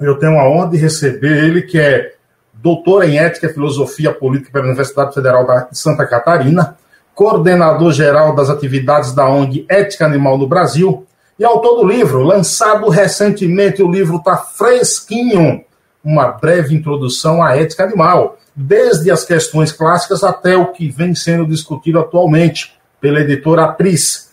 eu 0.00 0.18
tenho 0.18 0.38
a 0.38 0.48
honra 0.48 0.68
de 0.68 0.76
receber 0.76 1.44
ele, 1.44 1.62
que 1.62 1.78
é 1.78 2.14
doutor 2.62 3.04
em 3.04 3.18
Ética 3.18 3.46
e 3.46 3.52
Filosofia 3.52 4.12
Política 4.12 4.52
pela 4.52 4.66
Universidade 4.66 5.14
Federal 5.14 5.46
de 5.70 5.78
Santa 5.78 6.06
Catarina, 6.06 6.76
coordenador 7.14 7.92
geral 7.92 8.34
das 8.34 8.50
atividades 8.50 9.12
da 9.12 9.28
ONG 9.28 9.64
Ética 9.68 10.06
Animal 10.06 10.38
no 10.38 10.46
Brasil 10.46 11.06
e 11.38 11.44
autor 11.44 11.76
do 11.76 11.88
livro, 11.88 12.22
lançado 12.22 12.86
recentemente, 12.90 13.82
o 13.82 13.90
livro 13.90 14.18
está 14.18 14.36
fresquinho, 14.36 15.64
uma 16.04 16.28
breve 16.28 16.74
introdução 16.74 17.42
à 17.42 17.56
ética 17.56 17.84
animal, 17.84 18.36
desde 18.54 19.10
as 19.10 19.24
questões 19.24 19.72
clássicas 19.72 20.22
até 20.22 20.54
o 20.54 20.66
que 20.66 20.90
vem 20.90 21.14
sendo 21.14 21.46
discutido 21.46 21.98
atualmente 21.98 22.74
pela 23.00 23.20
editora 23.20 23.64
Atriz. 23.64 24.30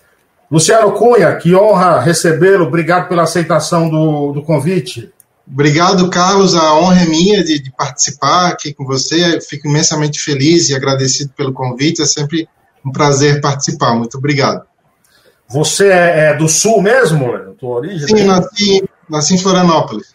Luciano 0.51 0.91
Cunha, 0.91 1.33
que 1.37 1.55
honra 1.55 2.01
recebê-lo, 2.01 2.65
obrigado 2.65 3.07
pela 3.07 3.23
aceitação 3.23 3.89
do, 3.89 4.33
do 4.33 4.41
convite. 4.41 5.13
Obrigado, 5.49 6.09
Carlos. 6.09 6.55
A 6.55 6.75
honra 6.75 7.03
é 7.03 7.05
minha 7.05 7.43
de, 7.43 7.59
de, 7.59 7.71
participar 7.71 8.49
aqui 8.49 8.73
com 8.73 8.85
você. 8.85 9.37
Eu 9.37 9.41
fico 9.41 9.67
imensamente 9.67 10.19
feliz 10.19 10.69
e 10.69 10.75
agradecido 10.75 11.31
pelo 11.35 11.53
convite. 11.53 12.01
É 12.01 12.05
sempre 12.05 12.49
um 12.85 12.91
prazer 12.91 13.39
participar. 13.39 13.95
Muito 13.95 14.17
obrigado. 14.17 14.63
Você 15.49 15.87
é, 15.87 16.31
é 16.31 16.33
do 16.35 16.49
Sul 16.49 16.81
mesmo, 16.81 17.33
tua 17.57 17.77
origem? 17.77 18.07
Sim, 18.07 18.25
nasci, 18.25 18.83
nasci 19.09 19.35
em 19.35 19.39
Florianópolis. 19.39 20.13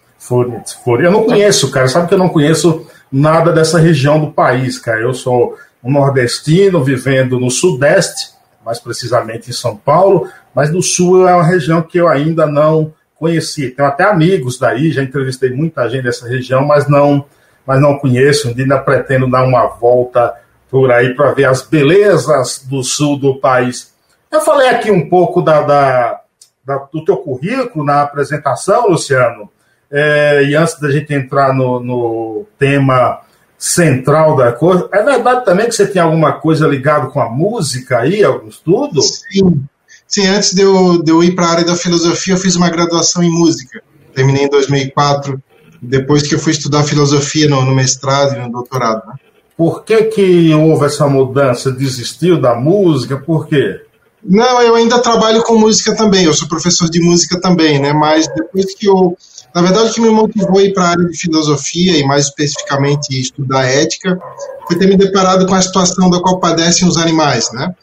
Eu 1.06 1.10
não 1.10 1.24
conheço, 1.24 1.70
cara. 1.70 1.88
Sabe 1.88 2.08
que 2.08 2.14
eu 2.14 2.18
não 2.18 2.28
conheço 2.28 2.86
nada 3.10 3.52
dessa 3.52 3.78
região 3.78 4.20
do 4.20 4.30
país, 4.30 4.78
cara. 4.78 5.00
Eu 5.00 5.14
sou 5.14 5.56
um 5.82 5.90
nordestino 5.90 6.84
vivendo 6.84 7.40
no 7.40 7.50
Sudeste, 7.50 8.30
mais 8.64 8.78
precisamente 8.78 9.50
em 9.50 9.52
São 9.52 9.76
Paulo, 9.76 10.28
mas 10.54 10.70
do 10.70 10.80
Sul 10.82 11.26
é 11.26 11.34
uma 11.34 11.44
região 11.44 11.82
que 11.82 11.98
eu 11.98 12.08
ainda 12.08 12.46
não 12.46 12.92
conheci, 13.22 13.70
tenho 13.70 13.88
até 13.88 14.02
amigos 14.02 14.58
daí, 14.58 14.90
já 14.90 15.00
entrevistei 15.00 15.50
muita 15.50 15.88
gente 15.88 16.02
dessa 16.02 16.28
região, 16.28 16.66
mas 16.66 16.88
não, 16.88 17.24
mas 17.64 17.80
não 17.80 17.96
conheço, 17.96 18.48
ainda 18.48 18.80
pretendo 18.80 19.30
dar 19.30 19.44
uma 19.44 19.64
volta 19.68 20.34
por 20.68 20.90
aí 20.90 21.14
para 21.14 21.30
ver 21.30 21.44
as 21.44 21.62
belezas 21.62 22.66
do 22.68 22.82
sul 22.82 23.16
do 23.16 23.38
país. 23.38 23.94
Eu 24.28 24.40
falei 24.40 24.70
aqui 24.70 24.90
um 24.90 25.08
pouco 25.08 25.40
da, 25.40 25.62
da, 25.62 26.20
da 26.64 26.78
do 26.92 27.04
teu 27.04 27.16
currículo 27.16 27.84
na 27.84 28.02
apresentação, 28.02 28.88
Luciano, 28.88 29.48
é, 29.88 30.42
e 30.42 30.56
antes 30.56 30.80
da 30.80 30.90
gente 30.90 31.14
entrar 31.14 31.54
no, 31.54 31.78
no 31.78 32.46
tema 32.58 33.20
central 33.56 34.34
da 34.34 34.50
coisa, 34.50 34.88
é 34.92 35.00
verdade 35.00 35.44
também 35.44 35.66
que 35.66 35.76
você 35.76 35.86
tem 35.86 36.02
alguma 36.02 36.32
coisa 36.40 36.66
ligada 36.66 37.06
com 37.06 37.20
a 37.20 37.28
música 37.28 38.00
aí, 38.00 38.24
algum 38.24 38.48
estudo? 38.48 39.00
Sim, 39.00 39.64
Sim, 40.12 40.26
antes 40.26 40.52
de 40.52 40.60
eu, 40.60 41.02
de 41.02 41.10
eu 41.10 41.24
ir 41.24 41.34
para 41.34 41.46
a 41.46 41.50
área 41.52 41.64
da 41.64 41.74
filosofia, 41.74 42.34
eu 42.34 42.38
fiz 42.38 42.54
uma 42.54 42.68
graduação 42.68 43.22
em 43.22 43.30
música. 43.30 43.82
Terminei 44.14 44.44
em 44.44 44.50
2004, 44.50 45.42
depois 45.80 46.22
que 46.22 46.34
eu 46.34 46.38
fui 46.38 46.52
estudar 46.52 46.84
filosofia 46.84 47.48
no, 47.48 47.64
no 47.64 47.74
mestrado 47.74 48.36
e 48.36 48.38
no 48.38 48.52
doutorado. 48.52 49.06
Né? 49.06 49.14
Por 49.56 49.82
que, 49.84 50.02
que 50.04 50.52
houve 50.52 50.84
essa 50.84 51.08
mudança? 51.08 51.72
Desistiu 51.72 52.38
da 52.38 52.54
música? 52.54 53.16
Por 53.16 53.46
quê? 53.46 53.80
Não, 54.22 54.60
eu 54.60 54.74
ainda 54.74 54.98
trabalho 54.98 55.42
com 55.44 55.56
música 55.56 55.96
também, 55.96 56.24
eu 56.24 56.34
sou 56.34 56.46
professor 56.46 56.90
de 56.90 57.00
música 57.00 57.40
também, 57.40 57.80
né? 57.80 57.94
Mas 57.94 58.28
depois 58.28 58.74
que 58.74 58.86
eu. 58.86 59.16
Na 59.54 59.62
verdade, 59.62 59.90
o 59.90 59.94
que 59.94 60.00
me 60.00 60.10
motivou 60.10 60.58
a 60.58 60.62
ir 60.62 60.74
para 60.74 60.84
a 60.84 60.88
área 60.90 61.06
de 61.06 61.16
filosofia 61.16 61.96
e 61.96 62.04
mais 62.04 62.26
especificamente 62.26 63.18
estudar 63.18 63.64
ética 63.64 64.18
foi 64.66 64.78
ter 64.78 64.86
me 64.86 64.96
deparado 64.96 65.46
com 65.46 65.54
a 65.54 65.62
situação 65.62 66.10
da 66.10 66.20
qual 66.20 66.38
padecem 66.38 66.86
os 66.86 66.98
animais, 66.98 67.50
né? 67.52 67.74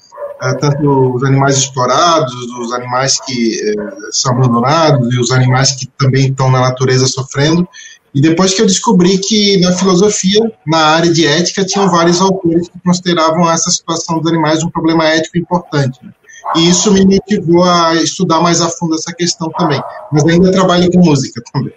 É, 0.42 0.54
tanto 0.54 1.16
os 1.16 1.24
animais 1.24 1.58
explorados, 1.58 2.34
os 2.34 2.72
animais 2.72 3.20
que 3.26 3.60
é, 3.62 3.74
são 4.12 4.32
abandonados 4.34 5.14
e 5.14 5.20
os 5.20 5.32
animais 5.32 5.74
que 5.74 5.88
também 5.98 6.28
estão 6.28 6.50
na 6.50 6.62
natureza 6.62 7.08
sofrendo. 7.08 7.68
E 8.14 8.22
depois 8.22 8.54
que 8.54 8.62
eu 8.62 8.66
descobri 8.66 9.18
que 9.18 9.60
na 9.60 9.74
filosofia, 9.74 10.52
na 10.66 10.80
área 10.80 11.12
de 11.12 11.28
ética, 11.28 11.66
tinham 11.66 11.90
vários 11.90 12.22
autores 12.22 12.70
que 12.70 12.80
consideravam 12.84 13.50
essa 13.52 13.70
situação 13.70 14.20
dos 14.20 14.32
animais 14.32 14.64
um 14.64 14.70
problema 14.70 15.08
ético 15.10 15.38
importante. 15.38 16.00
E 16.56 16.70
isso 16.70 16.92
me 16.92 17.06
motivou 17.06 17.64
a 17.64 17.96
estudar 17.96 18.42
mais 18.42 18.62
a 18.62 18.70
fundo 18.70 18.96
essa 18.96 19.14
questão 19.14 19.50
também. 19.52 19.82
Mas 20.12 20.26
ainda 20.26 20.52
trabalho 20.52 20.90
com 20.92 21.00
música 21.00 21.42
também. 21.54 21.74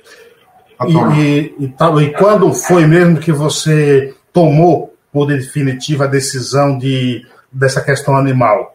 E, 0.86 0.92
e, 1.20 1.54
e, 1.58 2.04
e 2.04 2.12
quando 2.14 2.52
foi 2.54 2.86
mesmo 2.86 3.18
que 3.18 3.32
você 3.32 4.14
tomou, 4.32 4.94
por 5.12 5.26
definitiva, 5.26 6.04
a 6.04 6.08
decisão 6.08 6.78
de 6.78 7.26
dessa 7.52 7.80
questão 7.80 8.16
animal? 8.16 8.74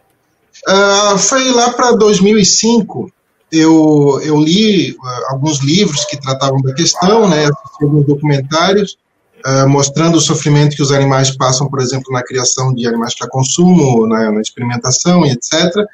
Uh, 0.67 1.17
foi 1.17 1.51
lá 1.51 1.71
para 1.71 1.91
2005. 1.93 3.11
Eu, 3.51 4.19
eu 4.23 4.39
li 4.39 4.91
uh, 4.91 4.97
alguns 5.29 5.59
livros 5.59 6.03
que 6.05 6.19
tratavam 6.19 6.61
da 6.61 6.73
questão, 6.73 7.29
né, 7.29 7.47
alguns 7.81 8.05
documentários 8.05 8.97
uh, 9.45 9.67
mostrando 9.67 10.17
o 10.17 10.21
sofrimento 10.21 10.75
que 10.75 10.81
os 10.81 10.91
animais 10.91 11.31
passam, 11.31 11.69
por 11.69 11.79
exemplo, 11.79 12.11
na 12.11 12.23
criação 12.23 12.73
de 12.73 12.88
animais 12.88 13.15
para 13.15 13.29
consumo, 13.29 14.07
na, 14.07 14.31
na, 14.31 14.41
experimentação 14.41 15.25
e 15.25 15.31
etc. 15.31 15.85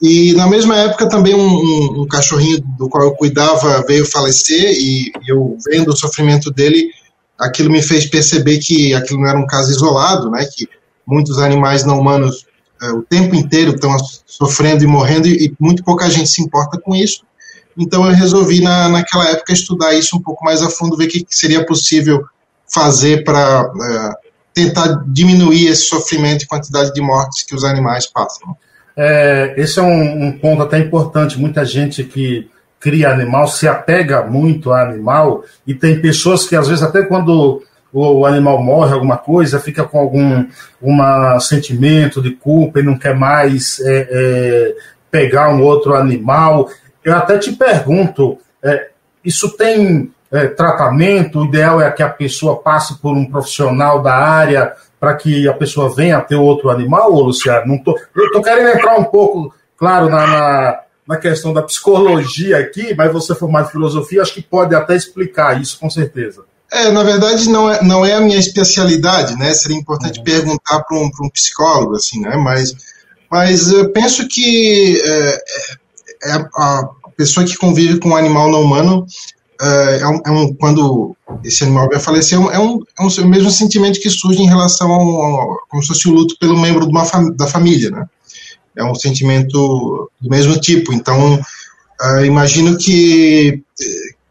E 0.00 0.34
na 0.34 0.46
mesma 0.46 0.76
época 0.76 1.08
também 1.08 1.34
um, 1.34 1.40
um, 1.40 2.02
um, 2.02 2.06
cachorrinho 2.06 2.60
do 2.78 2.88
qual 2.88 3.04
eu 3.04 3.12
cuidava 3.12 3.82
veio 3.86 4.04
falecer 4.04 4.72
e, 4.72 5.06
e 5.08 5.30
eu 5.30 5.56
vendo 5.66 5.88
o 5.88 5.96
sofrimento 5.96 6.50
dele, 6.50 6.90
aquilo 7.38 7.70
me 7.70 7.82
fez 7.82 8.06
perceber 8.06 8.58
que 8.58 8.94
aquilo 8.94 9.20
não 9.20 9.28
era 9.28 9.38
um 9.38 9.46
caso 9.46 9.70
isolado, 9.70 10.30
né, 10.30 10.46
que 10.54 10.68
muitos 11.06 11.38
animais 11.38 11.84
não 11.84 12.00
humanos 12.00 12.46
é, 12.82 12.90
o 12.90 13.02
tempo 13.02 13.34
inteiro 13.34 13.72
estão 13.72 13.96
sofrendo 14.26 14.84
e 14.84 14.86
morrendo 14.86 15.26
e, 15.28 15.46
e, 15.46 15.54
muito 15.58 15.82
pouca 15.82 16.10
gente 16.10 16.28
se 16.28 16.42
importa 16.42 16.78
com 16.78 16.94
isso. 16.94 17.22
Então 17.76 18.06
eu 18.06 18.14
resolvi 18.14 18.60
na, 18.60 18.88
naquela 18.88 19.28
época 19.30 19.52
estudar 19.52 19.94
isso 19.94 20.16
um 20.16 20.22
pouco 20.22 20.44
mais 20.44 20.62
a 20.62 20.68
fundo, 20.68 20.96
ver 20.96 21.04
o 21.04 21.08
que, 21.08 21.24
que 21.24 21.36
seria 21.36 21.64
possível 21.64 22.24
fazer 22.72 23.24
para 23.24 23.70
é, 23.82 24.26
tentar 24.52 25.04
diminuir 25.06 25.68
esse 25.68 25.84
sofrimento 25.84 26.42
e 26.42 26.46
quantidade 26.46 26.92
de 26.92 27.00
mortes 27.00 27.42
que 27.42 27.54
os 27.54 27.64
animais 27.64 28.06
passam. 28.06 28.56
É, 28.96 29.54
esse 29.58 29.78
é 29.78 29.82
um, 29.82 30.26
um 30.26 30.38
ponto 30.38 30.62
até 30.62 30.78
importante. 30.78 31.38
Muita 31.38 31.64
gente 31.64 32.02
que 32.04 32.48
cria 32.78 33.10
animal 33.10 33.48
se 33.48 33.66
apega 33.66 34.22
muito 34.24 34.72
a 34.72 34.82
animal 34.82 35.44
e 35.66 35.74
tem 35.74 36.00
pessoas 36.00 36.46
que 36.46 36.56
às 36.56 36.68
vezes 36.68 36.82
até 36.82 37.02
quando 37.02 37.62
o 37.96 38.26
animal 38.26 38.62
morre, 38.62 38.92
alguma 38.92 39.16
coisa, 39.16 39.58
fica 39.58 39.82
com 39.84 39.98
algum 39.98 40.46
uma 40.82 41.40
sentimento 41.40 42.20
de 42.20 42.32
culpa 42.32 42.80
e 42.80 42.82
não 42.82 42.98
quer 42.98 43.14
mais 43.14 43.80
é, 43.80 44.08
é, 44.10 44.74
pegar 45.10 45.48
um 45.48 45.62
outro 45.62 45.94
animal. 45.94 46.68
Eu 47.02 47.14
até 47.16 47.38
te 47.38 47.52
pergunto, 47.52 48.38
é, 48.62 48.90
isso 49.24 49.56
tem 49.56 50.12
é, 50.30 50.46
tratamento? 50.48 51.40
O 51.40 51.44
ideal 51.46 51.80
é 51.80 51.90
que 51.90 52.02
a 52.02 52.08
pessoa 52.08 52.56
passe 52.56 52.98
por 52.98 53.16
um 53.16 53.24
profissional 53.24 54.02
da 54.02 54.14
área 54.14 54.74
para 55.00 55.14
que 55.14 55.48
a 55.48 55.54
pessoa 55.54 55.94
venha 55.94 56.20
ter 56.20 56.36
outro 56.36 56.68
animal, 56.68 57.12
ou 57.12 57.22
Luciano? 57.22 57.66
Não 57.66 57.78
tô, 57.78 57.98
eu 58.14 58.26
estou 58.26 58.42
querendo 58.42 58.76
entrar 58.76 58.98
um 58.98 59.04
pouco, 59.04 59.54
claro, 59.78 60.10
na, 60.10 60.26
na, 60.26 60.80
na 61.08 61.16
questão 61.16 61.54
da 61.54 61.62
psicologia 61.62 62.58
aqui, 62.58 62.94
mas 62.94 63.10
você 63.10 63.34
formado 63.34 63.68
em 63.68 63.72
filosofia, 63.72 64.20
acho 64.20 64.34
que 64.34 64.42
pode 64.42 64.74
até 64.74 64.94
explicar 64.94 65.58
isso, 65.60 65.78
com 65.80 65.88
certeza. 65.88 66.44
É, 66.72 66.90
na 66.90 67.02
verdade 67.02 67.48
não 67.48 67.70
é, 67.70 67.82
não 67.82 68.04
é 68.04 68.14
a 68.14 68.20
minha 68.20 68.38
especialidade, 68.38 69.36
né? 69.36 69.54
Seria 69.54 69.76
importante 69.76 70.18
uhum. 70.18 70.24
perguntar 70.24 70.80
para 70.80 70.96
um, 70.96 71.10
um 71.20 71.30
psicólogo, 71.30 71.94
assim, 71.94 72.20
né? 72.20 72.36
Mas, 72.36 72.74
mas 73.30 73.70
eu 73.70 73.90
penso 73.90 74.26
que 74.28 75.00
é, 75.02 75.44
é, 76.24 76.30
é 76.30 76.32
a 76.56 76.88
pessoa 77.16 77.46
que 77.46 77.56
convive 77.56 77.98
com 77.98 78.10
um 78.10 78.16
animal 78.16 78.50
não 78.50 78.62
humano 78.62 79.06
é 79.60 80.06
um, 80.06 80.20
é 80.26 80.30
um, 80.30 80.54
quando 80.54 81.16
esse 81.42 81.64
animal 81.64 81.88
vai 81.88 81.98
falecer, 81.98 82.38
é 82.38 82.40
um, 82.40 82.82
é 82.98 83.02
um, 83.02 83.08
o 83.08 83.28
mesmo 83.28 83.50
sentimento 83.50 84.00
que 84.00 84.10
surge 84.10 84.40
em 84.40 84.48
relação 84.48 84.92
ao, 84.92 85.58
como 85.68 85.82
se 85.82 85.88
fosse 85.88 86.08
o 86.08 86.12
luto 86.12 86.36
pelo 86.38 86.58
membro 86.58 86.84
de 86.84 86.92
uma 86.92 87.04
fam 87.04 87.30
da 87.30 87.46
família, 87.46 87.90
né? 87.90 88.06
É 88.76 88.84
um 88.84 88.94
sentimento 88.94 90.10
do 90.20 90.28
mesmo 90.28 90.60
tipo. 90.60 90.92
Então, 90.92 91.36
uh, 91.36 92.24
imagino 92.24 92.76
que 92.76 93.62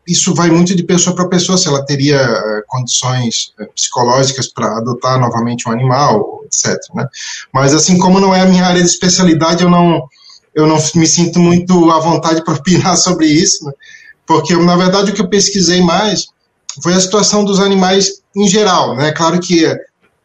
isso 0.07 0.33
vai 0.33 0.49
muito 0.49 0.75
de 0.75 0.83
pessoa 0.83 1.15
para 1.15 1.27
pessoa, 1.27 1.57
se 1.57 1.67
ela 1.67 1.85
teria 1.85 2.21
uh, 2.21 2.63
condições 2.67 3.53
uh, 3.59 3.71
psicológicas 3.73 4.47
para 4.47 4.77
adotar 4.77 5.19
novamente 5.19 5.67
um 5.67 5.71
animal, 5.71 6.41
etc. 6.45 6.77
Né? 6.93 7.07
Mas, 7.53 7.73
assim, 7.73 7.97
como 7.97 8.19
não 8.19 8.33
é 8.33 8.41
a 8.41 8.45
minha 8.45 8.65
área 8.65 8.81
de 8.81 8.87
especialidade, 8.87 9.63
eu 9.63 9.69
não, 9.69 10.07
eu 10.53 10.67
não 10.67 10.77
me 10.95 11.07
sinto 11.07 11.39
muito 11.39 11.91
à 11.91 11.99
vontade 11.99 12.43
para 12.43 12.53
opinar 12.55 12.97
sobre 12.97 13.25
isso, 13.25 13.65
né? 13.65 13.71
porque, 14.27 14.55
na 14.55 14.75
verdade, 14.75 15.11
o 15.11 15.13
que 15.13 15.21
eu 15.21 15.29
pesquisei 15.29 15.81
mais 15.81 16.27
foi 16.81 16.93
a 16.93 16.99
situação 16.99 17.43
dos 17.43 17.59
animais 17.59 18.21
em 18.35 18.47
geral. 18.47 18.95
Né? 18.95 19.11
Claro 19.11 19.39
que 19.39 19.65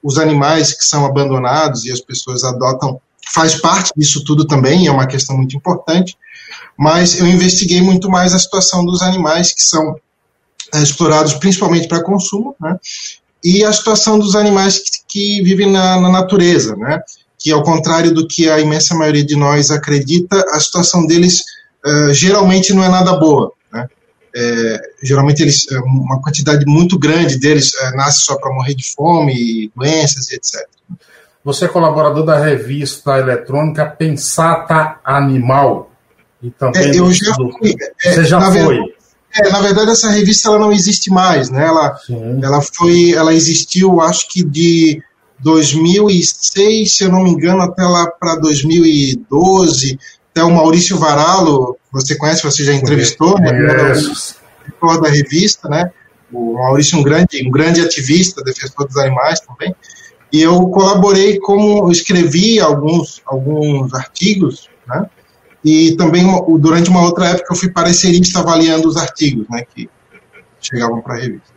os 0.03 0.19
animais 0.19 0.73
que 0.73 0.85
são 0.85 1.05
abandonados 1.05 1.85
e 1.85 1.93
as 1.93 2.01
pessoas 2.01 2.43
adotam 2.45 3.01
faz 3.33 3.61
parte 3.61 3.93
disso 3.97 4.25
tudo 4.25 4.45
também, 4.45 4.87
é 4.87 4.91
uma 4.91 5.07
questão 5.07 5.37
muito 5.37 5.57
importante, 5.57 6.17
mas 6.81 7.21
eu 7.21 7.27
investiguei 7.27 7.83
muito 7.83 8.09
mais 8.09 8.33
a 8.33 8.39
situação 8.39 8.83
dos 8.87 9.03
animais 9.03 9.53
que 9.53 9.61
são 9.61 9.97
é, 10.73 10.83
explorados 10.83 11.35
principalmente 11.35 11.87
para 11.87 12.03
consumo, 12.03 12.57
né, 12.59 12.75
e 13.45 13.63
a 13.63 13.71
situação 13.71 14.19
dos 14.19 14.35
animais 14.35 14.79
que, 14.79 14.91
que 15.07 15.43
vivem 15.43 15.71
na, 15.71 16.01
na, 16.01 16.09
natureza, 16.09 16.75
né, 16.77 17.03
que 17.39 17.53
ao 17.53 17.63
contrário 17.63 18.15
do 18.15 18.27
que 18.27 18.49
a 18.49 18.59
imensa 18.59 18.95
maioria 18.95 19.23
de 19.23 19.37
nós 19.37 19.71
acredita, 19.71 20.43
a 20.53 20.59
situação 20.59 21.07
deles 21.07 21.43
uh, 21.85 22.15
geralmente 22.15 22.73
não 22.73 22.83
é 22.83 22.89
nada 22.89 23.13
boa. 23.13 23.53
Né, 23.71 23.87
é, 24.35 24.81
geralmente 25.03 25.43
eles, 25.43 25.71
é, 25.71 25.79
uma 25.81 26.23
quantidade 26.23 26.65
muito 26.65 26.99
grande 26.99 27.39
deles 27.39 27.73
nasce 27.95 28.23
só 28.23 28.37
para 28.37 28.55
morrer 28.55 28.75
de 28.75 28.91
fome, 28.95 29.71
doenças 29.77 30.31
e 30.31 30.37
etc. 30.37 30.67
Você 31.45 31.67
é 31.67 31.69
colaborador 31.69 32.25
da 32.25 32.39
revista 32.39 33.19
eletrônica 33.19 33.85
Pensata 33.85 34.99
Animal. 35.05 35.90
E 36.43 36.51
também 36.51 36.83
é, 36.83 36.99
eu 36.99 37.13
já 37.13 37.35
fui, 37.35 37.75
é, 38.05 38.13
Você 38.13 38.25
já 38.25 38.41
foi? 38.41 38.55
Verdade, 38.55 38.95
é, 39.35 39.49
na 39.51 39.61
verdade, 39.61 39.91
essa 39.91 40.11
revista 40.11 40.49
ela 40.49 40.59
não 40.59 40.73
existe 40.73 41.11
mais, 41.11 41.51
né? 41.51 41.67
Ela, 41.67 41.97
ela 42.43 42.61
foi, 42.61 43.13
ela 43.13 43.33
existiu, 43.33 44.01
acho 44.01 44.29
que 44.29 44.43
de 44.43 45.03
2006, 45.39 46.97
se 46.97 47.05
eu 47.05 47.11
não 47.11 47.23
me 47.23 47.31
engano, 47.31 47.63
até 47.63 47.83
lá 47.83 48.11
para 48.11 48.37
2012. 48.37 49.99
Até 50.31 50.43
o 50.45 50.51
Maurício 50.51 50.97
Varalo, 50.97 51.77
você 51.93 52.17
conhece, 52.17 52.43
você 52.43 52.65
já 52.65 52.73
entrevistou, 52.73 53.39
né? 53.39 53.53
da 55.01 55.09
revista, 55.09 55.69
né? 55.69 55.91
O 56.33 56.55
Maurício 56.55 56.97
é 56.97 57.01
um 57.01 57.03
grande, 57.03 57.47
um 57.47 57.51
grande 57.51 57.81
ativista, 57.81 58.43
defensor 58.43 58.87
dos 58.87 58.97
animais 58.97 59.41
também. 59.41 59.75
E 60.33 60.41
eu 60.41 60.69
colaborei 60.69 61.39
como 61.41 61.91
escrevi 61.91 62.61
alguns, 62.61 63.21
alguns 63.27 63.93
artigos, 63.93 64.69
né? 64.87 65.07
E 65.65 65.95
também 65.97 66.25
durante 66.59 66.91
uma 66.91 67.05
outra 67.05 67.27
época 67.27 67.53
eu 67.53 67.57
fui 67.57 67.71
parecerista 67.71 68.41
avaliando 68.41 68.89
os 68.89 68.97
artigos, 68.97 69.47
né, 69.49 69.65
que 69.75 69.89
chegavam 70.61 71.01
para 71.01 71.15
a 71.15 71.19
revista. 71.19 71.53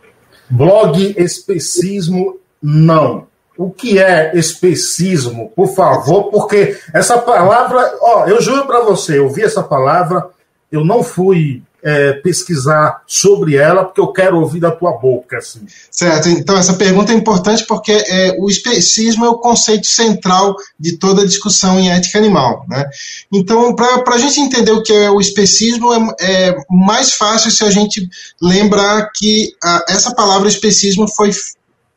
Blog 0.50 1.14
especismo 1.16 2.38
não. 2.62 3.26
O 3.56 3.70
que 3.70 3.98
é 3.98 4.36
especismo, 4.36 5.52
por 5.54 5.74
favor? 5.74 6.24
Porque 6.24 6.76
essa 6.92 7.18
palavra, 7.18 7.96
ó, 8.00 8.26
eu 8.26 8.42
juro 8.42 8.66
para 8.66 8.80
você, 8.80 9.18
eu 9.18 9.30
vi 9.30 9.42
essa 9.42 9.62
palavra, 9.62 10.28
eu 10.72 10.84
não 10.84 11.02
fui 11.02 11.62
é, 11.84 12.14
pesquisar 12.14 13.02
sobre 13.06 13.56
ela, 13.56 13.84
porque 13.84 14.00
eu 14.00 14.08
quero 14.08 14.40
ouvir 14.40 14.58
da 14.58 14.70
tua 14.70 14.92
boca. 14.92 15.36
Assim. 15.36 15.66
Certo, 15.90 16.30
então 16.30 16.56
essa 16.56 16.72
pergunta 16.72 17.12
é 17.12 17.14
importante 17.14 17.66
porque 17.66 17.92
é, 17.92 18.36
o 18.38 18.48
especismo 18.48 19.26
é 19.26 19.28
o 19.28 19.38
conceito 19.38 19.86
central 19.86 20.56
de 20.80 20.96
toda 20.96 21.22
a 21.22 21.26
discussão 21.26 21.78
em 21.78 21.90
ética 21.90 22.18
animal. 22.18 22.64
Né? 22.66 22.88
Então, 23.30 23.74
para 23.74 24.14
a 24.14 24.18
gente 24.18 24.40
entender 24.40 24.72
o 24.72 24.82
que 24.82 24.94
é 24.94 25.10
o 25.10 25.20
especismo, 25.20 25.92
é, 25.92 26.48
é 26.48 26.56
mais 26.70 27.12
fácil 27.12 27.50
se 27.50 27.62
a 27.62 27.70
gente 27.70 28.08
lembrar 28.40 29.10
que 29.14 29.52
a, 29.62 29.84
essa 29.90 30.14
palavra 30.14 30.48
especismo 30.48 31.06
foi 31.14 31.30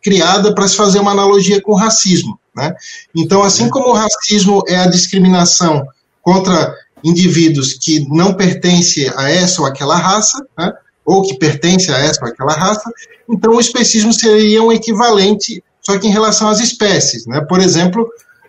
criada 0.03 0.53
para 0.53 0.67
se 0.67 0.75
fazer 0.75 0.99
uma 0.99 1.11
analogia 1.11 1.61
com 1.61 1.71
o 1.71 1.77
racismo. 1.77 2.37
Né? 2.53 2.75
Então, 3.15 3.41
assim 3.41 3.69
como 3.69 3.89
o 3.89 3.93
racismo 3.93 4.63
é 4.67 4.75
a 4.75 4.87
discriminação 4.87 5.87
contra 6.21 6.75
indivíduos 7.07 7.73
que 7.73 8.07
não 8.09 8.33
pertencem 8.33 9.09
a 9.15 9.29
essa 9.29 9.61
ou 9.61 9.67
aquela 9.67 9.95
raça, 9.95 10.45
né, 10.57 10.71
ou 11.05 11.21
que 11.21 11.37
pertencem 11.37 11.93
a 11.93 11.99
essa 11.99 12.21
ou 12.21 12.27
aquela 12.27 12.53
raça, 12.53 12.89
então 13.29 13.53
o 13.53 13.59
especismo 13.59 14.11
seria 14.13 14.61
um 14.61 14.71
equivalente, 14.71 15.63
só 15.81 15.97
que 15.97 16.07
em 16.07 16.11
relação 16.11 16.49
às 16.49 16.59
espécies. 16.59 17.25
Né? 17.25 17.39
Por 17.41 17.59
exemplo, 17.59 18.07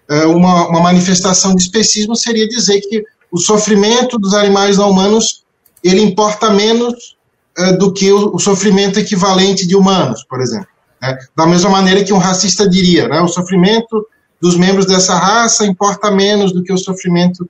é, 0.08 0.26
uma, 0.26 0.68
uma 0.68 0.80
manifestação 0.80 1.54
de 1.54 1.62
especismo 1.62 2.16
seria 2.16 2.48
dizer 2.48 2.80
que 2.80 3.04
o 3.30 3.38
sofrimento 3.38 4.18
dos 4.18 4.34
animais 4.34 4.78
não 4.78 4.90
humanos 4.90 5.44
ele 5.84 6.00
importa 6.00 6.50
menos 6.50 7.16
é, 7.56 7.72
do 7.74 7.92
que 7.92 8.10
o, 8.10 8.34
o, 8.34 8.38
sofrimento 8.38 8.98
equivalente 8.98 9.66
de 9.66 9.76
humanos, 9.76 10.24
por 10.28 10.40
exemplo. 10.40 10.68
Né? 11.00 11.16
Da 11.36 11.46
mesma 11.46 11.70
maneira 11.70 12.02
que 12.02 12.12
um 12.12 12.18
racista 12.18 12.68
diria, 12.68 13.06
né? 13.06 13.20
o 13.20 13.28
sofrimento 13.28 14.06
dos 14.40 14.56
membros 14.56 14.86
dessa 14.86 15.16
raça 15.16 15.66
importa 15.66 16.10
menos 16.10 16.52
do 16.52 16.62
que 16.62 16.72
o 16.72 16.78
sofrimento 16.78 17.48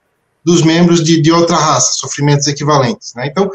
dos 0.49 0.63
membros 0.63 1.05
de, 1.05 1.21
de 1.21 1.31
outra 1.31 1.57
raça, 1.57 1.93
sofrimentos 1.93 2.47
equivalentes. 2.47 3.13
Né? 3.15 3.27
Então, 3.27 3.51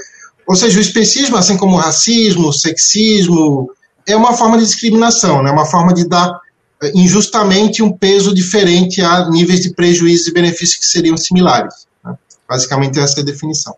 ou 0.45 0.55
seja, 0.55 0.77
o 0.77 0.81
especismo, 0.81 1.35
assim 1.35 1.57
como 1.57 1.75
o 1.75 1.79
racismo, 1.79 2.49
o 2.49 2.53
sexismo, 2.53 3.71
é 4.05 4.15
uma 4.15 4.33
forma 4.33 4.59
de 4.59 4.63
discriminação, 4.63 5.41
né? 5.41 5.49
uma 5.49 5.65
forma 5.65 5.91
de 5.91 6.07
dar 6.07 6.39
eh, 6.83 6.91
injustamente 6.93 7.81
um 7.81 7.91
peso 7.91 8.31
diferente 8.31 9.01
a 9.01 9.27
níveis 9.27 9.61
de 9.61 9.73
prejuízos 9.73 10.27
e 10.27 10.33
benefícios 10.33 10.77
que 10.77 10.85
seriam 10.85 11.17
similares. 11.17 11.87
Né? 12.05 12.13
Basicamente, 12.47 12.99
essa 12.99 13.21
é 13.21 13.23
a 13.23 13.25
definição. 13.25 13.75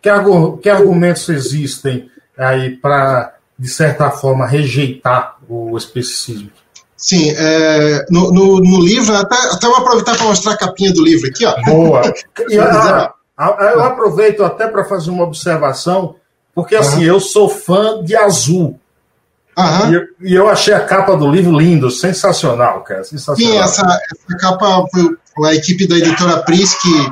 Que, 0.00 0.08
que 0.62 0.70
argumentos 0.70 1.28
existem 1.28 2.08
aí 2.38 2.76
para, 2.76 3.34
de 3.58 3.68
certa 3.68 4.10
forma, 4.10 4.46
rejeitar 4.46 5.36
o 5.46 5.76
especicismo? 5.76 6.50
Sim, 6.96 7.30
é, 7.36 8.06
no, 8.08 8.30
no, 8.30 8.60
no, 8.60 8.80
livro, 8.80 9.14
até, 9.14 9.36
até 9.52 9.66
vou 9.66 9.76
aproveitar 9.76 10.16
para 10.16 10.26
mostrar 10.26 10.52
a 10.52 10.56
capinha 10.56 10.92
do 10.92 11.04
livro 11.04 11.28
aqui, 11.28 11.44
ó. 11.44 11.54
Boa. 11.62 12.02
E, 12.48 12.58
ah, 12.58 13.12
eu 13.74 13.82
aproveito 13.82 14.44
até 14.44 14.68
para 14.68 14.84
fazer 14.84 15.10
uma 15.10 15.24
observação, 15.24 16.14
porque 16.54 16.76
assim, 16.76 16.98
uhum. 16.98 17.14
eu 17.14 17.20
sou 17.20 17.48
fã 17.48 18.02
de 18.02 18.14
azul. 18.14 18.78
Uhum. 19.58 19.92
E, 20.20 20.30
e, 20.30 20.34
eu 20.34 20.48
achei 20.48 20.72
a 20.72 20.84
capa 20.84 21.16
do 21.16 21.28
livro 21.28 21.58
lindo, 21.58 21.90
sensacional, 21.90 22.82
cara. 22.82 23.02
Sensacional. 23.02 23.52
Sim, 23.52 23.58
essa, 23.58 23.82
essa 23.82 24.38
capa 24.38 24.84
foi 25.34 25.50
a 25.50 25.54
equipe 25.54 25.86
da 25.86 25.96
editora 25.96 26.42
Pris 26.42 26.74
que, 26.74 27.10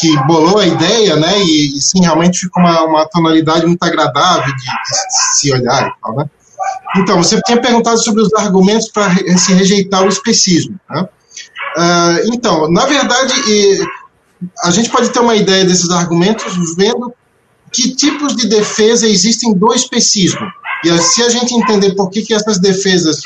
que 0.00 0.16
bolou 0.26 0.58
a 0.58 0.66
ideia, 0.66 1.16
né? 1.16 1.38
E, 1.40 1.78
e 1.78 1.80
sim, 1.80 2.02
realmente 2.02 2.40
ficou 2.40 2.62
uma, 2.62 2.82
uma 2.82 3.06
tonalidade 3.06 3.66
muito 3.66 3.82
agradável 3.82 4.54
de, 4.54 4.64
de 4.64 5.38
se 5.38 5.52
olhar 5.52 5.88
e 5.88 5.92
tal, 6.02 6.16
né? 6.16 6.26
Então, 6.96 7.22
você 7.22 7.40
tinha 7.42 7.60
perguntado 7.60 8.02
sobre 8.02 8.22
os 8.22 8.32
argumentos 8.34 8.88
para 8.88 9.10
se 9.36 9.52
rejeitar 9.52 10.04
o 10.04 10.08
especismo. 10.08 10.78
Né? 10.88 11.08
Uh, 11.76 12.34
então, 12.34 12.70
na 12.70 12.86
verdade, 12.86 13.34
a 14.62 14.70
gente 14.70 14.90
pode 14.90 15.10
ter 15.10 15.20
uma 15.20 15.34
ideia 15.34 15.64
desses 15.64 15.90
argumentos 15.90 16.54
vendo 16.76 17.12
que 17.72 17.94
tipos 17.94 18.36
de 18.36 18.46
defesa 18.46 19.08
existem 19.08 19.52
do 19.52 19.74
especismo. 19.74 20.46
E 20.84 20.98
se 20.98 21.22
a 21.22 21.28
gente 21.28 21.54
entender 21.54 21.94
por 21.94 22.10
que, 22.10 22.22
que 22.22 22.32
essas 22.32 22.58
defesas 22.58 23.22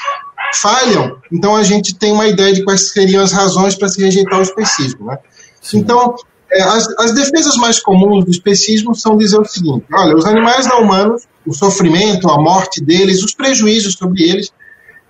falham, 0.54 1.18
então 1.30 1.54
a 1.54 1.62
gente 1.62 1.94
tem 1.94 2.12
uma 2.12 2.26
ideia 2.26 2.54
de 2.54 2.64
quais 2.64 2.90
seriam 2.90 3.22
as 3.22 3.32
razões 3.32 3.74
para 3.74 3.88
se 3.88 4.00
rejeitar 4.00 4.38
o 4.38 4.42
especismo. 4.42 5.06
Né? 5.06 5.18
Então, 5.74 6.14
é, 6.50 6.62
as, 6.62 6.88
as, 6.98 7.12
defesas 7.12 7.56
mais 7.56 7.78
comuns 7.78 8.24
do 8.24 8.30
especismo 8.30 8.94
são 8.94 9.18
dizer 9.18 9.38
o 9.38 9.44
seguinte: 9.44 9.84
olha, 9.92 10.16
os 10.16 10.24
animais 10.24 10.66
não 10.66 10.82
humanos, 10.82 11.24
o 11.48 11.54
sofrimento, 11.54 12.28
a 12.28 12.40
morte 12.40 12.82
deles, 12.82 13.22
os 13.22 13.34
prejuízos 13.34 13.94
sobre 13.94 14.22
eles, 14.22 14.52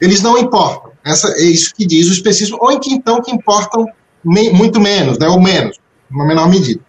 eles 0.00 0.22
não 0.22 0.38
importam. 0.38 0.92
Essa, 1.04 1.28
é 1.36 1.42
isso 1.42 1.74
que 1.74 1.86
diz 1.86 2.08
o 2.08 2.12
especismo, 2.12 2.58
ou 2.60 2.70
em 2.70 2.78
que 2.78 2.92
então 2.92 3.20
que 3.20 3.32
importam 3.32 3.86
me, 4.24 4.50
muito 4.50 4.80
menos, 4.80 5.18
né, 5.18 5.28
ou 5.28 5.40
menos, 5.40 5.78
uma 6.10 6.26
menor 6.26 6.48
medida. 6.48 6.80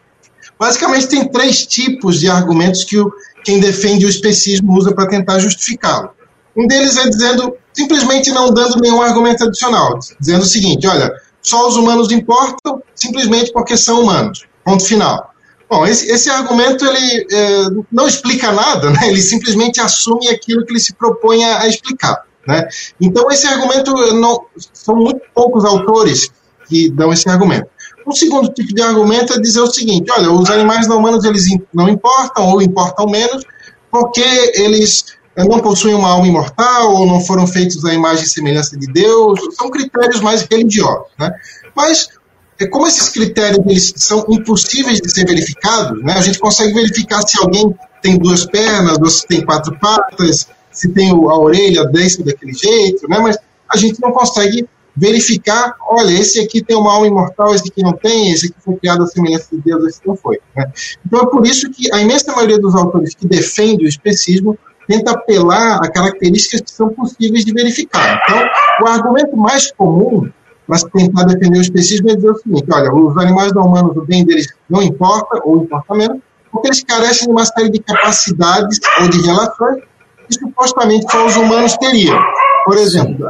Basicamente, 0.60 1.08
tem 1.08 1.28
três 1.30 1.66
tipos 1.66 2.20
de 2.20 2.30
argumentos 2.30 2.84
que 2.84 2.98
o, 2.98 3.12
quem 3.44 3.60
defende 3.60 4.06
o 4.06 4.10
especismo 4.10 4.78
usa 4.78 4.94
para 4.94 5.08
tentar 5.08 5.40
justificá-lo. 5.40 6.12
Um 6.56 6.68
deles 6.68 6.98
é 6.98 7.08
dizendo, 7.08 7.56
simplesmente 7.74 8.32
não 8.32 8.54
dando 8.54 8.82
nenhum 8.82 9.02
argumento 9.02 9.46
adicional, 9.46 9.98
dizendo 10.20 10.42
o 10.42 10.46
seguinte: 10.46 10.86
olha, 10.88 11.12
só 11.42 11.68
os 11.68 11.78
humanos 11.78 12.12
importam 12.12 12.82
simplesmente 12.94 13.54
porque 13.54 13.78
são 13.78 14.02
humanos. 14.02 14.46
Ponto 14.66 14.84
final. 14.84 15.34
Bom, 15.70 15.86
esse, 15.86 16.12
esse 16.12 16.30
argumento 16.30 16.84
ele 16.84 17.28
é, 17.32 17.70
não 17.92 18.08
explica 18.08 18.52
nada, 18.52 18.90
né? 18.90 19.08
ele 19.10 19.22
simplesmente 19.22 19.80
assume 19.80 20.28
aquilo 20.30 20.66
que 20.66 20.72
ele 20.72 20.80
se 20.80 20.94
propõe 20.94 21.44
a, 21.44 21.62
a 21.62 21.68
explicar. 21.68 22.24
Né? 22.48 22.68
Então, 23.00 23.30
esse 23.30 23.46
argumento, 23.46 23.94
não, 24.16 24.46
são 24.74 24.96
muito 24.96 25.22
poucos 25.34 25.64
autores 25.64 26.32
que 26.68 26.90
dão 26.90 27.14
esse 27.14 27.30
argumento. 27.30 27.68
Um 28.08 28.12
segundo 28.12 28.50
tipo 28.50 28.74
de 28.74 28.82
argumento 28.82 29.34
é 29.34 29.40
dizer 29.40 29.62
o 29.62 29.72
seguinte: 29.72 30.12
olha, 30.12 30.32
os 30.32 30.50
animais 30.50 30.88
não 30.88 30.98
humanos 30.98 31.24
eles 31.26 31.46
não 31.72 31.88
importam 31.88 32.48
ou 32.50 32.62
importam 32.62 33.06
menos, 33.06 33.44
porque 33.92 34.24
eles 34.56 35.06
eh, 35.36 35.44
não 35.44 35.60
possuem 35.60 35.94
uma 35.94 36.10
alma 36.10 36.28
imortal 36.28 36.94
ou 36.94 37.06
não 37.06 37.22
foram 37.22 37.46
feitos 37.46 37.86
à 37.86 37.94
imagem 37.94 38.24
e 38.24 38.30
semelhança 38.30 38.78
de 38.78 38.88
Deus, 38.88 39.40
são 39.56 39.70
critérios 39.70 40.22
mais 40.22 40.48
religiosos, 40.50 41.08
né? 41.20 41.32
Mas 41.76 42.08
como 42.68 42.88
esses 42.88 43.10
critérios 43.10 43.66
eles 43.66 43.94
são 43.96 44.26
impossíveis 44.30 45.00
de 45.00 45.10
ser 45.12 45.26
verificados, 45.26 46.04
né? 46.04 46.14
A 46.14 46.22
gente 46.22 46.40
consegue 46.40 46.74
verificar 46.74 47.22
se 47.28 47.40
alguém 47.40 47.74
tem 48.02 48.18
duas 48.18 48.46
pernas 48.46 48.98
ou 48.98 49.10
se 49.10 49.26
tem 49.28 49.46
quatro 49.46 49.78
patas, 49.80 50.48
se 50.72 50.90
tem 50.90 51.12
a 51.12 51.38
orelha 51.38 51.86
desse 51.86 52.24
daquele 52.24 52.54
jeito, 52.54 53.08
né? 53.08 53.20
Mas 53.20 53.38
a 53.72 53.78
gente 53.78 54.02
não 54.02 54.12
consegue 54.12 54.68
verificar, 54.96 55.76
olha, 55.88 56.12
esse 56.12 56.40
aqui 56.42 56.62
tem 56.62 56.76
uma 56.76 56.92
alma 56.92 57.08
imortal, 57.08 57.56
esse 57.56 57.70
aqui 57.70 57.82
não 57.82 57.94
tem, 57.94 58.32
esse 58.32 58.48
aqui 58.48 58.56
foi 58.60 58.76
criado 58.76 59.04
a 59.04 59.08
semelhança 59.08 59.48
de 59.52 59.62
Deus, 59.62 59.86
esse 59.86 60.02
não 60.06 60.16
foi. 60.16 60.40
Né? 60.56 60.70
Então 61.06 61.22
é 61.22 61.26
por 61.26 61.48
isso 61.48 61.70
que 61.72 61.92
a 61.94 62.02
imensa 62.02 62.34
maioria 62.34 62.60
dos 62.60 62.76
autores 62.76 63.16
que 63.16 63.26
defendem 63.26 63.86
o 63.86 63.90
especismo 63.90 64.58
tenta 64.88 65.12
apelar 65.12 65.80
a 65.84 65.90
características 65.90 66.62
que 66.62 66.72
são 66.72 66.90
possíveis 66.90 67.46
de 67.46 67.54
verificar. 67.54 68.20
Então, 68.24 68.50
o 68.82 68.88
argumento 68.90 69.38
mais 69.38 69.72
comum 69.72 70.28
para 70.70 70.88
tentar 70.92 71.24
defender 71.24 71.58
o 71.58 71.62
especismo 71.62 72.12
é 72.12 72.16
dizer 72.16 72.30
o 72.30 72.36
seguinte, 72.36 72.68
olha, 72.72 72.94
os 72.94 73.18
animais 73.18 73.52
não 73.54 73.64
humanos, 73.64 73.98
o 73.98 74.06
bem 74.06 74.24
deles 74.24 74.54
não 74.70 74.84
importa, 74.84 75.42
ou 75.44 75.64
importa 75.64 75.96
menos, 75.96 76.20
porque 76.52 76.68
eles 76.68 76.84
carecem 76.84 77.28
de 77.28 77.34
uma 77.34 77.44
série 77.44 77.72
de 77.72 77.80
capacidades 77.80 78.80
ou 79.02 79.10
de 79.10 79.20
relações 79.22 79.84
que 80.28 80.36
supostamente 80.36 81.12
só 81.12 81.26
os 81.26 81.36
humanos 81.36 81.76
teriam. 81.78 82.20
Por 82.66 82.78
exemplo, 82.78 83.28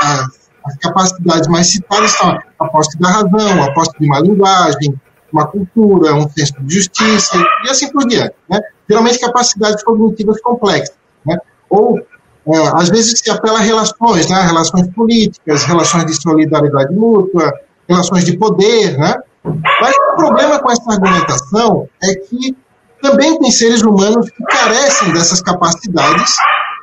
as, 0.00 0.48
as 0.64 0.76
capacidades 0.80 1.48
mais 1.48 1.70
citadas 1.70 2.12
são 2.12 2.38
a 2.58 2.68
posse 2.68 2.98
da 2.98 3.10
razão, 3.10 3.62
a 3.62 3.74
posse 3.74 3.92
de 4.00 4.06
uma 4.06 4.20
linguagem, 4.20 4.98
uma 5.30 5.46
cultura, 5.46 6.14
um 6.14 6.26
senso 6.30 6.54
de 6.62 6.76
justiça 6.76 7.36
e 7.66 7.68
assim 7.68 7.92
por 7.92 8.06
diante. 8.06 8.34
Né? 8.48 8.58
Geralmente 8.88 9.20
capacidades 9.20 9.84
cognitivas 9.84 10.40
complexas. 10.40 10.96
Né? 11.26 11.36
Ou, 11.68 12.00
é, 12.46 12.58
às 12.74 12.90
vezes, 12.90 13.18
se 13.18 13.30
apela 13.30 13.58
a 13.58 13.62
relações, 13.62 14.28
né? 14.28 14.42
relações 14.42 14.88
políticas, 14.88 15.64
relações 15.64 16.06
de 16.06 16.20
solidariedade 16.20 16.94
mútua, 16.94 17.52
relações 17.88 18.24
de 18.24 18.36
poder. 18.36 18.98
Né? 18.98 19.14
Mas 19.44 19.94
o 20.12 20.16
problema 20.16 20.58
com 20.58 20.70
essa 20.70 20.92
argumentação 20.92 21.88
é 22.02 22.14
que 22.14 22.56
também 23.00 23.38
tem 23.38 23.50
seres 23.50 23.82
humanos 23.82 24.30
que 24.30 24.44
carecem 24.44 25.12
dessas 25.12 25.40
capacidades 25.40 26.34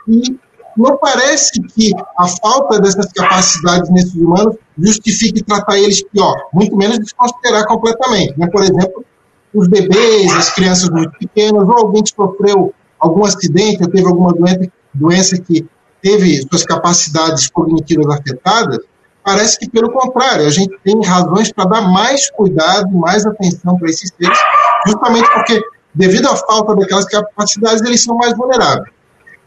e 0.07 0.39
não 0.77 0.97
parece 0.97 1.61
que 1.61 1.91
a 2.17 2.27
falta 2.27 2.79
dessas 2.79 3.11
capacidades 3.11 3.89
nesses 3.89 4.15
humanos 4.15 4.55
justifique 4.77 5.43
tratar 5.43 5.77
eles 5.77 6.03
pior, 6.03 6.35
muito 6.53 6.75
menos 6.75 6.97
desconsiderar 6.99 7.65
completamente. 7.67 8.37
Né? 8.37 8.47
Por 8.47 8.63
exemplo, 8.63 9.05
os 9.53 9.67
bebês, 9.67 10.31
as 10.33 10.53
crianças 10.53 10.89
muito 10.89 11.11
pequenas, 11.19 11.67
ou 11.67 11.77
alguém 11.77 12.03
que 12.03 12.11
sofreu 12.15 12.73
algum 12.99 13.25
acidente 13.25 13.83
ou 13.83 13.89
teve 13.89 14.07
alguma 14.07 14.31
doença, 14.31 14.71
doença 14.93 15.39
que 15.41 15.65
teve 16.01 16.41
suas 16.49 16.63
capacidades 16.63 17.49
cognitivas 17.49 18.07
afetadas, 18.07 18.79
parece 19.23 19.59
que, 19.59 19.69
pelo 19.69 19.91
contrário, 19.91 20.45
a 20.45 20.49
gente 20.49 20.75
tem 20.83 20.99
razões 21.05 21.51
para 21.51 21.69
dar 21.69 21.81
mais 21.81 22.29
cuidado, 22.31 22.89
mais 22.89 23.25
atenção 23.25 23.77
para 23.77 23.89
esses 23.89 24.09
seres, 24.17 24.39
justamente 24.87 25.29
porque, 25.33 25.61
devido 25.93 26.27
à 26.27 26.35
falta 26.35 26.75
daquelas 26.75 27.05
capacidades, 27.05 27.81
eles 27.83 28.03
são 28.03 28.15
mais 28.17 28.35
vulneráveis. 28.35 28.89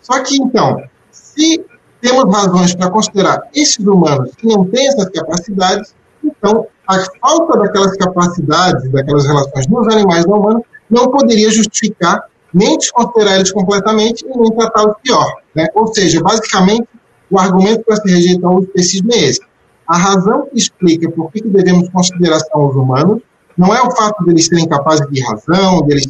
Só 0.01 0.23
que, 0.23 0.37
então, 0.37 0.77
se 1.11 1.65
temos 2.01 2.33
razões 2.33 2.75
para 2.75 2.91
considerar 2.91 3.49
esses 3.55 3.79
humanos 3.79 4.31
que 4.37 4.47
não 4.47 4.65
têm 4.67 4.87
essas 4.89 5.09
capacidades, 5.09 5.95
então 6.23 6.67
a 6.87 6.99
falta 7.21 7.59
daquelas 7.59 7.97
capacidades, 7.97 8.91
daquelas 8.93 9.27
relações 9.27 9.67
nos 9.69 9.89
animais 9.89 10.27
não 10.27 10.39
humanos, 10.39 10.63
não 10.91 11.11
poderia 11.11 11.51
justificar 11.51 12.25
nem 12.55 12.79
desconsiderar 12.79 13.35
eles 13.35 13.53
completamente 13.53 14.25
e 14.25 14.39
nem 14.39 14.53
tratá-los 14.53 14.95
pior. 15.03 15.27
Né? 15.55 15.67
Ou 15.75 15.93
seja, 15.93 16.23
basicamente, 16.23 16.89
o 17.31 17.39
argumento 17.39 17.85
para 17.85 17.97
se 17.97 18.09
rejeitar 18.09 18.51
o 18.51 18.63
especismo 18.63 19.13
é 19.13 19.19
esse. 19.19 19.41
A 19.87 19.99
razão 19.99 20.47
que 20.47 20.57
explica 20.57 21.11
por 21.11 21.31
que 21.33 21.43
devemos 21.43 21.89
consideração 21.91 22.69
os 22.69 22.77
humanos 22.77 23.21
não 23.57 23.75
é 23.75 23.83
o 23.83 23.91
fato 23.91 24.25
deles 24.25 24.47
serem 24.47 24.69
capazes 24.69 25.07
de 25.11 25.21
razão, 25.23 25.83
deles 25.83 26.09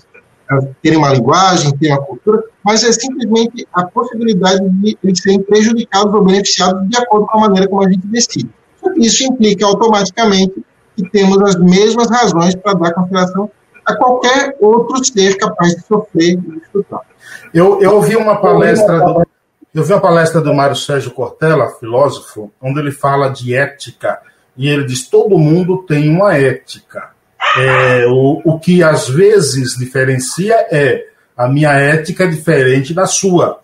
terem 0.82 0.98
uma 0.98 1.12
linguagem, 1.12 1.76
terem 1.78 1.96
uma 1.96 2.04
cultura, 2.04 2.44
mas 2.62 2.84
é 2.84 2.92
simplesmente 2.92 3.66
a 3.72 3.84
possibilidade 3.84 4.68
de 4.68 4.98
eles 5.02 5.20
serem 5.20 5.42
prejudicados 5.42 6.14
ou 6.14 6.24
beneficiados 6.24 6.88
de 6.88 6.96
acordo 6.96 7.26
com 7.26 7.38
a 7.38 7.40
maneira 7.40 7.68
como 7.68 7.82
a 7.82 7.90
gente 7.90 8.06
decide. 8.06 8.50
Isso 8.96 9.24
implica 9.24 9.66
automaticamente 9.66 10.62
que 10.96 11.08
temos 11.10 11.40
as 11.42 11.56
mesmas 11.56 12.08
razões 12.10 12.54
para 12.54 12.74
dar 12.74 12.92
consideração 12.92 13.50
a 13.86 13.96
qualquer 13.96 14.56
outro 14.60 15.04
ser 15.04 15.36
capaz 15.36 15.74
de 15.74 15.82
sofrer 15.82 16.32
e 16.32 16.36
desfrutar. 16.36 17.00
Eu, 17.52 17.80
eu 17.80 17.94
ouvi 17.96 18.16
uma 18.16 18.40
palestra 18.40 18.98
do, 18.98 19.26
eu 19.74 19.82
vi 19.82 19.92
uma 19.92 20.00
palestra 20.00 20.40
do 20.40 20.54
Mário 20.54 20.76
Sérgio 20.76 21.10
Cortella, 21.10 21.68
filósofo, 21.80 22.52
onde 22.60 22.78
ele 22.78 22.92
fala 22.92 23.28
de 23.28 23.54
ética 23.54 24.20
e 24.56 24.68
ele 24.68 24.84
diz 24.84 25.08
todo 25.08 25.38
mundo 25.38 25.84
tem 25.86 26.08
uma 26.08 26.36
ética. 26.36 27.10
É, 27.56 28.06
o, 28.06 28.40
o 28.44 28.58
que 28.58 28.82
às 28.82 29.08
vezes 29.08 29.76
diferencia 29.76 30.54
é 30.70 31.06
a 31.36 31.48
minha 31.48 31.72
ética 31.72 32.24
é 32.24 32.28
diferente 32.28 32.94
da 32.94 33.06
sua. 33.06 33.60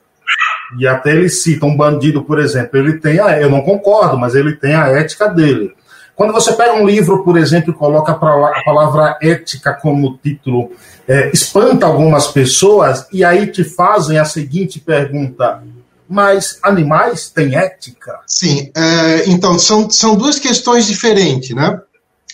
E 0.79 0.87
até 0.87 1.13
ele 1.13 1.29
cita 1.29 1.67
um 1.67 1.77
bandido, 1.77 2.23
por 2.23 2.39
exemplo, 2.39 2.79
ele 2.79 2.99
tem 2.99 3.19
a, 3.19 3.41
eu 3.41 3.51
não 3.51 3.63
concordo, 3.63 4.19
mas 4.19 4.35
ele 4.35 4.55
tem 4.55 4.75
a 4.75 4.89
ética 4.89 5.29
dele. 5.29 5.75
Quando 6.21 6.35
você 6.35 6.53
pega 6.53 6.75
um 6.75 6.87
livro, 6.87 7.25
por 7.25 7.39
exemplo, 7.39 7.73
e 7.73 7.75
coloca 7.75 8.13
a 8.13 8.63
palavra 8.63 9.17
ética 9.23 9.73
como 9.73 10.19
título, 10.19 10.71
é, 11.09 11.31
espanta 11.33 11.87
algumas 11.87 12.27
pessoas 12.27 13.07
e 13.11 13.25
aí 13.25 13.47
te 13.47 13.65
fazem 13.65 14.19
a 14.19 14.25
seguinte 14.27 14.79
pergunta: 14.79 15.63
mas 16.07 16.59
animais 16.63 17.31
têm 17.31 17.57
ética? 17.57 18.21
Sim, 18.27 18.71
é, 18.77 19.31
então 19.31 19.59
são, 19.59 19.89
são 19.89 20.15
duas 20.15 20.39
questões 20.39 20.87
diferentes, 20.87 21.57
né? 21.57 21.81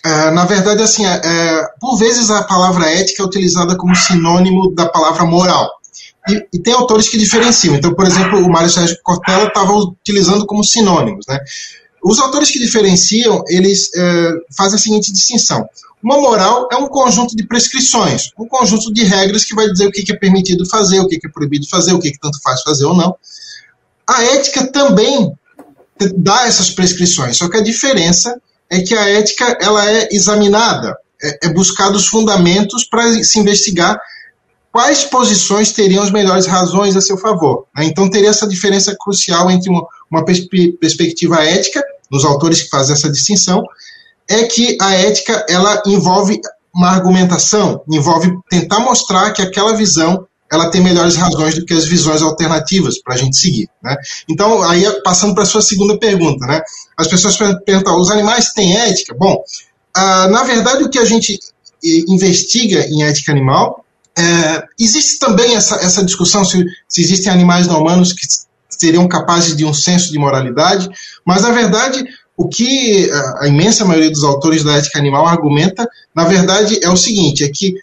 É, 0.05 0.33
na 0.33 0.45
verdade, 0.47 0.83
assim, 0.83 1.07
é, 1.07 1.21
é, 1.23 1.69
por 1.81 1.97
vezes 1.97 2.28
a 2.28 2.43
palavra 2.43 2.90
ética 2.90 3.23
é 3.23 3.26
utilizada 3.26 3.76
como 3.76 3.95
sinônimo 3.95 4.75
da 4.75 4.87
palavra 4.88 5.25
moral. 5.25 5.71
E, 6.28 6.45
e 6.55 6.59
tem 6.59 6.75
autores 6.75 7.09
que 7.09 7.16
diferenciam. 7.16 7.76
Então, 7.76 7.95
por 7.95 8.05
exemplo, 8.05 8.40
o 8.40 8.50
Mário 8.50 8.69
Sérgio 8.69 8.97
Cortella 9.05 9.47
estava 9.47 9.73
utilizando 9.75 10.45
como 10.45 10.64
sinônimos. 10.64 11.25
Né? 11.28 11.38
Os 12.09 12.21
autores 12.21 12.53
que 12.53 12.61
diferenciam, 12.61 13.43
eles 13.49 13.91
é, 13.93 14.33
fazem 14.57 14.77
a 14.77 14.79
seguinte 14.79 15.13
distinção. 15.13 15.69
Uma 16.01 16.19
moral 16.19 16.69
é 16.71 16.77
um 16.77 16.87
conjunto 16.87 17.35
de 17.35 17.45
prescrições, 17.45 18.31
um 18.39 18.47
conjunto 18.47 18.95
de 18.95 19.03
regras 19.03 19.45
que 19.45 19.57
vai 19.57 19.69
dizer 19.69 19.89
o 19.89 19.91
que 19.91 20.13
é 20.13 20.17
permitido 20.17 20.65
fazer, 20.69 21.01
o 21.01 21.09
que 21.09 21.17
é 21.17 21.29
proibido 21.29 21.69
fazer, 21.69 21.93
o 21.95 21.99
que, 21.99 22.13
que 22.13 22.21
tanto 22.21 22.41
faz 22.45 22.63
fazer 22.63 22.85
ou 22.85 22.95
não. 22.95 23.17
A 24.09 24.23
ética 24.23 24.69
também 24.69 25.33
dá 26.17 26.47
essas 26.47 26.71
prescrições, 26.71 27.39
só 27.39 27.49
que 27.49 27.57
a 27.57 27.61
diferença 27.61 28.41
é 28.71 28.81
que 28.83 28.95
a 28.95 29.09
ética 29.09 29.59
ela 29.61 29.91
é 29.91 30.09
examinada, 30.13 30.97
é, 31.21 31.47
é 31.47 31.49
buscado 31.49 31.97
os 31.97 32.07
fundamentos 32.07 32.85
para 32.85 33.21
se 33.25 33.41
investigar 33.41 34.01
quais 34.71 35.03
posições 35.03 35.73
teriam 35.73 36.05
as 36.05 36.13
melhores 36.13 36.47
razões 36.47 36.95
a 36.95 37.01
seu 37.01 37.19
favor. 37.19 37.67
Né? 37.77 37.87
Então 37.87 38.09
teria 38.09 38.31
essa 38.31 38.47
diferença 38.47 38.95
crucial 38.97 39.51
entre 39.51 39.69
uma, 39.71 39.85
uma 40.09 40.25
pers 40.25 40.47
perspectiva 40.79 41.43
ética, 41.43 41.83
nos 42.11 42.25
autores 42.25 42.63
que 42.63 42.69
fazem 42.69 42.95
essa 42.95 43.11
distinção, 43.11 43.63
é 44.29 44.45
que 44.45 44.77
a 44.81 44.95
ética 44.95 45.45
ela 45.49 45.83
envolve 45.87 46.41
uma 46.75 46.91
argumentação, 46.91 47.83
envolve 47.91 48.33
tentar 48.51 48.81
mostrar 48.81 49.31
que 49.33 49.43
aquela 49.43 49.75
visão 49.75 50.27
ela 50.51 50.71
tem 50.71 50.81
melhores 50.81 51.17
razões 51.17 51.55
do 51.55 51.65
que 51.65 51.75
as 51.75 51.87
visões 51.87 52.23
alternativas 52.23 53.01
para 53.03 53.15
a 53.15 53.17
gente 53.19 53.37
seguir. 53.37 53.69
Né? 53.83 53.97
Então, 54.29 54.63
aí 54.63 54.85
passando 55.03 55.35
para 55.35 55.43
a 55.43 55.47
sua 55.47 55.63
segunda 55.63 55.99
pergunta, 55.99 56.47
né? 56.47 56.61
as 56.97 57.09
pessoas 57.09 57.37
perguntam, 57.65 57.99
os 57.99 58.11
animais 58.11 58.53
têm 58.53 58.77
ética? 58.77 59.15
Bom, 59.19 59.43
ah, 59.95 60.29
na 60.29 60.45
verdade, 60.45 60.85
o 60.85 60.91
que 60.91 60.99
a 60.99 61.05
gente 61.05 61.39
investiga 61.83 62.87
em 62.87 63.03
ética 63.05 63.33
animal, 63.33 63.85
é, 64.19 64.65
existe 64.79 65.19
também 65.19 65.55
essa, 65.55 65.77
essa 65.77 66.05
discussão 66.05 66.45
se, 66.45 66.65
se 66.89 67.01
existem 67.03 67.33
animais 67.33 67.67
não 67.67 67.81
humanos 67.81 68.13
que 68.13 68.27
seriam 68.69 69.07
capazes 69.09 69.57
de 69.57 69.65
um 69.65 69.73
senso 69.73 70.11
de 70.11 70.19
moralidade, 70.19 70.89
mas, 71.25 71.43
na 71.43 71.51
verdade, 71.51 72.05
o 72.37 72.49
que 72.49 73.11
a 73.41 73.49
imensa 73.49 73.85
maioria 73.85 74.11
dos 74.11 74.23
autores 74.23 74.63
da 74.63 74.77
ética 74.77 74.99
animal 74.99 75.27
argumenta, 75.27 75.89
na 76.15 76.25
verdade, 76.25 76.79
é 76.83 76.91
o 76.91 76.97
seguinte: 76.97 77.45
é 77.45 77.49
que 77.49 77.75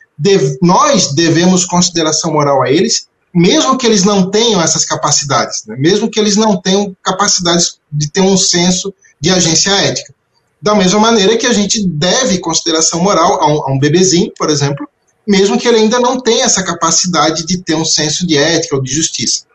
nós 0.61 1.13
devemos 1.13 1.65
consideração 1.65 2.31
moral 2.31 2.61
a 2.61 2.71
eles, 2.71 3.07
mesmo 3.33 3.77
que 3.77 3.87
eles 3.87 4.03
não 4.03 4.29
tenham 4.29 4.61
essas 4.61 4.85
capacidades, 4.85 5.63
né? 5.65 5.75
mesmo 5.77 6.09
que 6.09 6.19
eles 6.19 6.35
não 6.35 6.61
tenham 6.61 6.95
capacidades 7.01 7.79
de 7.91 8.11
ter 8.11 8.21
um 8.21 8.37
senso 8.37 8.93
de 9.19 9.31
agência 9.31 9.71
ética. 9.71 10.13
Da 10.61 10.75
mesma 10.75 10.99
maneira 10.99 11.35
que 11.35 11.47
a 11.47 11.53
gente 11.53 11.85
deve 11.85 12.37
consideração 12.37 13.01
moral 13.01 13.41
a 13.41 13.47
um, 13.47 13.63
a 13.63 13.71
um 13.71 13.79
bebezinho, 13.79 14.31
por 14.37 14.49
exemplo, 14.49 14.87
mesmo 15.27 15.57
que 15.57 15.67
ele 15.67 15.77
ainda 15.77 15.99
não 15.99 16.19
tenha 16.19 16.45
essa 16.45 16.63
capacidade 16.63 17.45
de 17.45 17.57
ter 17.57 17.75
um 17.75 17.85
senso 17.85 18.25
de 18.27 18.37
ética 18.37 18.75
ou 18.75 18.81
de 18.81 18.93
justiça. 18.93 19.45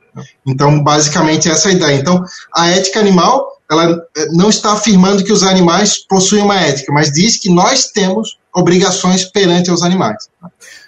Então, 0.47 0.83
basicamente, 0.83 1.51
essa 1.51 1.69
é 1.69 1.73
a 1.73 1.75
ideia. 1.75 1.97
Então, 1.97 2.25
a 2.55 2.69
ética 2.69 3.01
animal, 3.01 3.61
ela 3.71 4.03
eh, 4.17 4.27
não 4.33 4.49
está 4.49 4.73
afirmando 4.73 5.25
que 5.25 5.33
os 5.33 5.43
animais 5.43 5.99
possuem 5.99 6.43
uma 6.43 6.61
ética, 6.61 6.93
mas 6.93 7.13
diz 7.13 7.37
que 7.37 7.51
nós 7.51 7.87
temos 7.87 8.39
obrigações 8.55 9.25
perante 9.25 9.71
os 9.71 9.83
animais. 9.83 10.29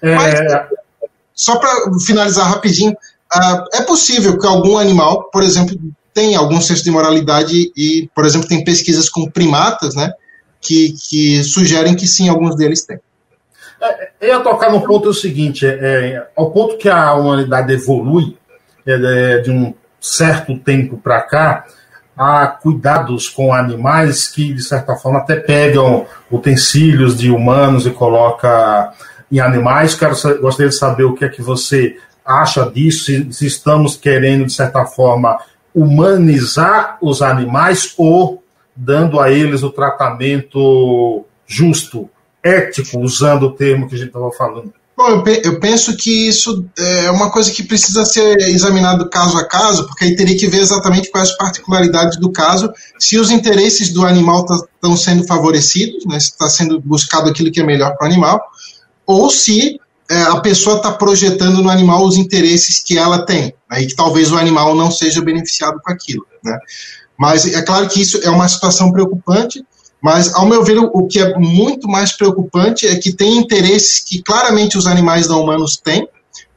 É... 0.03 0.15
Mas, 0.15 0.35
só 1.35 1.57
para 1.57 1.71
finalizar 2.05 2.47
rapidinho, 2.47 2.93
uh, 2.93 3.65
é 3.73 3.83
possível 3.83 4.39
que 4.39 4.47
algum 4.47 4.77
animal, 4.77 5.31
por 5.31 5.43
exemplo, 5.43 5.75
tenha 6.13 6.39
algum 6.39 6.61
senso 6.61 6.85
de 6.85 6.91
moralidade 6.91 7.73
e, 7.77 8.11
por 8.15 8.27
exemplo, 8.27 8.49
tem 8.49 8.63
pesquisas 8.63 9.09
com 9.09 9.31
primatas, 9.31 9.95
né, 9.95 10.13
que, 10.61 10.95
que 11.09 11.43
sugerem 11.43 11.95
que 11.95 12.07
sim, 12.07 12.29
alguns 12.29 12.57
deles 12.57 12.85
têm. 12.85 12.99
É, 13.81 14.11
eu 14.21 14.29
ia 14.29 14.41
tocar 14.41 14.71
no 14.71 14.83
ponto 14.83 15.09
é 15.09 15.11
o 15.11 15.15
seguinte, 15.15 15.65
é, 15.65 15.71
é, 15.71 16.27
ao 16.37 16.51
ponto 16.51 16.77
que 16.77 16.89
a 16.89 17.15
humanidade 17.15 17.73
evolui 17.73 18.25
é, 18.25 18.40
é 18.40 18.40
de 18.85 19.51
um 19.51 19.75
certo 20.01 20.59
tempo 20.59 20.97
para 20.97 21.21
cá, 21.23 21.65
há 22.17 22.47
cuidados 22.47 23.29
com 23.29 23.53
animais 23.53 24.29
que, 24.29 24.53
de 24.53 24.63
certa 24.63 24.97
forma, 24.97 25.21
até 25.21 25.37
pegam 25.37 26.07
utensílios 26.31 27.19
de 27.19 27.31
humanos 27.31 27.87
e 27.87 27.91
coloca 27.91 28.93
em 29.31 29.41
animais. 29.41 29.95
Quero, 29.95 30.15
gostaria 30.41 30.71
de 30.71 30.77
saber 30.77 31.05
o 31.05 31.15
que 31.15 31.25
é 31.25 31.29
que 31.29 31.43
você 31.43 31.97
acha 32.25 32.71
disso, 32.71 33.07
se, 33.07 33.33
se 33.33 33.47
estamos 33.47 33.97
querendo, 33.97 34.47
de 34.47 34.53
certa 34.53 34.85
forma, 34.85 35.39
humanizar 35.75 36.99
os 37.01 37.23
animais 37.23 37.95
ou 37.97 38.43
dando 38.75 39.21
a 39.21 39.31
eles 39.31 39.63
o 39.63 39.71
tratamento 39.71 41.25
justo, 41.47 42.09
ético, 42.43 42.99
usando 43.01 43.45
o 43.45 43.53
termo 43.53 43.89
que 43.89 43.95
a 43.95 43.99
gente 43.99 44.09
estava 44.09 44.31
falando. 44.33 44.73
Bom, 45.01 45.25
eu, 45.43 45.59
penso 45.59 45.97
que 45.97 46.29
isso 46.29 46.69
é 46.77 47.11
uma 47.11 47.31
coisa 47.31 47.51
que 47.51 47.63
precisa 47.63 48.05
ser 48.05 48.37
examinado 48.51 49.09
caso 49.09 49.35
a 49.39 49.49
caso, 49.49 49.87
porque 49.87 50.05
aí 50.05 50.15
teria 50.15 50.37
que 50.37 50.47
ver 50.47 50.61
exatamente 50.61 51.11
quais 51.11 51.31
as 51.31 51.37
particularidades 51.39 52.19
do 52.19 52.31
caso, 52.31 52.71
se 52.99 53.19
os 53.19 53.31
interesses 53.31 53.95
do 53.95 54.05
animal 54.05 54.41
estão 54.41 54.91
tá, 54.91 54.97
sendo 54.99 55.27
favorecidos, 55.27 56.05
né, 56.05 56.21
se 56.21 56.33
está 56.33 56.51
sendo 56.51 56.79
buscado 56.79 57.31
aquilo 57.31 57.51
que 57.51 57.61
é 57.61 57.65
melhor 57.65 57.97
para 57.97 58.07
o 58.07 58.11
animal, 58.11 58.43
ou 59.07 59.31
se 59.31 59.81
é, 60.11 60.21
a 60.21 60.37
pessoa 60.41 60.77
está 60.77 60.93
projetando 60.93 61.63
no 61.63 61.71
animal 61.71 62.05
os 62.05 62.19
interesses 62.19 62.83
que 62.83 62.99
ela 62.99 63.25
tem, 63.25 63.55
né, 63.71 63.83
que 63.83 63.97
talvez 63.97 64.31
o 64.31 64.37
animal 64.37 64.75
não 64.75 64.91
seja 64.91 65.23
beneficiado 65.23 65.81
com 65.83 65.91
aquilo. 65.91 66.27
Né. 66.45 66.59
Mas 67.19 67.47
é 67.47 67.63
claro 67.63 67.89
que 67.89 68.03
isso 68.03 68.21
é 68.23 68.29
uma 68.29 68.47
situação 68.47 68.93
preocupante, 68.93 69.65
mas, 70.03 70.35
ao 70.35 70.47
meu 70.47 70.65
ver, 70.65 70.79
o 70.79 71.07
que 71.07 71.21
é 71.21 71.37
muito 71.39 71.87
mais 71.87 72.13
preocupante 72.13 72.87
é 72.87 72.97
que 72.97 73.13
tem 73.13 73.37
interesses 73.37 74.01
que 74.01 74.23
claramente 74.23 74.79
os 74.79 74.87
animais 74.87 75.29
não 75.29 75.43
humanos 75.43 75.77
têm, 75.77 76.09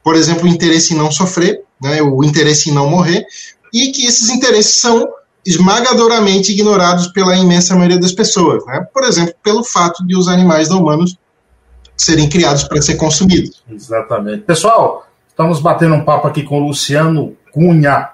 por 0.02 0.16
exemplo, 0.16 0.44
o 0.44 0.48
interesse 0.48 0.94
em 0.94 0.96
não 0.96 1.10
sofrer, 1.10 1.62
né, 1.80 2.00
o 2.02 2.24
interesse 2.24 2.70
em 2.70 2.72
não 2.72 2.88
morrer, 2.88 3.26
e 3.72 3.92
que 3.92 4.06
esses 4.06 4.30
interesses 4.30 4.80
são 4.80 5.06
esmagadoramente 5.46 6.52
ignorados 6.52 7.08
pela 7.08 7.36
imensa 7.36 7.74
maioria 7.74 7.98
das 7.98 8.12
pessoas. 8.12 8.64
Né? 8.64 8.86
Por 8.92 9.04
exemplo, 9.04 9.34
pelo 9.42 9.62
fato 9.62 10.06
de 10.06 10.16
os 10.16 10.26
animais 10.28 10.70
não 10.70 10.80
humanos 10.80 11.16
serem 11.96 12.28
criados 12.28 12.64
para 12.64 12.80
ser 12.80 12.96
consumidos. 12.96 13.62
Exatamente. 13.70 14.42
Pessoal, 14.42 15.06
estamos 15.28 15.60
batendo 15.60 15.94
um 15.94 16.04
papo 16.04 16.26
aqui 16.26 16.42
com 16.42 16.60
o 16.60 16.68
Luciano 16.68 17.36
Cunha, 17.52 18.08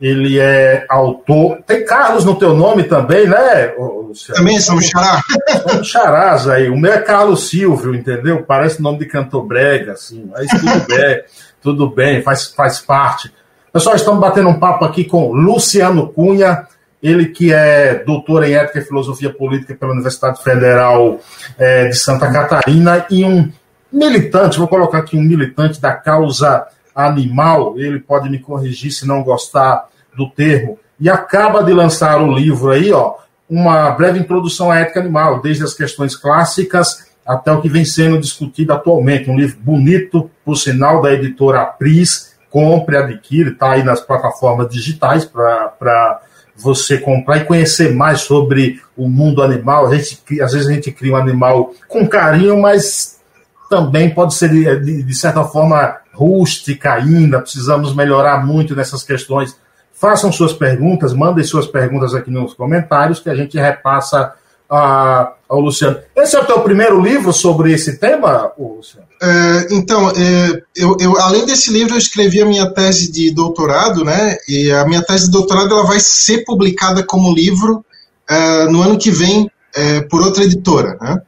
ele 0.00 0.38
é 0.38 0.86
autor. 0.88 1.58
Tem 1.66 1.84
Carlos 1.84 2.24
no 2.24 2.36
teu 2.36 2.54
nome 2.54 2.84
também, 2.84 3.26
né, 3.26 3.74
Luciano? 3.76 4.38
Também 4.38 4.58
somos 4.60 4.86
xará. 4.86 5.20
Somos 5.68 5.88
xarás 5.88 6.48
aí. 6.48 6.70
O 6.70 6.76
meu 6.76 6.92
é 6.92 7.00
Carlos 7.00 7.48
Silvio, 7.48 7.94
entendeu? 7.94 8.44
Parece 8.44 8.80
nome 8.80 8.98
de 8.98 9.06
cantor 9.06 9.44
brega, 9.44 9.92
assim. 9.92 10.30
Mas 10.30 10.48
tudo 10.48 10.86
bem, 10.86 11.22
tudo 11.60 11.90
bem, 11.90 12.22
faz, 12.22 12.46
faz 12.46 12.80
parte. 12.80 13.32
Pessoal, 13.72 13.96
estamos 13.96 14.20
batendo 14.20 14.48
um 14.48 14.58
papo 14.58 14.84
aqui 14.84 15.04
com 15.04 15.32
Luciano 15.32 16.08
Cunha, 16.08 16.66
ele 17.02 17.26
que 17.26 17.52
é 17.52 18.02
doutor 18.04 18.44
em 18.44 18.54
Ética 18.54 18.78
e 18.78 18.84
Filosofia 18.84 19.32
Política 19.32 19.74
pela 19.74 19.92
Universidade 19.92 20.42
Federal 20.42 21.20
é, 21.58 21.88
de 21.88 21.96
Santa 21.96 22.30
Catarina 22.32 23.04
e 23.10 23.24
um 23.24 23.50
militante, 23.92 24.58
vou 24.58 24.68
colocar 24.68 24.98
aqui 24.98 25.16
um 25.16 25.22
militante 25.22 25.80
da 25.80 25.92
causa 25.92 26.66
animal, 26.98 27.78
ele 27.78 28.00
pode 28.00 28.28
me 28.28 28.38
corrigir 28.38 28.90
se 28.90 29.06
não 29.06 29.22
gostar 29.22 29.88
do 30.16 30.28
termo, 30.28 30.78
e 30.98 31.08
acaba 31.08 31.62
de 31.62 31.72
lançar 31.72 32.20
o 32.20 32.32
livro 32.32 32.70
aí, 32.72 32.92
ó, 32.92 33.14
uma 33.48 33.90
breve 33.92 34.18
introdução 34.18 34.70
à 34.70 34.80
ética 34.80 35.00
animal, 35.00 35.40
desde 35.40 35.62
as 35.62 35.72
questões 35.72 36.16
clássicas 36.16 37.06
até 37.24 37.52
o 37.52 37.60
que 37.60 37.68
vem 37.68 37.84
sendo 37.84 38.18
discutido 38.18 38.72
atualmente. 38.72 39.30
Um 39.30 39.36
livro 39.36 39.58
bonito, 39.60 40.30
por 40.44 40.56
sinal, 40.56 41.00
da 41.02 41.12
editora 41.12 41.64
Pris. 41.64 42.36
Compre, 42.50 42.96
adquire, 42.96 43.50
está 43.50 43.72
aí 43.72 43.82
nas 43.82 44.00
plataformas 44.00 44.70
digitais 44.70 45.26
para 45.26 46.20
você 46.56 46.96
comprar 46.96 47.36
e 47.36 47.44
conhecer 47.44 47.94
mais 47.94 48.22
sobre 48.22 48.80
o 48.96 49.06
mundo 49.06 49.42
animal. 49.42 49.86
A 49.86 49.94
gente, 49.94 50.40
às 50.40 50.52
vezes 50.52 50.66
a 50.66 50.72
gente 50.72 50.90
cria 50.90 51.12
um 51.12 51.16
animal 51.16 51.74
com 51.86 52.08
carinho, 52.08 52.58
mas 52.60 53.20
também 53.68 54.08
pode 54.14 54.34
ser, 54.34 54.48
de, 54.82 55.02
de 55.02 55.14
certa 55.14 55.44
forma, 55.44 55.98
rústica 56.18 56.94
ainda, 56.94 57.40
precisamos 57.40 57.94
melhorar 57.94 58.44
muito 58.44 58.74
nessas 58.74 59.04
questões. 59.04 59.56
Façam 59.92 60.32
suas 60.32 60.52
perguntas, 60.52 61.12
mandem 61.12 61.44
suas 61.44 61.66
perguntas 61.66 62.14
aqui 62.14 62.30
nos 62.30 62.54
comentários 62.54 63.20
que 63.20 63.30
a 63.30 63.34
gente 63.34 63.56
repassa 63.56 64.32
a, 64.68 65.32
ao 65.48 65.60
Luciano. 65.60 65.98
Esse 66.16 66.36
é 66.36 66.40
o 66.40 66.44
teu 66.44 66.60
primeiro 66.60 67.00
livro 67.00 67.32
sobre 67.32 67.72
esse 67.72 67.98
tema, 67.98 68.52
Luciano? 68.58 69.06
É, 69.20 69.74
então, 69.74 70.10
é, 70.10 70.62
eu, 70.76 70.96
eu, 71.00 71.20
além 71.20 71.46
desse 71.46 71.72
livro, 71.72 71.94
eu 71.94 71.98
escrevi 71.98 72.40
a 72.42 72.46
minha 72.46 72.70
tese 72.72 73.10
de 73.10 73.30
doutorado, 73.30 74.04
né? 74.04 74.36
E 74.48 74.70
a 74.70 74.84
minha 74.86 75.02
tese 75.02 75.26
de 75.26 75.32
doutorado 75.32 75.72
ela 75.72 75.86
vai 75.86 75.98
ser 76.00 76.44
publicada 76.44 77.02
como 77.02 77.34
livro 77.34 77.84
é, 78.28 78.64
no 78.66 78.82
ano 78.82 78.98
que 78.98 79.10
vem 79.10 79.50
é, 79.74 80.00
por 80.02 80.22
outra 80.22 80.44
editora, 80.44 80.96
né? 81.00 81.20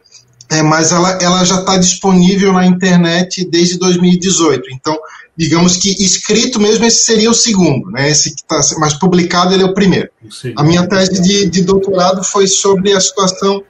É, 0.50 0.62
mas 0.62 0.90
ela, 0.90 1.16
ela 1.22 1.44
já 1.44 1.60
está 1.60 1.76
disponível 1.76 2.52
na 2.52 2.66
internet 2.66 3.48
desde 3.48 3.78
2018. 3.78 4.68
Então, 4.72 4.98
digamos 5.36 5.76
que 5.76 5.90
escrito 6.02 6.60
mesmo, 6.60 6.84
esse 6.84 7.04
seria 7.04 7.30
o 7.30 7.34
segundo, 7.34 7.88
né? 7.92 8.10
Esse 8.10 8.34
que 8.34 8.42
está 8.42 8.58
mais 8.80 8.94
publicado, 8.94 9.54
ele 9.54 9.62
é 9.62 9.66
o 9.66 9.72
primeiro. 9.72 10.08
Sim. 10.28 10.52
A 10.56 10.64
minha 10.64 10.86
tese 10.88 11.22
de, 11.22 11.48
de 11.48 11.62
doutorado 11.62 12.24
foi 12.24 12.48
sobre 12.48 12.92
a 12.92 13.00
situação, 13.00 13.62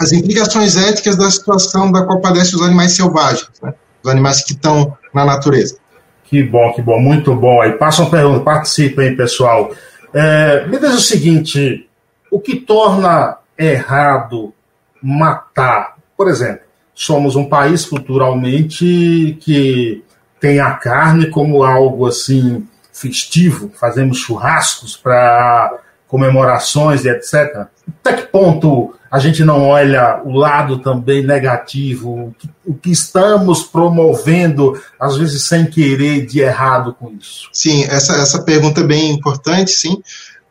as 0.00 0.12
implicações 0.12 0.76
éticas 0.76 1.14
da 1.14 1.30
situação 1.30 1.92
da 1.92 2.04
qual 2.04 2.20
padecem 2.20 2.56
os 2.56 2.62
animais 2.62 2.96
selvagens, 2.96 3.48
né? 3.62 3.72
Os 4.02 4.10
animais 4.10 4.42
que 4.42 4.54
estão 4.54 4.96
na 5.14 5.24
natureza. 5.24 5.76
Que 6.24 6.42
bom, 6.42 6.72
que 6.72 6.82
bom, 6.82 6.98
muito 6.98 7.32
bom. 7.36 7.62
Aí 7.62 7.72
passa 7.74 8.02
uma 8.02 8.10
pergunta, 8.10 8.40
participem, 8.40 9.14
pessoal. 9.14 9.70
É, 10.12 10.66
me 10.66 10.80
diz 10.80 10.94
o 10.94 11.00
seguinte: 11.00 11.88
o 12.28 12.40
que 12.40 12.56
torna 12.56 13.38
errado 13.56 14.52
matar. 15.02 15.96
Por 16.16 16.28
exemplo, 16.28 16.62
somos 16.94 17.36
um 17.36 17.48
país 17.48 17.84
culturalmente 17.84 19.36
que 19.40 20.04
tem 20.40 20.60
a 20.60 20.72
carne 20.72 21.30
como 21.30 21.62
algo 21.64 22.06
assim 22.06 22.66
festivo, 22.92 23.70
fazemos 23.78 24.18
churrascos 24.18 24.96
para 24.96 25.78
comemorações 26.06 27.04
e 27.04 27.08
etc. 27.08 27.66
Até 28.04 28.12
que 28.14 28.26
ponto 28.26 28.94
a 29.10 29.18
gente 29.18 29.44
não 29.44 29.68
olha 29.68 30.22
o 30.24 30.32
lado 30.32 30.78
também 30.78 31.22
negativo, 31.22 32.34
o 32.64 32.74
que 32.74 32.90
estamos 32.90 33.62
promovendo, 33.62 34.80
às 34.98 35.16
vezes 35.16 35.42
sem 35.42 35.66
querer, 35.66 36.24
de 36.24 36.40
errado 36.40 36.94
com 36.98 37.10
isso? 37.12 37.48
Sim, 37.52 37.84
essa, 37.84 38.14
essa 38.14 38.42
pergunta 38.42 38.80
é 38.80 38.84
bem 38.84 39.10
importante, 39.10 39.70
sim. 39.70 40.02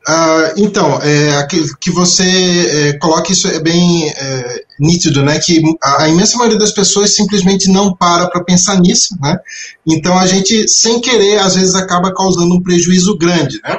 Uh, 0.08 0.54
então, 0.58 1.00
é, 1.04 1.48
que 1.80 1.92
você 1.92 2.24
é, 2.24 2.94
coloca 2.94 3.32
isso 3.32 3.48
é 3.48 3.60
bem 3.60 4.10
é, 4.10 4.64
nítido, 4.80 5.22
né? 5.22 5.38
Que 5.40 5.62
a, 5.82 6.04
a, 6.04 6.10
imensa 6.10 6.38
maioria 6.38 6.58
das 6.58 6.72
pessoas 6.72 7.14
simplesmente 7.14 7.70
não 7.70 7.96
para 7.96 8.28
para 8.28 8.44
pensar 8.44 8.80
nisso, 8.82 9.16
né? 9.22 9.38
Então 9.86 10.18
a 10.18 10.26
gente, 10.26 10.68
sem 10.68 11.00
querer, 11.00 11.38
às 11.38 11.54
vezes 11.54 11.76
acaba 11.76 12.12
causando 12.12 12.56
um 12.56 12.64
prejuízo 12.64 13.16
grande, 13.16 13.60
né? 13.64 13.78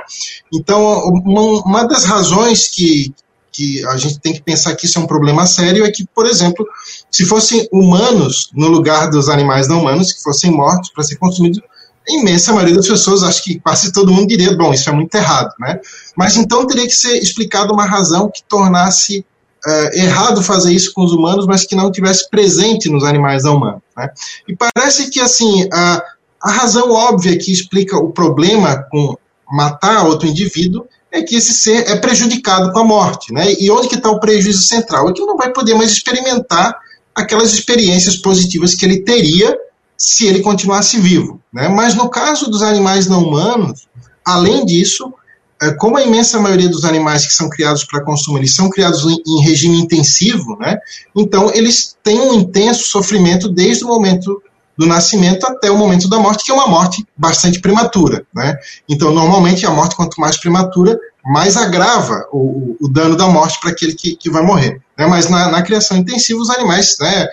Então, 0.55 1.03
uma, 1.09 1.43
uma 1.65 1.85
das 1.89 2.05
razões 2.05 2.69
que, 2.69 3.13
que 3.51 3.85
a 3.87 3.97
gente 3.97 4.21
tem 4.21 4.33
que 4.33 4.43
pensar 4.43 4.77
que 4.77 4.87
isso 4.87 5.01
é 5.01 5.03
um 5.03 5.09
problema 5.09 5.45
sério 5.45 5.85
é 5.85 5.91
que, 5.91 6.07
por 6.15 6.27
exemplo, 6.27 6.65
se 7.11 7.25
fossem 7.25 7.69
humanos 7.73 8.49
no 8.55 8.69
lugar 8.69 9.11
dos 9.11 9.29
animais 9.29 9.67
não 9.67 9.81
humanos, 9.81 10.13
que 10.13 10.23
fossem 10.23 10.53
mortos 10.53 10.93
para 10.93 11.03
ser 11.03 11.17
consumidos, 11.17 11.61
a 12.09 12.13
imensa 12.21 12.53
maioria 12.53 12.77
das 12.77 12.89
pessoas, 12.89 13.23
acho 13.23 13.43
que 13.45 13.61
quase 13.61 13.93
todo 13.93 14.13
mundo 14.13 14.29
diria, 14.29 14.57
bom, 14.57 14.73
isso 14.73 14.89
é 14.89 14.93
muito 14.93 15.15
errado, 15.15 15.53
né? 15.59 15.81
Mas 16.17 16.37
então 16.37 16.67
teria 16.67 16.87
que 16.87 16.95
ser 16.95 17.19
explicada 17.19 17.73
uma 17.73 17.87
razão 17.87 18.31
que 18.31 18.43
tornasse 18.43 19.25
uh, 19.67 19.97
errado 19.97 20.43
fazer 20.43 20.73
isso 20.73 20.93
com 20.93 21.05
os 21.05 21.13
humanos, 21.13 21.47
mas 21.47 21.65
que 21.65 21.77
não 21.77 21.93
tivesse 21.93 22.29
presente 22.29 22.91
nos 22.91 23.05
animais 23.05 23.45
não 23.45 23.57
humanos, 23.57 23.83
né? 23.97 24.11
E 24.49 24.57
parece 24.57 25.11
que, 25.11 25.21
assim, 25.21 25.69
a, 25.73 26.03
a 26.43 26.51
razão 26.51 26.91
óbvia 26.91 27.39
que 27.39 27.53
explica 27.53 27.97
o 27.97 28.11
problema 28.11 28.85
com 28.91 29.17
matar 29.51 30.07
outro 30.07 30.27
indivíduo 30.27 30.87
é 31.11 31.23
que 31.23 31.37
esse 31.37 31.53
ser 31.53 31.89
é 31.89 31.97
prejudicado 31.97 32.73
com 32.73 32.79
a 32.79 32.85
morte, 32.85 33.33
né? 33.33 33.53
E 33.61 33.71
onde 33.71 33.89
que 33.89 33.97
está 33.97 34.11
o 34.11 34.19
prejuízo 34.19 34.65
central? 34.65 35.09
É 35.09 35.13
que 35.13 35.21
ele 35.21 35.27
não 35.27 35.37
vai 35.37 35.53
poder 35.53 35.75
mais 35.75 35.93
experimentar 35.93 36.75
aquelas 37.15 37.53
experiências 37.53 38.17
positivas 38.17 38.75
que 38.75 38.85
ele 38.85 39.03
teria 39.03 39.57
se 40.03 40.27
ele 40.27 40.41
continuasse 40.41 40.99
vivo. 40.99 41.41
Né? 41.53 41.69
Mas 41.69 41.95
no 41.95 42.11
caso 42.11 42.51
dos 42.51 42.61
animais 42.61 43.07
não 43.07 43.23
humanos, 43.23 43.87
além 44.25 44.67
disso, 44.67 45.15
é, 45.63 45.71
como 45.75 45.97
a 45.97 46.03
imensa 46.03 46.41
maioria 46.41 46.69
dos 46.69 46.85
animais 46.85 47.25
que 47.25 47.33
são 47.33 47.49
criados 47.49 47.85
para 47.85 48.03
consumo, 48.03 48.37
eles 48.37 48.53
são 48.53 48.69
criados 48.69 49.05
em 49.05 49.43
regime 49.43 49.81
intensivo, 49.81 50.57
né? 50.59 50.77
então 51.15 51.53
eles 51.55 51.97
têm 52.03 52.21
um 52.21 52.35
intenso 52.35 52.83
sofrimento 52.83 53.49
desde 53.49 53.85
o 53.85 53.87
momento 53.87 54.43
do 54.77 54.87
nascimento 54.87 55.45
até 55.47 55.71
o 55.71 55.79
momento 55.79 56.09
da 56.09 56.19
morte, 56.19 56.45
que 56.45 56.51
é 56.51 56.55
uma 56.55 56.67
morte 56.67 57.07
bastante 57.17 57.61
prematura. 57.61 58.27
Né? 58.35 58.57
Então, 58.89 59.13
normalmente, 59.13 59.65
a 59.65 59.71
morte, 59.71 59.95
quanto 59.95 60.21
mais 60.21 60.37
prematura, 60.37 60.99
mais 61.25 61.57
agrava 61.57 62.27
o, 62.33 62.77
o 62.81 62.89
dano 62.89 63.15
da 63.15 63.29
morte 63.29 63.61
para 63.61 63.71
aquele 63.71 63.95
que, 63.95 64.17
que 64.17 64.31
vai 64.31 64.43
morrer. 64.43 64.81
Né? 64.99 65.07
Mas 65.07 65.29
na, 65.29 65.51
na, 65.51 65.63
criação 65.63 65.97
intensiva, 65.97 66.41
os 66.41 66.51
animais, 66.51 66.97
né, 67.01 67.29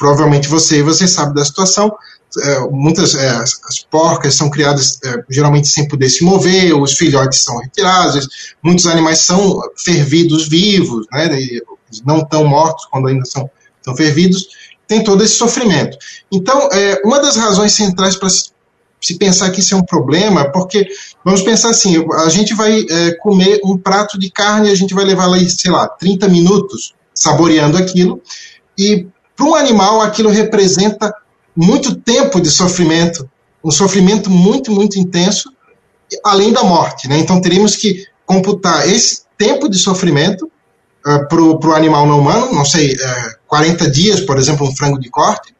provavelmente 0.00 0.48
você 0.48 0.82
você 0.82 1.06
sabe 1.06 1.34
da 1.34 1.44
situação, 1.44 1.92
é, 2.42 2.60
muitas 2.70 3.14
é, 3.14 3.28
as 3.28 3.84
porcas 3.90 4.34
são 4.34 4.48
criadas 4.48 4.98
é, 5.04 5.22
geralmente 5.28 5.68
sem 5.68 5.86
poder 5.86 6.08
se 6.08 6.24
mover, 6.24 6.74
os 6.74 6.94
filhotes 6.94 7.42
são 7.42 7.58
retirados, 7.58 8.26
muitos 8.62 8.86
animais 8.86 9.18
são 9.18 9.60
fervidos 9.76 10.48
vivos, 10.48 11.06
né, 11.12 11.28
não 12.06 12.24
tão 12.24 12.46
mortos 12.46 12.86
quando 12.86 13.08
ainda 13.08 13.26
são, 13.26 13.50
são 13.82 13.94
fervidos, 13.94 14.48
tem 14.88 15.04
todo 15.04 15.22
esse 15.22 15.34
sofrimento. 15.34 15.98
Então, 16.32 16.68
é, 16.72 17.02
uma 17.04 17.20
das 17.20 17.36
razões 17.36 17.72
centrais 17.72 18.16
para 18.16 18.28
se 18.30 19.18
pensar 19.18 19.50
que 19.50 19.60
isso 19.60 19.74
é 19.74 19.76
um 19.76 19.84
problema, 19.84 20.50
porque 20.50 20.88
vamos 21.22 21.42
pensar 21.42 21.70
assim, 21.70 22.02
a 22.24 22.28
gente 22.30 22.54
vai 22.54 22.86
é, 22.88 23.12
comer 23.16 23.60
um 23.64 23.76
prato 23.76 24.18
de 24.18 24.30
carne, 24.30 24.70
a 24.70 24.74
gente 24.74 24.94
vai 24.94 25.04
levar 25.04 25.26
lá, 25.26 25.36
sei 25.48 25.70
lá, 25.70 25.88
30 25.88 26.28
minutos 26.28 26.94
saboreando 27.12 27.76
aquilo, 27.76 28.22
e 28.78 29.06
para 29.40 29.48
um 29.48 29.54
animal 29.54 30.02
aquilo 30.02 30.28
representa 30.28 31.14
muito 31.56 31.94
tempo 31.94 32.42
de 32.42 32.50
sofrimento, 32.50 33.28
um 33.64 33.70
sofrimento 33.70 34.28
muito, 34.28 34.70
muito 34.70 34.98
intenso, 34.98 35.50
além 36.22 36.52
da 36.52 36.62
morte. 36.62 37.08
Né? 37.08 37.18
Então 37.18 37.40
teríamos 37.40 37.74
que 37.74 38.04
computar 38.26 38.86
esse 38.86 39.22
tempo 39.38 39.66
de 39.66 39.78
sofrimento 39.78 40.44
uh, 40.44 41.10
ah, 41.10 41.24
para 41.24 41.40
o 41.40 41.72
animal 41.72 42.06
não 42.06 42.20
humano, 42.20 42.52
não 42.52 42.66
sei, 42.66 42.92
uh, 42.92 43.00
eh, 43.00 43.34
40 43.46 43.90
dias, 43.90 44.20
por 44.20 44.36
exemplo, 44.36 44.68
um 44.68 44.76
frango 44.76 45.00
de 45.00 45.08
corte, 45.08 45.54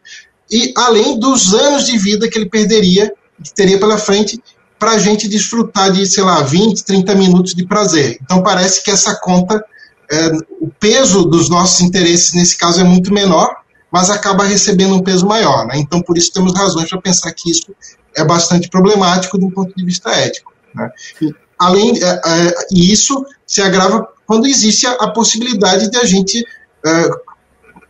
e 0.50 0.74
além 0.76 1.18
dos 1.18 1.54
anos 1.54 1.86
de 1.86 1.96
vida 1.96 2.28
que 2.28 2.36
ele 2.36 2.50
perderia, 2.50 3.10
que 3.42 3.54
teria 3.54 3.78
pela 3.78 3.96
frente, 3.96 4.38
para 4.78 4.92
a 4.92 4.98
gente 4.98 5.26
desfrutar 5.26 5.90
de, 5.90 6.04
sei 6.06 6.22
lá, 6.22 6.42
20, 6.42 6.84
30 6.84 7.14
minutos 7.14 7.54
de 7.54 7.66
prazer. 7.66 8.18
Então 8.22 8.42
parece 8.42 8.84
que 8.84 8.90
essa 8.90 9.14
conta, 9.14 9.64
eh, 10.10 10.32
o 10.60 10.68
peso 10.68 11.24
dos 11.24 11.48
nossos 11.48 11.80
interesses 11.80 12.34
nesse 12.34 12.56
caso 12.56 12.80
é 12.80 12.84
muito 12.84 13.12
menor, 13.12 13.60
mas 13.90 14.10
acaba 14.10 14.44
recebendo 14.44 14.94
um 14.94 15.02
peso 15.02 15.26
maior. 15.26 15.66
Né? 15.66 15.78
Então, 15.78 16.00
por 16.00 16.16
isso, 16.16 16.32
temos 16.32 16.54
razões 16.54 16.88
para 16.88 17.00
pensar 17.00 17.32
que 17.32 17.50
isso 17.50 17.74
é 18.14 18.24
bastante 18.24 18.68
problemático 18.68 19.38
do 19.38 19.50
ponto 19.50 19.74
de 19.74 19.84
vista 19.84 20.10
ético. 20.10 20.52
Né? 20.74 20.90
E, 21.20 21.34
além, 21.58 22.02
é, 22.02 22.08
é, 22.08 22.54
e 22.72 22.92
isso 22.92 23.24
se 23.46 23.60
agrava 23.60 24.06
quando 24.26 24.46
existe 24.46 24.86
a, 24.86 24.92
a 24.92 25.10
possibilidade 25.10 25.90
de 25.90 25.96
a 25.96 26.04
gente 26.04 26.44
é, 26.84 27.10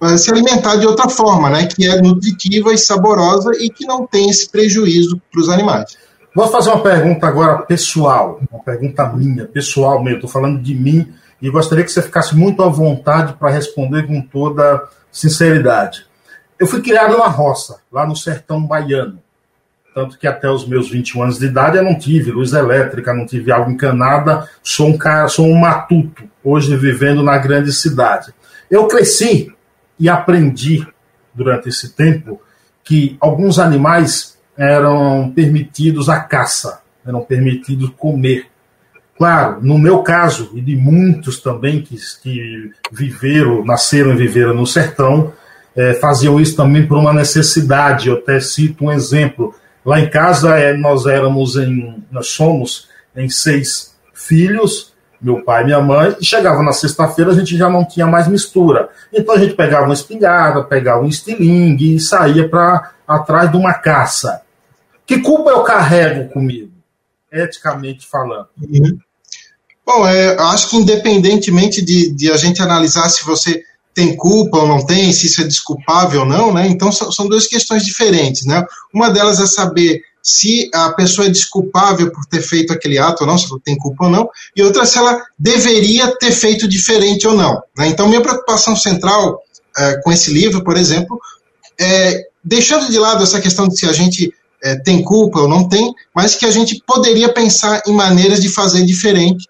é, 0.03 0.17
se 0.17 0.31
alimentar 0.31 0.77
de 0.77 0.87
outra 0.87 1.09
forma, 1.09 1.51
né? 1.51 1.67
que 1.67 1.87
é 1.87 2.01
nutritiva 2.01 2.73
e 2.73 2.79
saborosa 2.79 3.51
e 3.59 3.69
que 3.69 3.87
não 3.87 4.07
tem 4.07 4.31
esse 4.31 4.49
prejuízo 4.49 5.21
para 5.31 5.41
os 5.41 5.49
animais. 5.49 5.97
Vou 6.35 6.47
fazer 6.47 6.71
uma 6.71 6.83
pergunta 6.83 7.27
agora 7.27 7.63
pessoal, 7.63 8.41
uma 8.51 8.63
pergunta 8.63 9.05
minha, 9.13 9.47
pessoal 9.47 10.03
mesmo, 10.03 10.19
estou 10.19 10.31
falando 10.31 10.63
de 10.63 10.75
mim, 10.75 11.13
e 11.43 11.51
gostaria 11.51 11.85
que 11.85 11.91
você 11.91 12.03
ficasse 12.03 12.37
muito 12.37 12.63
à 12.63 12.69
vontade 12.69 13.33
para 13.35 13.51
responder 13.51 14.07
com 14.07 14.21
toda 14.21 14.89
sinceridade. 15.11 16.07
Eu 16.59 16.67
fui 16.67 16.83
criado 16.83 17.17
na 17.17 17.27
roça, 17.27 17.81
lá 17.91 18.07
no 18.07 18.15
sertão 18.15 18.67
baiano. 18.67 19.19
Tanto 19.95 20.19
que 20.19 20.27
até 20.27 20.49
os 20.49 20.67
meus 20.67 20.89
21 20.89 21.23
anos 21.23 21.39
de 21.39 21.47
idade 21.47 21.77
eu 21.77 21.83
não 21.83 21.99
tive 21.99 22.31
luz 22.31 22.53
elétrica, 22.53 23.13
não 23.13 23.27
tive 23.27 23.51
água 23.51 23.73
encanada, 23.73 24.49
sou 24.63 24.89
um 24.89 24.97
cara, 24.97 25.27
sou 25.29 25.47
um 25.47 25.59
matuto, 25.59 26.25
hoje 26.45 26.77
vivendo 26.77 27.23
na 27.23 27.37
grande 27.39 27.73
cidade. 27.73 28.33
Eu 28.71 28.87
cresci 28.87 29.53
e 29.99 30.09
aprendi 30.09 30.87
durante 31.35 31.69
esse 31.69 31.91
tempo 31.91 32.41
que 32.85 33.17
alguns 33.21 33.59
animais 33.59 34.39
eram 34.57 35.33
permitidos 35.35 36.09
a 36.09 36.21
caça, 36.21 36.83
eram 37.05 37.23
permitidos 37.23 37.91
comer. 37.97 38.50
Claro, 39.21 39.59
no 39.61 39.77
meu 39.77 39.99
caso, 40.03 40.51
e 40.55 40.63
de 40.63 40.75
muitos 40.75 41.41
também 41.41 41.83
que, 41.83 41.95
que 42.23 42.71
viveram, 42.91 43.63
nasceram 43.63 44.15
e 44.15 44.17
viveram 44.17 44.55
no 44.55 44.67
sertão, 44.67 45.35
é, 45.77 45.93
faziam 45.93 46.41
isso 46.41 46.57
também 46.57 46.87
por 46.87 46.97
uma 46.97 47.13
necessidade. 47.13 48.09
Eu 48.09 48.15
até 48.15 48.41
cito 48.41 48.87
um 48.87 48.91
exemplo. 48.91 49.55
Lá 49.85 50.01
em 50.01 50.09
casa, 50.09 50.57
é, 50.59 50.73
nós 50.73 51.05
éramos 51.05 51.57
em. 51.57 52.03
Nós 52.11 52.29
somos 52.29 52.89
em 53.15 53.29
seis 53.29 53.95
filhos, 54.15 54.95
meu 55.21 55.45
pai 55.45 55.65
e 55.65 55.67
minha 55.67 55.83
mãe, 55.83 56.17
e 56.19 56.25
chegava 56.25 56.63
na 56.63 56.73
sexta-feira, 56.73 57.33
a 57.33 57.35
gente 57.35 57.59
já 57.59 57.69
não 57.69 57.85
tinha 57.85 58.07
mais 58.07 58.27
mistura. 58.27 58.89
Então 59.13 59.35
a 59.35 59.39
gente 59.39 59.53
pegava 59.53 59.85
uma 59.85 59.93
espingarda, 59.93 60.65
pegava 60.65 61.03
um 61.03 61.09
estilingue 61.09 61.95
e 61.95 62.01
saía 62.01 62.49
para 62.49 62.93
atrás 63.07 63.51
de 63.51 63.57
uma 63.59 63.75
caça. 63.75 64.41
Que 65.05 65.21
culpa 65.21 65.51
eu 65.51 65.63
carrego 65.63 66.31
comigo, 66.31 66.73
eticamente 67.31 68.07
falando? 68.07 68.49
Uhum. 68.59 68.99
Bom, 69.93 70.07
é, 70.07 70.37
acho 70.39 70.71
que 70.71 70.77
independentemente 70.77 71.83
de, 71.83 72.13
de, 72.13 72.31
a 72.31 72.37
gente 72.37 72.63
analisar 72.63 73.09
se 73.09 73.25
você 73.25 73.61
tem 73.93 74.15
culpa 74.15 74.59
ou 74.59 74.69
não 74.69 74.87
tem, 74.87 75.13
se 75.13 75.27
isso 75.27 75.41
é 75.41 75.45
desculpável 75.45 76.21
ou 76.21 76.27
não, 76.27 76.55
né? 76.55 76.69
Então 76.69 76.93
são, 76.93 77.11
são 77.11 77.27
duas 77.27 77.49
questões 77.49 77.85
diferentes, 77.85 78.47
né? 78.47 78.65
Uma 78.95 79.11
delas 79.11 79.41
é 79.41 79.47
saber 79.47 80.01
se 80.23 80.71
a 80.73 80.93
pessoa 80.93 81.27
é 81.27 81.31
desculpável 81.31 82.13
por 82.13 82.25
ter 82.27 82.41
feito 82.41 82.73
aquele 82.73 82.99
ato 82.99 83.23
ou 83.23 83.27
não, 83.27 83.37
se 83.37 83.47
ela 83.51 83.59
tem 83.65 83.77
culpa 83.77 84.05
ou 84.05 84.11
não, 84.11 84.29
e 84.55 84.63
outra 84.63 84.87
se 84.87 84.97
ela 84.97 85.21
deveria 85.37 86.17
ter 86.19 86.31
feito 86.31 86.69
diferente 86.69 87.27
ou 87.27 87.35
não. 87.35 87.61
Né? 87.77 87.89
Então, 87.89 88.07
minha 88.07 88.21
preocupação 88.21 88.77
central 88.77 89.43
é, 89.77 90.01
com 90.05 90.13
esse 90.13 90.33
livro, 90.33 90.63
por 90.63 90.77
exemplo, 90.77 91.21
é 91.81 92.29
deixando 92.45 92.89
de 92.89 92.99
lado 92.99 93.25
essa 93.25 93.41
questão 93.41 93.67
de 93.67 93.77
se 93.77 93.87
a 93.87 93.93
gente 93.93 94.33
é, 94.63 94.77
tem 94.77 95.03
culpa 95.03 95.41
ou 95.41 95.49
não 95.49 95.69
tem, 95.69 95.93
mas 96.15 96.37
que 96.37 96.47
a 96.47 96.51
gente 96.53 96.81
poderia 96.87 97.33
pensar 97.33 97.83
em 97.89 97.93
maneiras 97.93 98.41
de 98.41 98.49
fazer 98.49 98.85
diferente 98.85 99.50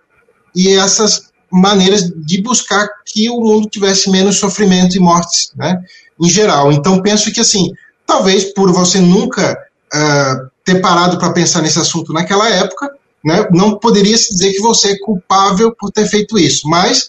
e 0.54 0.74
essas 0.76 1.30
maneiras 1.50 2.10
de 2.14 2.40
buscar 2.40 2.88
que 3.04 3.28
o 3.28 3.40
mundo 3.40 3.68
tivesse 3.68 4.10
menos 4.10 4.36
sofrimento 4.36 4.96
e 4.96 5.00
mortes, 5.00 5.52
né, 5.56 5.82
em 6.20 6.28
geral. 6.28 6.70
Então, 6.70 7.02
penso 7.02 7.32
que, 7.32 7.40
assim, 7.40 7.72
talvez 8.06 8.44
por 8.52 8.72
você 8.72 9.00
nunca 9.00 9.58
uh, 9.92 10.50
ter 10.64 10.80
parado 10.80 11.18
para 11.18 11.32
pensar 11.32 11.62
nesse 11.62 11.78
assunto 11.78 12.12
naquela 12.12 12.48
época, 12.48 12.90
né, 13.24 13.46
não 13.50 13.78
poderia 13.78 14.16
se 14.16 14.30
dizer 14.30 14.52
que 14.52 14.60
você 14.60 14.92
é 14.92 14.98
culpável 14.98 15.74
por 15.78 15.90
ter 15.90 16.06
feito 16.06 16.38
isso, 16.38 16.68
mas 16.68 17.08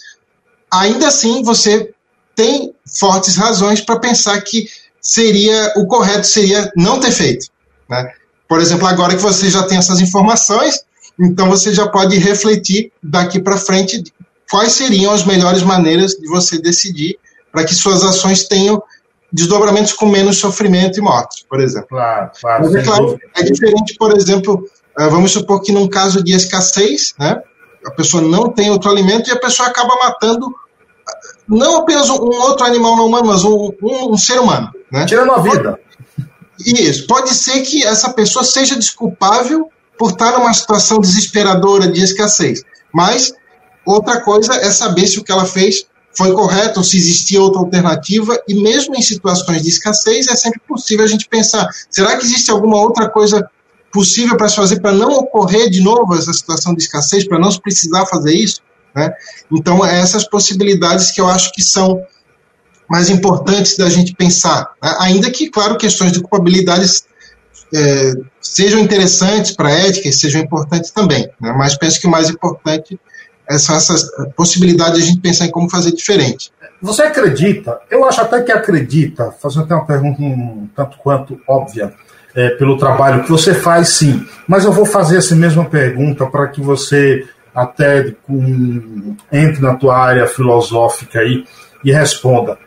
ainda 0.71 1.07
assim 1.07 1.43
você 1.43 1.93
tem 2.35 2.73
fortes 2.99 3.35
razões 3.35 3.81
para 3.81 3.99
pensar 3.99 4.39
que 4.41 4.67
seria 4.99 5.73
o 5.77 5.85
correto 5.85 6.27
seria 6.27 6.71
não 6.75 6.99
ter 6.99 7.11
feito. 7.11 7.47
Né? 7.89 8.11
Por 8.47 8.59
exemplo, 8.59 8.87
agora 8.87 9.15
que 9.15 9.21
você 9.21 9.49
já 9.49 9.63
tem 9.63 9.77
essas 9.77 9.99
informações, 9.99 10.83
então 11.19 11.49
você 11.49 11.73
já 11.73 11.87
pode 11.87 12.17
refletir 12.17 12.91
daqui 13.01 13.39
para 13.39 13.57
frente 13.57 14.03
quais 14.49 14.73
seriam 14.73 15.13
as 15.13 15.25
melhores 15.25 15.63
maneiras 15.63 16.11
de 16.11 16.27
você 16.27 16.59
decidir 16.59 17.17
para 17.51 17.63
que 17.63 17.73
suas 17.73 18.03
ações 18.03 18.47
tenham 18.47 18.81
desdobramentos 19.31 19.93
com 19.93 20.07
menos 20.07 20.37
sofrimento 20.37 20.99
e 20.99 21.01
morte, 21.01 21.45
por 21.49 21.61
exemplo. 21.61 21.89
Claro, 21.89 22.31
claro. 22.39 22.63
Mas 22.65 22.75
é 22.75 22.83
claro, 22.83 23.19
é 23.35 23.43
diferente, 23.43 23.95
por 23.97 24.15
exemplo, 24.15 24.65
eh, 24.97 25.07
vamos 25.07 25.31
supor 25.31 25.61
que 25.61 25.71
num 25.71 25.87
caso 25.87 26.21
de 26.23 26.33
escassez, 26.33 27.13
né, 27.17 27.41
a 27.85 27.91
pessoa 27.91 28.21
não 28.21 28.49
tem 28.49 28.69
outro 28.69 28.91
alimento 28.91 29.29
e 29.29 29.31
a 29.31 29.39
pessoa 29.39 29.69
acaba 29.69 29.95
matando 29.95 30.47
eh, 30.47 31.11
não 31.47 31.77
apenas 31.77 32.09
um 32.09 32.15
outro 32.15 32.65
animal 32.65 32.97
não 32.97 33.07
humano, 33.07 33.27
mas 33.27 33.43
um, 33.45 33.71
um, 33.81 34.13
um 34.13 34.17
ser 34.17 34.39
humano. 34.39 34.69
Né? 34.91 35.05
Tirando 35.05 35.31
a 35.31 35.41
vida. 35.41 35.79
Isso. 36.59 37.07
Pode 37.07 37.33
ser 37.33 37.61
que 37.61 37.83
essa 37.85 38.11
pessoa 38.11 38.43
seja 38.43 38.75
desculpável 38.75 39.71
por 40.01 40.13
estar 40.13 40.31
numa 40.31 40.51
situação 40.51 40.99
desesperadora 40.99 41.87
de 41.87 42.01
escassez. 42.01 42.63
Mas 42.91 43.31
outra 43.85 44.19
coisa 44.19 44.55
é 44.55 44.71
saber 44.71 45.05
se 45.05 45.19
o 45.19 45.23
que 45.23 45.31
ela 45.31 45.45
fez 45.45 45.85
foi 46.17 46.33
correto 46.33 46.79
ou 46.79 46.83
se 46.83 46.97
existia 46.97 47.39
outra 47.39 47.59
alternativa, 47.59 48.35
e 48.47 48.55
mesmo 48.55 48.95
em 48.95 49.01
situações 49.03 49.61
de 49.61 49.69
escassez 49.69 50.27
é 50.27 50.35
sempre 50.35 50.59
possível 50.67 51.05
a 51.05 51.07
gente 51.07 51.29
pensar: 51.29 51.69
será 51.87 52.17
que 52.17 52.25
existe 52.25 52.49
alguma 52.49 52.81
outra 52.81 53.07
coisa 53.09 53.47
possível 53.93 54.35
para 54.35 54.49
se 54.49 54.55
fazer 54.55 54.79
para 54.79 54.91
não 54.91 55.11
ocorrer 55.11 55.69
de 55.69 55.81
novo 55.83 56.15
essa 56.15 56.33
situação 56.33 56.73
de 56.73 56.81
escassez, 56.81 57.27
para 57.27 57.37
não 57.37 57.51
precisar 57.59 58.07
fazer 58.07 58.33
isso? 58.33 58.59
Né? 58.95 59.13
Então, 59.51 59.85
é 59.85 59.99
essas 59.99 60.27
possibilidades 60.27 61.11
que 61.11 61.21
eu 61.21 61.27
acho 61.27 61.51
que 61.51 61.61
são 61.63 62.01
mais 62.89 63.07
importantes 63.07 63.77
da 63.77 63.87
gente 63.87 64.15
pensar. 64.15 64.67
Né? 64.81 64.95
Ainda 65.01 65.29
que, 65.29 65.47
claro, 65.47 65.77
questões 65.77 66.11
de 66.11 66.21
culpabilidade 66.21 66.85
é, 67.73 68.13
sejam 68.41 68.79
interessantes 68.79 69.51
para 69.51 69.69
a 69.69 69.71
ética 69.71 70.09
e 70.09 70.13
sejam 70.13 70.41
importantes 70.41 70.91
também. 70.91 71.29
Né? 71.39 71.53
Mas 71.57 71.75
penso 71.75 71.99
que 71.99 72.07
o 72.07 72.11
mais 72.11 72.29
importante 72.29 72.99
é 73.49 73.57
são 73.57 73.75
essas 73.75 74.09
possibilidades 74.35 74.97
de 74.97 75.03
a 75.03 75.05
gente 75.05 75.21
pensar 75.21 75.45
em 75.45 75.51
como 75.51 75.69
fazer 75.69 75.91
diferente. 75.91 76.51
Você 76.81 77.03
acredita? 77.03 77.79
Eu 77.89 78.05
acho 78.05 78.21
até 78.21 78.41
que 78.41 78.51
acredita, 78.51 79.31
fazendo 79.31 79.65
até 79.65 79.75
uma 79.75 79.85
pergunta 79.85 80.21
um 80.21 80.67
tanto 80.75 80.97
quanto 80.97 81.39
óbvia, 81.47 81.93
é, 82.35 82.49
pelo 82.51 82.77
trabalho 82.77 83.23
que 83.23 83.29
você 83.29 83.53
faz, 83.53 83.89
sim. 83.89 84.25
Mas 84.47 84.63
eu 84.63 84.71
vou 84.71 84.85
fazer 84.85 85.17
essa 85.17 85.35
mesma 85.35 85.65
pergunta 85.65 86.25
para 86.25 86.47
que 86.47 86.61
você 86.61 87.25
até 87.53 88.13
com, 88.25 89.15
entre 89.31 89.61
na 89.61 89.75
tua 89.75 89.97
área 89.97 90.25
filosófica 90.25 91.19
aí 91.19 91.43
e 91.83 91.91
responda. 91.91 92.57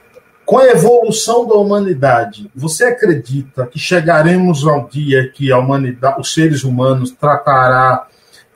Com 0.45 0.59
a 0.59 0.67
evolução 0.67 1.47
da 1.47 1.55
humanidade, 1.55 2.51
você 2.55 2.85
acredita 2.85 3.67
que 3.67 3.79
chegaremos 3.79 4.67
ao 4.67 4.87
dia 4.89 5.31
que 5.31 5.51
a 5.51 5.59
humanidade, 5.59 6.21
os 6.21 6.35
seres 6.35 6.65
humanos 6.65 7.11
tratará, 7.13 8.07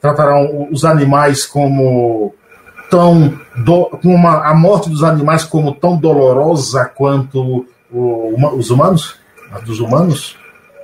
tratarão 0.00 0.68
os 0.70 0.84
animais 0.84 1.46
como 1.46 2.34
tão 2.90 3.38
do, 3.56 3.86
como 4.02 4.28
a 4.28 4.54
morte 4.54 4.90
dos 4.90 5.02
animais 5.02 5.44
como 5.44 5.74
tão 5.74 5.96
dolorosa 5.96 6.84
quanto 6.86 7.66
o, 7.90 8.34
os 8.56 8.70
humanos, 8.70 9.16
a 9.50 9.58
dos 9.58 9.80
humanos? 9.80 10.36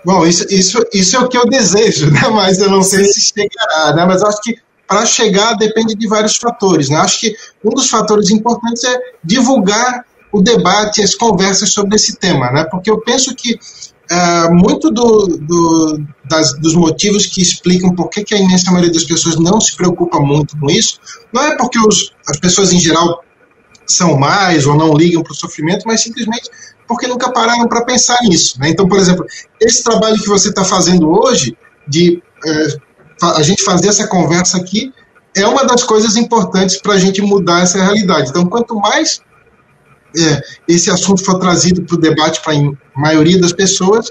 Bom, 0.04 0.26
isso, 0.26 0.46
isso, 0.50 0.84
isso 0.92 1.16
é 1.16 1.20
o 1.20 1.28
que 1.28 1.36
eu 1.36 1.46
desejo, 1.48 2.10
né? 2.10 2.20
Mas 2.30 2.58
eu 2.60 2.70
não 2.70 2.82
sei 2.82 3.04
se 3.04 3.20
chegará, 3.20 3.94
né? 3.94 4.04
Mas 4.04 4.22
acho 4.22 4.40
que 4.42 4.56
para 4.86 5.06
chegar 5.06 5.54
depende 5.54 5.94
de 5.94 6.06
vários 6.06 6.36
fatores, 6.36 6.88
né? 6.88 6.96
Acho 6.96 7.20
que 7.20 7.36
um 7.64 7.70
dos 7.70 7.88
fatores 7.88 8.30
importantes 8.30 8.84
é 8.84 8.98
divulgar 9.22 10.04
o 10.34 10.42
debate, 10.42 11.00
as 11.00 11.14
conversas 11.14 11.72
sobre 11.72 11.94
esse 11.94 12.16
tema, 12.16 12.50
né? 12.50 12.64
Porque 12.64 12.90
eu 12.90 13.00
penso 13.00 13.32
que 13.36 13.56
é, 14.10 14.48
muito 14.50 14.90
do, 14.90 15.28
do, 15.28 16.02
das, 16.28 16.58
dos 16.58 16.74
motivos 16.74 17.24
que 17.26 17.40
explicam 17.40 17.94
por 17.94 18.10
que, 18.10 18.34
a 18.34 18.38
imensa 18.38 18.72
maioria 18.72 18.92
das 18.92 19.04
pessoas 19.04 19.36
não 19.36 19.60
se 19.60 19.76
preocupa 19.76 20.18
muito 20.18 20.58
com 20.58 20.68
isso, 20.68 20.98
não 21.32 21.40
é 21.40 21.56
porque 21.56 21.78
os, 21.78 22.12
as 22.28 22.36
pessoas 22.40 22.72
em 22.72 22.80
geral 22.80 23.22
são 23.86 24.18
mais 24.18 24.66
ou 24.66 24.74
não 24.74 24.92
ligam 24.92 25.22
para 25.22 25.32
o 25.32 25.36
sofrimento, 25.36 25.84
mas 25.86 26.02
simplesmente 26.02 26.50
porque 26.88 27.06
nunca 27.06 27.30
pararam 27.30 27.68
para 27.68 27.84
pensar 27.84 28.18
nisso. 28.22 28.58
Né? 28.58 28.70
Então, 28.70 28.88
por 28.88 28.98
exemplo, 28.98 29.24
esse 29.60 29.84
trabalho 29.84 30.20
que 30.20 30.28
você 30.28 30.48
está 30.48 30.64
fazendo 30.64 31.08
hoje, 31.08 31.56
de 31.86 32.20
é, 32.44 32.66
a 33.22 33.42
gente 33.42 33.62
fazer 33.62 33.88
essa 33.88 34.08
conversa 34.08 34.58
aqui, 34.58 34.92
é 35.36 35.46
uma 35.46 35.64
das 35.64 35.84
coisas 35.84 36.16
importantes 36.16 36.80
para 36.82 36.94
a 36.94 36.98
gente 36.98 37.22
mudar 37.22 37.62
essa 37.62 37.80
realidade. 37.80 38.30
Então, 38.30 38.46
quanto 38.46 38.74
mais 38.74 39.20
é, 40.16 40.42
esse 40.68 40.90
assunto 40.90 41.24
for 41.24 41.38
trazido 41.38 41.82
para 41.82 41.96
o 41.96 42.00
debate 42.00 42.40
para 42.42 42.54
a 42.54 43.00
maioria 43.00 43.40
das 43.40 43.52
pessoas, 43.52 44.10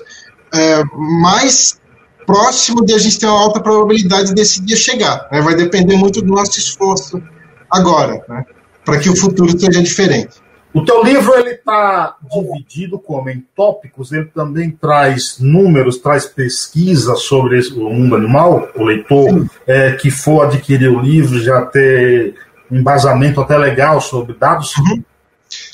é, 0.54 0.84
mais 0.94 1.82
próximo 2.26 2.86
de 2.86 2.94
a 2.94 2.98
gente 2.98 3.20
ter 3.20 3.26
uma 3.26 3.40
alta 3.40 3.60
probabilidade 3.60 4.34
desse 4.34 4.62
dia 4.62 4.76
chegar. 4.76 5.28
Né? 5.32 5.42
Vai 5.42 5.56
depender 5.56 5.96
muito 5.98 6.22
do 6.22 6.34
nosso 6.34 6.58
esforço 6.60 7.22
agora, 7.70 8.24
né? 8.28 8.46
para 8.86 9.00
que 9.00 9.10
o 9.10 9.16
futuro 9.16 9.58
seja 9.58 9.82
diferente. 9.82 10.44
O 10.74 10.84
teu 10.84 11.04
livro 11.04 11.36
ele 11.36 11.52
está 11.52 12.18
dividido 12.32 12.98
como 12.98 13.30
em 13.30 13.46
tópicos, 13.56 14.12
ele 14.12 14.26
também 14.26 14.72
traz 14.72 15.38
números, 15.40 16.00
traz 16.00 16.26
pesquisas 16.26 17.22
sobre 17.22 17.60
o 17.76 17.90
mundo 17.92 18.16
animal, 18.16 18.68
o 18.76 18.84
leitor 18.84 19.48
é, 19.68 19.92
que 19.92 20.10
for 20.10 20.46
adquirir 20.46 20.90
o 20.90 21.00
livro 21.00 21.40
já 21.40 21.62
ter 21.62 22.34
um 22.72 22.80
embasamento 22.80 23.40
até 23.40 23.56
legal 23.56 24.02
sobre 24.02 24.34
dados. 24.34 24.76
Uhum. 24.78 25.04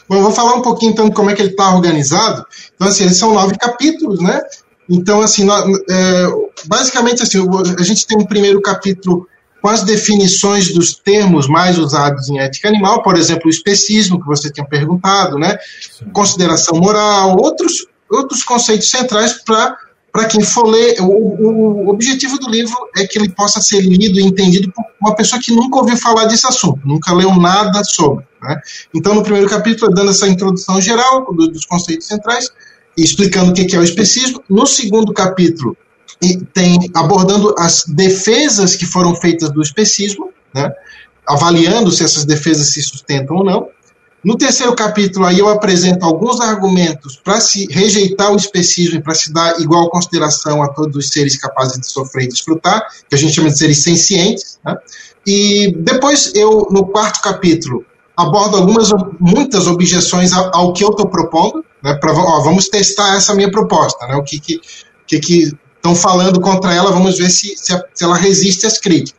Bom, 0.09 0.15
eu 0.15 0.23
vou 0.23 0.31
falar 0.31 0.55
um 0.55 0.61
pouquinho 0.63 0.91
então 0.91 1.07
de 1.07 1.13
como 1.13 1.29
é 1.29 1.35
que 1.35 1.41
ele 1.41 1.51
está 1.51 1.73
organizado. 1.73 2.43
Então, 2.73 2.87
assim, 2.87 3.03
eles 3.03 3.17
são 3.17 3.31
nove 3.31 3.55
capítulos, 3.55 4.19
né? 4.19 4.41
Então, 4.89 5.21
assim, 5.21 5.47
é, 5.47 6.27
basicamente, 6.65 7.21
assim, 7.21 7.37
a 7.77 7.83
gente 7.83 8.07
tem 8.07 8.17
um 8.17 8.25
primeiro 8.25 8.59
capítulo 8.59 9.27
com 9.61 9.67
as 9.67 9.83
definições 9.83 10.73
dos 10.73 10.95
termos 10.95 11.47
mais 11.47 11.77
usados 11.77 12.27
em 12.27 12.39
ética 12.39 12.69
animal, 12.69 13.03
por 13.03 13.15
exemplo, 13.15 13.43
o 13.45 13.49
especismo, 13.49 14.19
que 14.19 14.25
você 14.25 14.51
tinha 14.51 14.65
perguntado, 14.65 15.37
né? 15.37 15.57
consideração 16.11 16.79
moral, 16.79 17.37
outros, 17.37 17.85
outros 18.09 18.41
conceitos 18.43 18.89
centrais 18.89 19.33
para 19.43 19.77
para 20.19 20.27
quem 20.27 20.43
for 20.43 20.67
ler, 20.67 20.99
o, 20.99 21.05
o, 21.05 21.89
objetivo 21.89 22.37
do 22.39 22.49
livro 22.49 22.75
é 22.97 23.07
que 23.07 23.17
ele 23.17 23.29
possa 23.29 23.61
ser 23.61 23.79
lido 23.79 24.19
e 24.19 24.23
entendido 24.23 24.69
por 24.69 24.83
uma 24.99 25.15
pessoa 25.15 25.41
que 25.41 25.53
nunca 25.53 25.79
ouviu 25.79 25.95
falar 25.95 26.25
desse 26.25 26.45
assunto, 26.45 26.81
nunca 26.85 27.13
leu 27.13 27.33
nada 27.37 27.81
sobre. 27.85 28.25
Né? 28.41 28.59
Então, 28.93 29.15
no 29.15 29.23
primeiro 29.23 29.49
capítulo, 29.49 29.93
dando 29.93 30.11
essa 30.11 30.27
introdução 30.27 30.81
geral 30.81 31.25
dos 31.33 31.63
conceitos 31.65 32.05
centrais, 32.05 32.51
explicando 32.97 33.51
o 33.51 33.53
que 33.53 33.73
é 33.73 33.79
o 33.79 33.83
especismo. 33.83 34.43
No 34.49 34.65
segundo 34.67 35.13
capítulo, 35.13 35.77
tem 36.53 36.91
abordando 36.93 37.55
as 37.57 37.85
defesas 37.85 38.75
que 38.75 38.85
foram 38.85 39.15
feitas 39.15 39.49
do 39.53 39.61
especismo, 39.61 40.33
né? 40.53 40.69
avaliando 41.25 41.91
se 41.91 42.03
essas 42.03 42.25
defesas 42.25 42.73
se 42.73 42.81
sustentam 42.81 43.37
ou 43.37 43.45
não. 43.45 43.69
No 44.23 44.37
terceiro 44.37 44.75
capítulo, 44.75 45.25
aí 45.25 45.39
eu 45.39 45.47
apresento 45.47 46.05
alguns 46.05 46.41
argumentos 46.41 47.15
para 47.23 47.39
se 47.39 47.67
rejeitar 47.71 48.31
o 48.33 48.35
especismo 48.35 48.97
e 48.97 49.01
para 49.01 49.15
se 49.15 49.31
dar 49.31 49.59
igual 49.61 49.89
consideração 49.89 50.61
a 50.61 50.67
todos 50.67 50.95
os 50.95 51.07
seres 51.09 51.37
capazes 51.37 51.79
de 51.79 51.89
sofrer 51.89 52.25
e 52.25 52.27
desfrutar, 52.27 52.85
que 53.07 53.15
a 53.15 53.17
gente 53.17 53.33
chama 53.33 53.49
de 53.49 53.57
seres 53.57 53.81
sencientes. 53.81 54.59
Né? 54.65 54.75
E 55.25 55.73
depois 55.77 56.33
eu, 56.35 56.67
no 56.69 56.87
quarto 56.87 57.21
capítulo, 57.21 57.85
abordo 58.17 58.57
algumas, 58.57 58.89
muitas 59.19 59.67
objeções 59.67 60.33
ao, 60.33 60.73
que 60.73 60.83
eu 60.83 60.89
estou 60.89 61.07
propondo, 61.07 61.63
né? 61.81 61.93
Pra, 61.95 62.11
ó, 62.11 62.41
vamos 62.41 62.67
testar 62.67 63.15
essa 63.15 63.33
minha 63.33 63.49
proposta, 63.49 64.05
né? 64.05 64.15
O 64.15 64.23
que 64.23 64.39
que, 64.39 64.59
que, 65.07 65.19
que 65.19 65.57
estão 65.77 65.95
falando 65.95 66.41
contra 66.41 66.73
ela, 66.73 66.91
vamos 66.91 67.17
ver 67.17 67.29
se, 67.29 67.55
se, 67.55 67.81
se 67.93 68.03
ela 68.03 68.17
resiste 68.17 68.65
às 68.65 68.77
críticas. 68.77 69.18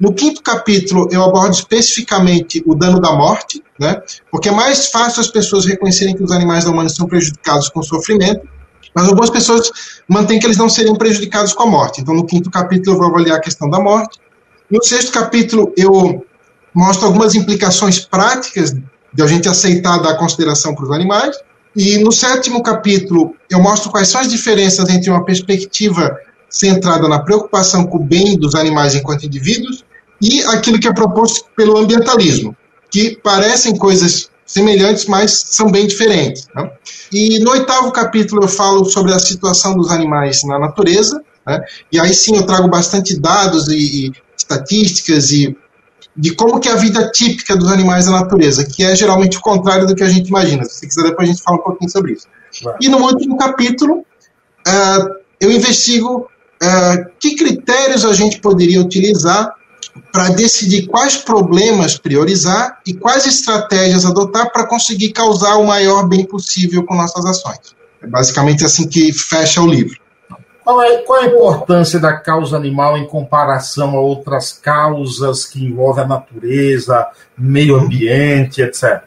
No 0.00 0.14
quinto 0.14 0.42
capítulo, 0.42 1.06
eu 1.12 1.22
abordo 1.22 1.52
especificamente 1.52 2.62
o 2.64 2.74
dano 2.74 2.98
da 2.98 3.12
morte, 3.12 3.62
né? 3.78 4.00
porque 4.30 4.48
é 4.48 4.52
mais 4.52 4.86
fácil 4.86 5.20
as 5.20 5.28
pessoas 5.28 5.66
reconhecerem 5.66 6.16
que 6.16 6.24
os 6.24 6.32
animais 6.32 6.64
não 6.64 6.72
humanos 6.72 6.94
são 6.94 7.06
prejudicados 7.06 7.68
com 7.68 7.82
sofrimento, 7.82 8.48
mas 8.94 9.06
algumas 9.06 9.28
pessoas 9.28 9.70
mantêm 10.08 10.38
que 10.38 10.46
eles 10.46 10.56
não 10.56 10.70
seriam 10.70 10.96
prejudicados 10.96 11.52
com 11.52 11.64
a 11.64 11.66
morte. 11.66 12.00
Então, 12.00 12.14
no 12.14 12.24
quinto 12.24 12.50
capítulo, 12.50 12.96
eu 12.96 12.98
vou 12.98 13.10
avaliar 13.10 13.36
a 13.36 13.40
questão 13.40 13.68
da 13.68 13.78
morte. 13.78 14.18
No 14.70 14.82
sexto 14.82 15.12
capítulo, 15.12 15.70
eu 15.76 16.24
mostro 16.72 17.06
algumas 17.06 17.34
implicações 17.34 18.00
práticas 18.00 18.72
de 18.72 19.22
a 19.22 19.26
gente 19.26 19.50
aceitar 19.50 19.98
dar 19.98 20.16
consideração 20.16 20.74
para 20.74 20.84
os 20.84 20.90
animais. 20.92 21.36
E 21.76 21.98
no 21.98 22.10
sétimo 22.10 22.62
capítulo, 22.62 23.36
eu 23.50 23.60
mostro 23.60 23.90
quais 23.90 24.08
são 24.08 24.22
as 24.22 24.28
diferenças 24.28 24.88
entre 24.88 25.10
uma 25.10 25.24
perspectiva 25.26 26.16
centrada 26.48 27.06
na 27.06 27.20
preocupação 27.20 27.86
com 27.86 27.98
o 27.98 28.02
bem 28.02 28.36
dos 28.36 28.54
animais 28.54 28.94
enquanto 28.94 29.26
indivíduos 29.26 29.84
e 30.20 30.42
aquilo 30.44 30.78
que 30.78 30.88
é 30.88 30.92
proposto 30.92 31.46
pelo 31.56 31.76
ambientalismo, 31.78 32.56
que 32.90 33.16
parecem 33.22 33.76
coisas 33.76 34.28
semelhantes, 34.44 35.06
mas 35.06 35.44
são 35.48 35.70
bem 35.70 35.86
diferentes. 35.86 36.48
Né? 36.54 36.70
E 37.12 37.38
no 37.38 37.52
oitavo 37.52 37.92
capítulo 37.92 38.42
eu 38.42 38.48
falo 38.48 38.84
sobre 38.84 39.12
a 39.14 39.18
situação 39.18 39.76
dos 39.76 39.90
animais 39.90 40.42
na 40.42 40.58
natureza, 40.58 41.22
né? 41.46 41.60
e 41.92 42.00
aí 42.00 42.12
sim 42.12 42.36
eu 42.36 42.44
trago 42.44 42.68
bastante 42.68 43.18
dados 43.18 43.68
e, 43.68 44.06
e 44.06 44.12
estatísticas 44.36 45.30
e 45.30 45.56
de 46.16 46.34
como 46.34 46.58
que 46.58 46.68
é 46.68 46.72
a 46.72 46.76
vida 46.76 47.08
típica 47.10 47.56
dos 47.56 47.70
animais 47.70 48.06
da 48.06 48.12
natureza, 48.12 48.64
que 48.64 48.84
é 48.84 48.94
geralmente 48.96 49.38
o 49.38 49.40
contrário 49.40 49.86
do 49.86 49.94
que 49.94 50.02
a 50.02 50.08
gente 50.08 50.28
imagina. 50.28 50.64
Se 50.64 50.74
você 50.74 50.86
quiser, 50.86 51.02
depois 51.04 51.28
a 51.28 51.32
gente 51.32 51.42
fala 51.42 51.58
um 51.58 51.62
pouquinho 51.62 51.90
sobre 51.90 52.12
isso. 52.12 52.26
E 52.80 52.88
no 52.88 52.98
último 52.98 53.38
capítulo, 53.38 53.98
uh, 54.00 55.14
eu 55.40 55.52
investigo 55.52 56.28
uh, 56.62 57.10
que 57.18 57.36
critérios 57.36 58.04
a 58.04 58.12
gente 58.12 58.40
poderia 58.40 58.80
utilizar 58.80 59.54
para 60.12 60.30
decidir 60.30 60.86
quais 60.86 61.16
problemas 61.16 61.96
priorizar 61.96 62.78
e 62.86 62.94
quais 62.94 63.26
estratégias 63.26 64.04
adotar 64.04 64.52
para 64.52 64.66
conseguir 64.66 65.12
causar 65.12 65.56
o 65.56 65.66
maior 65.66 66.06
bem 66.08 66.24
possível 66.24 66.84
com 66.84 66.94
nossas 66.94 67.24
ações. 67.24 67.74
É 68.02 68.06
basicamente 68.06 68.64
assim 68.64 68.88
que 68.88 69.12
fecha 69.12 69.60
o 69.60 69.66
livro. 69.66 69.98
Qual 70.64 70.82
é, 70.82 70.98
qual 70.98 71.20
é 71.20 71.24
a 71.24 71.26
importância 71.28 71.98
da 71.98 72.12
causa 72.12 72.56
animal 72.56 72.96
em 72.96 73.06
comparação 73.06 73.96
a 73.96 74.00
outras 74.00 74.52
causas 74.52 75.44
que 75.44 75.64
envolvem 75.64 76.04
a 76.04 76.08
natureza, 76.08 77.08
meio 77.36 77.76
ambiente, 77.76 78.62
etc? 78.62 79.02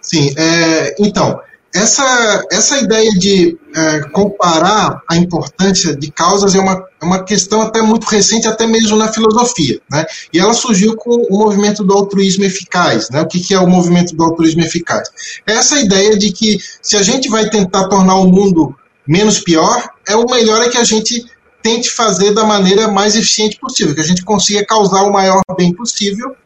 Sim, 0.00 0.34
é, 0.36 0.94
então, 0.98 1.40
essa, 1.76 2.46
essa 2.50 2.78
ideia 2.78 3.10
de 3.10 3.58
é, 3.74 4.00
comparar 4.10 5.02
a 5.08 5.16
importância 5.16 5.94
de 5.94 6.10
causas 6.10 6.54
é 6.54 6.60
uma, 6.60 6.82
é 7.00 7.04
uma 7.04 7.22
questão 7.22 7.60
até 7.60 7.82
muito 7.82 8.04
recente, 8.04 8.48
até 8.48 8.66
mesmo 8.66 8.96
na 8.96 9.12
filosofia. 9.12 9.78
Né? 9.90 10.04
E 10.32 10.38
ela 10.38 10.54
surgiu 10.54 10.96
com 10.96 11.14
o 11.14 11.38
movimento 11.38 11.84
do 11.84 11.92
altruísmo 11.92 12.44
eficaz. 12.44 13.10
Né? 13.10 13.20
O 13.20 13.26
que, 13.26 13.40
que 13.40 13.54
é 13.54 13.58
o 13.58 13.66
movimento 13.66 14.16
do 14.16 14.24
altruísmo 14.24 14.62
eficaz? 14.62 15.08
Essa 15.46 15.78
ideia 15.78 16.16
de 16.16 16.32
que 16.32 16.58
se 16.80 16.96
a 16.96 17.02
gente 17.02 17.28
vai 17.28 17.48
tentar 17.50 17.88
tornar 17.88 18.16
o 18.16 18.26
mundo 18.26 18.74
menos 19.06 19.38
pior, 19.40 19.90
é 20.08 20.16
o 20.16 20.24
melhor 20.30 20.62
é 20.62 20.68
que 20.68 20.78
a 20.78 20.84
gente 20.84 21.24
tente 21.62 21.90
fazer 21.90 22.32
da 22.32 22.44
maneira 22.44 22.88
mais 22.88 23.16
eficiente 23.16 23.58
possível, 23.58 23.94
que 23.94 24.00
a 24.00 24.04
gente 24.04 24.24
consiga 24.24 24.64
causar 24.64 25.02
o 25.02 25.12
maior 25.12 25.42
bem 25.56 25.74
possível 25.74 26.36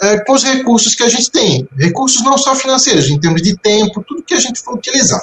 é, 0.00 0.18
com 0.24 0.32
os 0.32 0.44
recursos 0.44 0.94
que 0.94 1.02
a 1.02 1.08
gente 1.08 1.30
tem. 1.30 1.68
Recursos 1.76 2.22
não 2.22 2.38
só 2.38 2.54
financeiros, 2.54 3.08
em 3.08 3.18
termos 3.18 3.42
de 3.42 3.56
tempo, 3.56 4.04
tudo 4.06 4.22
que 4.22 4.34
a 4.34 4.40
gente 4.40 4.60
for 4.60 4.74
utilizar. 4.74 5.22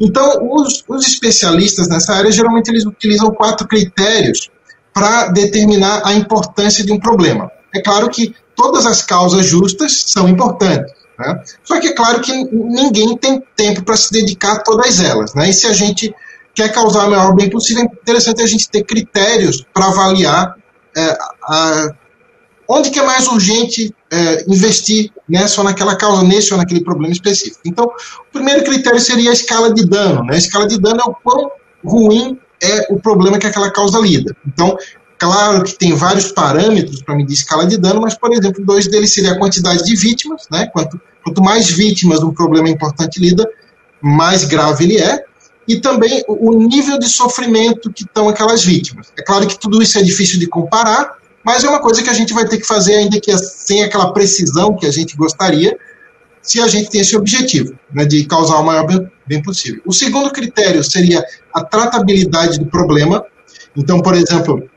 Então, 0.00 0.38
os, 0.52 0.82
os 0.88 1.06
especialistas 1.06 1.88
nessa 1.88 2.14
área, 2.14 2.30
geralmente, 2.30 2.68
eles 2.68 2.86
utilizam 2.86 3.30
quatro 3.30 3.66
critérios 3.66 4.50
para 4.92 5.28
determinar 5.28 6.02
a 6.04 6.14
importância 6.14 6.84
de 6.84 6.92
um 6.92 6.98
problema. 6.98 7.50
É 7.74 7.82
claro 7.82 8.08
que 8.08 8.34
todas 8.54 8.86
as 8.86 9.02
causas 9.02 9.44
justas 9.44 10.04
são 10.06 10.28
importantes. 10.28 10.92
Né? 11.18 11.42
Só 11.62 11.78
que 11.78 11.88
é 11.88 11.92
claro 11.92 12.20
que 12.20 12.32
ninguém 12.32 13.16
tem 13.16 13.42
tempo 13.54 13.84
para 13.84 13.96
se 13.96 14.10
dedicar 14.10 14.52
a 14.54 14.60
todas 14.60 15.00
elas. 15.00 15.34
Né? 15.34 15.50
E 15.50 15.52
se 15.52 15.66
a 15.66 15.72
gente 15.72 16.14
quer 16.54 16.72
causar 16.72 17.06
o 17.06 17.10
maior 17.10 17.34
bem 17.34 17.50
possível, 17.50 17.82
é 17.82 17.86
interessante 17.86 18.42
a 18.42 18.46
gente 18.46 18.68
ter 18.70 18.82
critérios 18.82 19.62
para 19.74 19.86
avaliar 19.86 20.56
é, 20.96 21.18
a, 21.42 21.90
onde 22.68 22.90
que 22.90 22.98
é 22.98 23.02
mais 23.04 23.26
urgente 23.26 23.94
é, 24.10 24.44
investir 24.48 25.10
nessa 25.28 25.60
ou 25.60 25.64
naquela 25.64 25.96
causa, 25.96 26.22
nesse 26.22 26.52
ou 26.52 26.58
naquele 26.58 26.82
problema 26.82 27.12
específico. 27.12 27.60
Então, 27.64 27.84
o 27.84 28.32
primeiro 28.32 28.64
critério 28.64 29.00
seria 29.00 29.30
a 29.30 29.32
escala 29.32 29.72
de 29.72 29.86
dano. 29.86 30.24
Né? 30.24 30.34
A 30.34 30.38
escala 30.38 30.66
de 30.66 30.78
dano 30.78 31.00
é 31.00 31.10
o 31.10 31.14
quão 31.14 31.50
ruim 31.84 32.38
é 32.62 32.86
o 32.90 32.98
problema 32.98 33.38
que 33.38 33.46
aquela 33.46 33.70
causa 33.70 33.98
lida. 33.98 34.34
Então, 34.46 34.76
claro 35.18 35.62
que 35.62 35.76
tem 35.76 35.94
vários 35.94 36.32
parâmetros 36.32 37.02
para 37.02 37.14
medir 37.14 37.34
escala 37.34 37.66
de 37.66 37.76
dano, 37.76 38.00
mas, 38.00 38.14
por 38.14 38.32
exemplo, 38.32 38.64
dois 38.64 38.86
deles 38.86 39.12
seria 39.12 39.32
a 39.32 39.38
quantidade 39.38 39.84
de 39.84 39.94
vítimas, 39.96 40.44
né? 40.50 40.66
quanto, 40.72 41.00
quanto 41.24 41.42
mais 41.42 41.70
vítimas 41.70 42.22
um 42.22 42.32
problema 42.32 42.68
importante 42.68 43.20
lida, 43.20 43.48
mais 44.00 44.44
grave 44.44 44.84
ele 44.84 44.98
é, 44.98 45.24
e 45.68 45.80
também 45.80 46.22
o 46.28 46.52
nível 46.52 46.98
de 46.98 47.08
sofrimento 47.08 47.92
que 47.92 48.04
estão 48.04 48.28
aquelas 48.28 48.64
vítimas. 48.64 49.12
É 49.18 49.22
claro 49.22 49.46
que 49.46 49.58
tudo 49.58 49.82
isso 49.82 49.98
é 49.98 50.02
difícil 50.02 50.38
de 50.38 50.46
comparar, 50.46 51.16
mas 51.46 51.62
é 51.62 51.68
uma 51.68 51.78
coisa 51.78 52.02
que 52.02 52.10
a 52.10 52.12
gente 52.12 52.34
vai 52.34 52.44
ter 52.44 52.58
que 52.58 52.66
fazer, 52.66 52.96
ainda 52.96 53.20
que 53.20 53.38
sem 53.38 53.84
aquela 53.84 54.12
precisão 54.12 54.76
que 54.76 54.84
a 54.84 54.90
gente 54.90 55.16
gostaria, 55.16 55.78
se 56.42 56.60
a 56.60 56.66
gente 56.66 56.90
tem 56.90 57.02
esse 57.02 57.16
objetivo, 57.16 57.72
né, 57.94 58.04
de 58.04 58.24
causar 58.24 58.56
o 58.56 58.64
maior 58.64 58.84
bem, 59.24 59.40
possível. 59.40 59.80
O 59.86 59.92
segundo 59.92 60.28
critério 60.32 60.82
seria 60.82 61.24
a 61.54 61.62
tratabilidade 61.62 62.58
do 62.58 62.66
problema. 62.66 63.24
Então, 63.76 64.02
por 64.02 64.16
exemplo, 64.16 64.68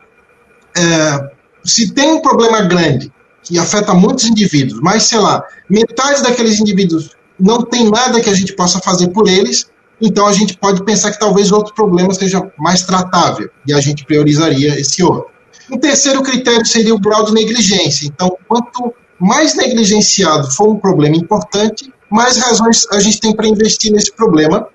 é, 0.77 1.31
se 1.63 1.91
tem 1.91 2.11
um 2.11 2.21
problema 2.21 2.61
grande 2.61 3.11
que 3.41 3.57
afeta 3.57 3.95
muitos 3.95 4.25
indivíduos, 4.25 4.79
mas, 4.79 5.03
sei 5.03 5.17
lá, 5.17 5.43
metade 5.67 6.21
daqueles 6.21 6.59
indivíduos 6.59 7.17
não 7.39 7.63
tem 7.63 7.89
nada 7.89 8.21
que 8.21 8.29
a 8.29 8.35
gente 8.35 8.53
possa 8.53 8.79
fazer 8.79 9.07
por 9.07 9.27
eles, 9.27 9.71
então 9.99 10.27
a 10.27 10.33
gente 10.33 10.55
pode 10.55 10.83
pensar 10.83 11.11
que 11.11 11.19
talvez 11.19 11.51
outro 11.51 11.73
problema 11.73 12.13
seja 12.13 12.51
mais 12.59 12.83
tratável, 12.83 13.49
e 13.65 13.73
a 13.73 13.81
gente 13.81 14.05
priorizaria 14.05 14.79
esse 14.79 15.01
outro. 15.01 15.38
Um 15.71 15.77
terceiro 15.77 16.21
critério 16.23 16.65
seria 16.65 16.93
o 16.93 16.99
grau 16.99 17.25
de 17.25 17.33
negligência. 17.33 18.07
Então, 18.07 18.35
quanto 18.47 18.93
mais 19.19 19.55
negligenciado 19.55 20.49
for 20.51 20.69
um 20.69 20.77
problema 20.77 21.15
importante, 21.15 21.91
mais 22.09 22.37
razões 22.37 22.87
a 22.91 22.99
gente 22.99 23.19
tem 23.19 23.35
para 23.35 23.47
investir 23.47 23.91
nesse 23.91 24.11
problema, 24.11 24.67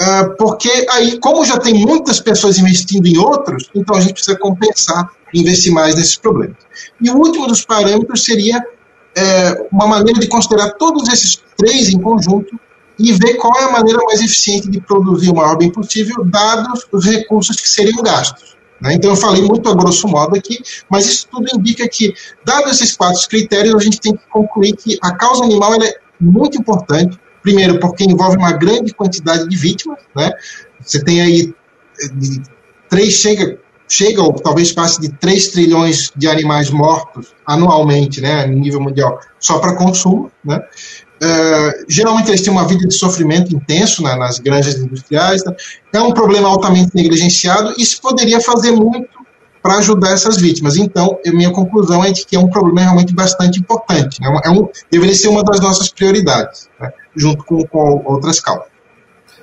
uh, 0.00 0.36
porque 0.36 0.86
aí, 0.90 1.18
como 1.18 1.44
já 1.44 1.58
tem 1.58 1.74
muitas 1.74 2.18
pessoas 2.18 2.58
investindo 2.58 3.06
em 3.06 3.18
outros, 3.18 3.70
então 3.74 3.94
a 3.94 4.00
gente 4.00 4.14
precisa 4.14 4.36
compensar 4.38 5.10
e 5.32 5.40
investir 5.40 5.72
mais 5.72 5.94
nesses 5.94 6.16
problemas. 6.16 6.56
E 7.00 7.10
o 7.10 7.16
último 7.16 7.46
dos 7.46 7.64
parâmetros 7.64 8.24
seria 8.24 8.62
é, 9.16 9.66
uma 9.70 9.86
maneira 9.86 10.18
de 10.18 10.26
considerar 10.26 10.72
todos 10.72 11.08
esses 11.08 11.42
três 11.56 11.88
em 11.88 12.00
conjunto 12.00 12.58
e 12.98 13.12
ver 13.12 13.34
qual 13.34 13.54
é 13.60 13.64
a 13.64 13.70
maneira 13.70 13.98
mais 14.04 14.20
eficiente 14.20 14.68
de 14.68 14.80
produzir 14.80 15.30
o 15.30 15.34
maior 15.34 15.56
bem 15.56 15.70
possível, 15.70 16.24
dados 16.24 16.86
os 16.92 17.04
recursos 17.04 17.60
que 17.60 17.68
seriam 17.68 18.02
gastos. 18.02 18.56
Né? 18.82 18.94
Então, 18.94 19.10
eu 19.10 19.16
falei 19.16 19.42
muito 19.42 19.68
a 19.68 19.74
grosso 19.74 20.08
modo 20.08 20.36
aqui, 20.36 20.58
mas 20.90 21.06
isso 21.06 21.28
tudo 21.30 21.46
indica 21.54 21.88
que, 21.88 22.12
dados 22.44 22.72
esses 22.72 22.96
quatro 22.96 23.28
critérios, 23.28 23.76
a 23.76 23.78
gente 23.78 24.00
tem 24.00 24.12
que 24.12 24.26
concluir 24.28 24.74
que 24.74 24.98
a 25.00 25.14
causa 25.14 25.44
animal 25.44 25.74
é 25.74 25.94
muito 26.20 26.58
importante. 26.58 27.18
Primeiro, 27.42 27.78
porque 27.78 28.04
envolve 28.04 28.36
uma 28.36 28.52
grande 28.52 28.92
quantidade 28.92 29.48
de 29.48 29.56
vítimas. 29.56 30.00
Né? 30.14 30.30
Você 30.80 31.02
tem 31.02 31.20
aí 31.20 31.54
eh, 32.02 32.42
três, 32.88 33.14
chega, 33.14 33.58
chega 33.88 34.22
ou 34.22 34.32
talvez 34.32 34.72
passe 34.72 35.00
de 35.00 35.10
3 35.10 35.48
trilhões 35.48 36.12
de 36.16 36.28
animais 36.28 36.70
mortos 36.70 37.34
anualmente, 37.46 38.20
né, 38.20 38.46
em 38.46 38.54
nível 38.54 38.80
mundial, 38.80 39.20
só 39.38 39.58
para 39.58 39.76
consumo. 39.76 40.30
Né? 40.44 40.60
Uh, 41.22 41.84
geralmente 41.88 42.30
eles 42.30 42.42
têm 42.42 42.52
uma 42.52 42.66
vida 42.66 42.84
de 42.88 42.94
sofrimento 42.94 43.54
intenso 43.54 44.02
né, 44.02 44.16
nas 44.16 44.40
granjas 44.40 44.74
industriais. 44.74 45.44
Né? 45.44 45.54
É 45.92 46.00
um 46.00 46.12
problema 46.12 46.48
altamente 46.48 46.90
negligenciado 46.94 47.74
e 47.78 47.86
se 47.86 48.00
poderia 48.00 48.40
fazer 48.40 48.72
muito 48.72 49.22
para 49.62 49.76
ajudar 49.76 50.12
essas 50.12 50.36
vítimas. 50.38 50.76
Então, 50.76 51.16
minha 51.26 51.52
conclusão 51.52 52.04
é 52.04 52.10
de 52.10 52.26
que 52.26 52.34
é 52.34 52.38
um 52.40 52.50
problema 52.50 52.80
realmente 52.80 53.14
bastante 53.14 53.60
importante. 53.60 54.20
Né? 54.20 54.40
É 54.44 54.50
um, 54.50 54.68
deveria 54.90 55.14
ser 55.14 55.28
uma 55.28 55.44
das 55.44 55.60
nossas 55.60 55.90
prioridades, 55.90 56.68
né? 56.80 56.92
junto 57.14 57.44
com, 57.44 57.64
com 57.68 58.02
outras 58.04 58.40
causas. 58.40 58.66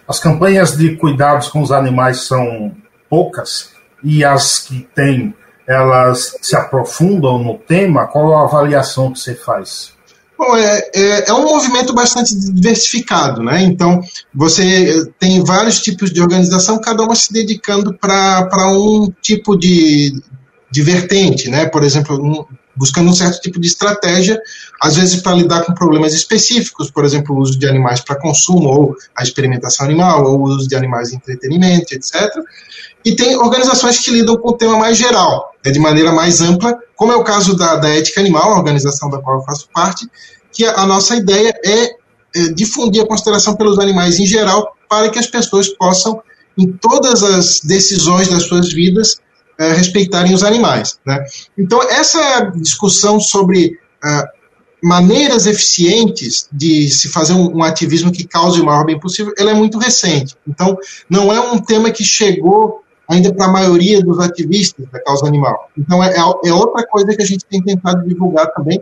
As 0.05 0.19
campanhas 0.19 0.75
de 0.75 0.97
cuidados 0.97 1.47
com 1.47 1.61
os 1.61 1.71
animais 1.71 2.21
são 2.21 2.75
poucas 3.09 3.69
e 4.03 4.25
as 4.25 4.59
que 4.59 4.85
têm, 4.93 5.33
elas 5.65 6.35
se 6.41 6.57
aprofundam 6.57 7.37
no 7.37 7.57
tema. 7.57 8.07
Qual 8.07 8.35
a 8.35 8.43
avaliação 8.43 9.13
que 9.13 9.19
você 9.19 9.33
faz? 9.33 9.93
Bom, 10.39 10.55
é, 10.55 10.89
é, 10.95 11.29
é, 11.29 11.33
um 11.33 11.43
movimento 11.43 11.93
bastante 11.93 12.33
diversificado, 12.33 13.43
né? 13.43 13.61
Então, 13.61 13.99
você 14.33 15.05
tem 15.19 15.43
vários 15.43 15.81
tipos 15.81 16.13
de 16.13 16.21
organização, 16.21 16.79
cada 16.79 17.03
uma 17.03 17.13
se 17.13 17.33
dedicando 17.33 17.93
para 17.93 18.71
um 18.71 19.11
tipo 19.21 19.57
de, 19.57 20.13
de 20.71 20.81
vertente, 20.81 21.49
né? 21.49 21.65
Por 21.65 21.83
exemplo, 21.83 22.15
um, 22.15 22.45
buscando 22.73 23.09
um 23.09 23.13
certo 23.13 23.41
tipo 23.41 23.59
de 23.59 23.67
estratégia, 23.67 24.39
às 24.81 24.95
vezes 24.95 25.21
para 25.21 25.35
lidar 25.35 25.65
com 25.65 25.73
problemas 25.73 26.13
específicos, 26.13 26.89
por 26.89 27.03
exemplo, 27.03 27.35
o 27.35 27.39
uso 27.39 27.59
de 27.59 27.67
animais 27.67 27.99
para 27.99 28.15
consumo, 28.15 28.69
ou 28.69 28.95
a 29.13 29.23
experimentação 29.23 29.85
animal, 29.85 30.23
ou 30.23 30.39
o 30.39 30.43
uso 30.43 30.69
de 30.69 30.75
animais 30.77 31.11
em 31.11 31.17
entretenimento, 31.17 31.93
etc. 31.93 32.15
E 33.03 33.13
tem 33.13 33.35
organizações 33.35 33.99
que 33.99 34.09
lidam 34.09 34.37
com 34.37 34.51
o 34.51 34.57
tema 34.57 34.77
mais 34.77 34.97
geral, 34.97 35.51
né, 35.65 35.69
de 35.69 35.79
maneira 35.79 36.13
mais 36.13 36.39
ampla, 36.39 36.79
como 36.99 37.13
é 37.13 37.15
o 37.15 37.23
caso 37.23 37.55
da, 37.55 37.77
da 37.77 37.95
Ética 37.95 38.19
Animal, 38.19 38.51
a 38.51 38.57
organização 38.57 39.09
da 39.09 39.19
qual 39.19 39.37
eu 39.37 39.45
faço 39.45 39.69
parte, 39.73 40.05
que 40.51 40.65
a, 40.65 40.81
a 40.81 40.85
nossa 40.85 41.15
ideia 41.15 41.57
é, 41.63 41.95
é 42.35 42.49
difundir 42.49 43.01
a 43.01 43.07
consideração 43.07 43.55
pelos 43.55 43.79
animais 43.79 44.19
em 44.19 44.25
geral, 44.25 44.75
para 44.89 45.09
que 45.09 45.17
as 45.17 45.27
pessoas 45.27 45.69
possam, 45.69 46.21
em 46.57 46.69
todas 46.69 47.23
as 47.23 47.61
decisões 47.61 48.27
das 48.27 48.43
suas 48.43 48.73
vidas, 48.73 49.15
é, 49.57 49.71
respeitarem 49.71 50.33
os 50.33 50.43
animais. 50.43 50.99
Né? 51.05 51.23
Então, 51.57 51.81
essa 51.83 52.51
discussão 52.57 53.17
sobre 53.17 53.79
uh, 54.03 54.27
maneiras 54.83 55.47
eficientes 55.47 56.49
de 56.51 56.89
se 56.89 57.07
fazer 57.07 57.31
um, 57.31 57.59
um, 57.59 57.63
ativismo 57.63 58.11
que 58.11 58.27
cause 58.27 58.59
o 58.59 58.65
maior 58.65 58.85
bem 58.85 58.99
possível, 58.99 59.33
ela 59.37 59.51
é 59.51 59.53
muito 59.53 59.77
recente. 59.77 60.35
Então, 60.45 60.77
não 61.09 61.31
é 61.31 61.39
um 61.39 61.59
tema 61.59 61.91
que 61.91 62.03
chegou 62.03 62.83
ainda 63.09 63.33
para 63.33 63.47
a 63.47 63.51
maioria 63.51 64.01
dos 64.01 64.19
ativistas 64.19 64.85
da 64.91 65.01
causa 65.01 65.25
animal. 65.25 65.69
Então, 65.75 66.03
é, 66.03 66.15
é, 66.15 66.53
outra 66.53 66.85
coisa 66.85 67.15
que 67.15 67.23
a 67.23 67.25
gente 67.25 67.43
tem 67.45 67.61
tentado 67.61 68.07
divulgar 68.07 68.47
também. 68.53 68.79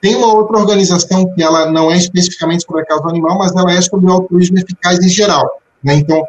Tem 0.00 0.14
uma 0.14 0.32
outra 0.32 0.58
organização 0.58 1.26
que 1.34 1.42
ela 1.42 1.70
não 1.70 1.90
é 1.90 1.96
especificamente 1.96 2.64
sobre 2.64 2.82
a 2.82 2.86
causa 2.86 3.08
animal, 3.08 3.38
mas 3.38 3.52
ela 3.56 3.72
é 3.72 3.80
sobre 3.80 4.06
o 4.06 4.12
altruísmo 4.12 4.58
eficaz 4.58 4.98
em 5.02 5.08
geral. 5.08 5.60
Né? 5.82 5.94
Então, 5.94 6.22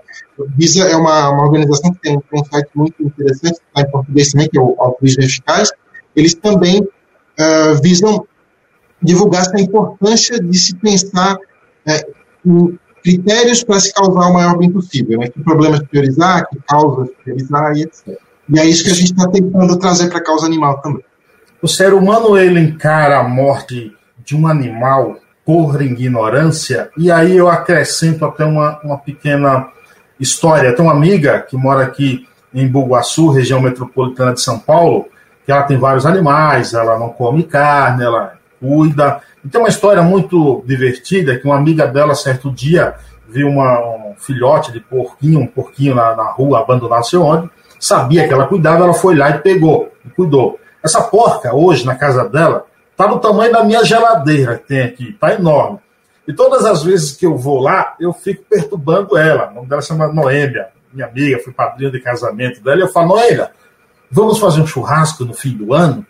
Visa 0.57 0.85
é 0.85 0.95
uma, 0.95 1.29
uma 1.29 1.43
organização 1.43 1.93
que 1.93 1.99
tem, 2.01 2.17
um 2.17 2.45
site 2.45 2.69
muito 2.73 3.01
interessante, 3.01 3.59
está 3.67 3.81
em 3.81 3.91
português 3.91 4.31
também, 4.31 4.49
que 4.49 4.57
é 4.57 4.61
o 4.61 4.75
Altruísmo 4.79 5.23
Eficaz. 5.23 5.71
Eles 6.15 6.33
também 6.33 6.81
uh, 6.81 7.81
visam 7.81 8.25
divulgar 9.01 9.41
essa 9.41 9.59
importância 9.59 10.41
de 10.41 10.57
se 10.57 10.75
pensar 10.75 11.35
uh, 11.35 12.15
em 12.45 12.79
critérios 13.05 13.63
para 13.63 13.79
se 13.79 13.93
causar 13.93 14.27
o 14.29 14.33
maior 14.33 14.57
bem 14.57 14.71
possível, 14.71 15.19
né? 15.19 15.27
que 15.27 15.39
problemas 15.39 15.79
priorizar, 15.81 16.49
que 16.49 16.57
causas 16.67 17.09
priorizar 17.23 17.77
e 17.77 17.83
etc. 17.83 18.17
E 18.49 18.59
é 18.59 18.65
isso 18.65 18.83
que 18.83 18.89
a 18.89 18.95
gente 18.95 19.11
está 19.11 19.27
tentando 19.29 19.77
trazer 19.77 20.09
para 20.09 20.17
a 20.17 20.23
causa 20.23 20.47
animal 20.47 20.81
também. 20.81 21.03
O 21.61 21.67
ser 21.67 21.93
humano 21.93 22.35
ele 22.35 22.59
encara 22.59 23.19
a 23.19 23.23
morte 23.23 23.93
de 24.25 24.35
um 24.35 24.47
animal 24.47 25.17
por 25.45 25.79
ignorância, 25.79 26.89
e 26.97 27.11
aí 27.11 27.37
eu 27.37 27.47
acrescento 27.47 28.25
até 28.25 28.43
uma, 28.43 28.79
uma 28.83 28.97
pequena 28.97 29.67
história. 30.19 30.75
Tem 30.75 30.83
uma 30.83 30.93
amiga 30.93 31.39
que 31.39 31.55
mora 31.55 31.83
aqui 31.83 32.27
em 32.51 32.67
Bugaçu, 32.67 33.29
região 33.29 33.61
metropolitana 33.61 34.33
de 34.33 34.41
São 34.41 34.57
Paulo, 34.57 35.05
que 35.45 35.51
ela 35.51 35.61
tem 35.61 35.77
vários 35.77 36.07
animais, 36.07 36.73
ela 36.73 36.97
não 36.97 37.09
come 37.09 37.43
carne, 37.43 38.03
ela 38.03 38.33
cuida. 38.59 39.21
E 39.45 39.47
tem 39.47 39.61
uma 39.61 39.69
história 39.69 40.01
muito 40.01 40.63
divertida 40.65 41.37
que 41.37 41.45
uma 41.45 41.55
amiga 41.55 41.85
dela, 41.85 42.15
certo 42.15 42.51
dia, 42.51 42.95
viu 43.29 43.47
uma, 43.47 43.79
um 43.79 44.15
filhote 44.17 44.71
de 44.71 44.79
porquinho, 44.79 45.39
um 45.39 45.45
porquinho 45.45 45.93
na, 45.93 46.15
na 46.15 46.31
rua, 46.31 46.61
abandonado 46.61 47.05
sei 47.05 47.19
onde, 47.19 47.47
sabia 47.79 48.27
que 48.27 48.33
ela 48.33 48.47
cuidava, 48.47 48.85
ela 48.85 48.93
foi 48.95 49.15
lá 49.15 49.29
e 49.29 49.37
pegou, 49.37 49.91
e 50.03 50.09
cuidou. 50.09 50.59
Essa 50.83 50.99
porca, 50.99 51.53
hoje, 51.53 51.85
na 51.85 51.93
casa 51.93 52.27
dela, 52.27 52.65
tá 52.97 53.05
do 53.05 53.19
tamanho 53.19 53.51
da 53.51 53.63
minha 53.63 53.83
geladeira 53.83 54.57
que 54.57 54.67
tem 54.67 54.81
aqui, 54.81 55.13
tá 55.13 55.35
enorme. 55.35 55.77
E 56.27 56.33
todas 56.33 56.65
as 56.65 56.83
vezes 56.83 57.15
que 57.15 57.27
eu 57.27 57.37
vou 57.37 57.59
lá, 57.59 57.95
eu 57.99 58.11
fico 58.13 58.43
perturbando 58.49 59.15
ela. 59.15 59.51
O 59.51 59.53
nome 59.53 59.67
dela 59.67 59.81
chama 59.81 60.07
Noêmia, 60.07 60.69
minha 60.91 61.05
amiga, 61.05 61.39
fui 61.43 61.53
padrinho 61.53 61.91
de 61.91 61.99
casamento 61.99 62.63
dela. 62.63 62.77
E 62.77 62.81
eu 62.81 62.87
falo, 62.87 63.09
Noêmia, 63.09 63.51
vamos 64.09 64.39
fazer 64.39 64.59
um 64.59 64.65
churrasco 64.65 65.23
no 65.23 65.35
fim 65.35 65.55
do 65.55 65.71
ano? 65.71 66.03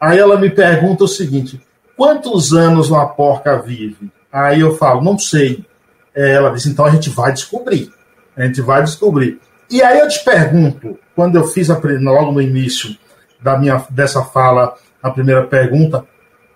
Aí 0.00 0.18
ela 0.18 0.38
me 0.38 0.48
pergunta 0.48 1.04
o 1.04 1.08
seguinte: 1.08 1.60
quantos 1.98 2.52
anos 2.52 2.90
uma 2.90 3.06
porca 3.08 3.60
vive? 3.60 4.08
Aí 4.32 4.60
eu 4.60 4.76
falo, 4.76 5.02
não 5.02 5.18
sei. 5.18 5.66
Ela 6.14 6.50
diz, 6.50 6.64
então 6.64 6.84
a 6.84 6.90
gente 6.90 7.10
vai 7.10 7.32
descobrir. 7.32 7.90
A 8.36 8.44
gente 8.44 8.62
vai 8.62 8.84
descobrir. 8.84 9.40
E 9.68 9.82
aí 9.82 9.98
eu 9.98 10.08
te 10.08 10.24
pergunto, 10.24 10.96
quando 11.14 11.36
eu 11.36 11.44
fiz 11.44 11.68
a, 11.70 11.78
logo 12.00 12.30
no 12.30 12.40
início 12.40 12.96
da 13.42 13.58
minha, 13.58 13.84
dessa 13.90 14.22
fala, 14.22 14.74
a 15.02 15.10
primeira 15.10 15.44
pergunta, 15.44 16.04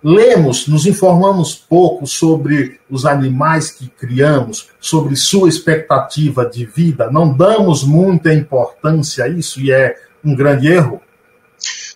lemos, 0.01 0.67
nos 0.67 0.85
informamos 0.85 1.53
pouco 1.55 2.07
sobre 2.07 2.79
os 2.89 3.05
animais 3.05 3.69
que 3.69 3.87
criamos, 3.87 4.69
sobre 4.79 5.15
sua 5.17 5.49
expectativa 5.49 6.45
de 6.45 6.65
vida, 6.65 7.11
não 7.11 7.31
damos 7.35 7.83
muita 7.83 8.33
importância 8.33 9.25
a 9.25 9.27
isso 9.27 9.59
e 9.59 9.71
é 9.71 9.95
um 10.23 10.35
grande 10.35 10.67
erro? 10.67 11.01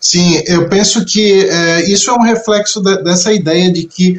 Sim, 0.07 0.41
eu 0.45 0.69
penso 0.69 1.03
que 1.03 1.49
é, 1.49 1.89
isso 1.89 2.09
é 2.09 2.13
um 2.13 2.21
reflexo 2.21 2.79
de, 2.81 3.03
dessa 3.03 3.33
ideia 3.33 3.69
de 3.69 3.83
que 3.83 4.17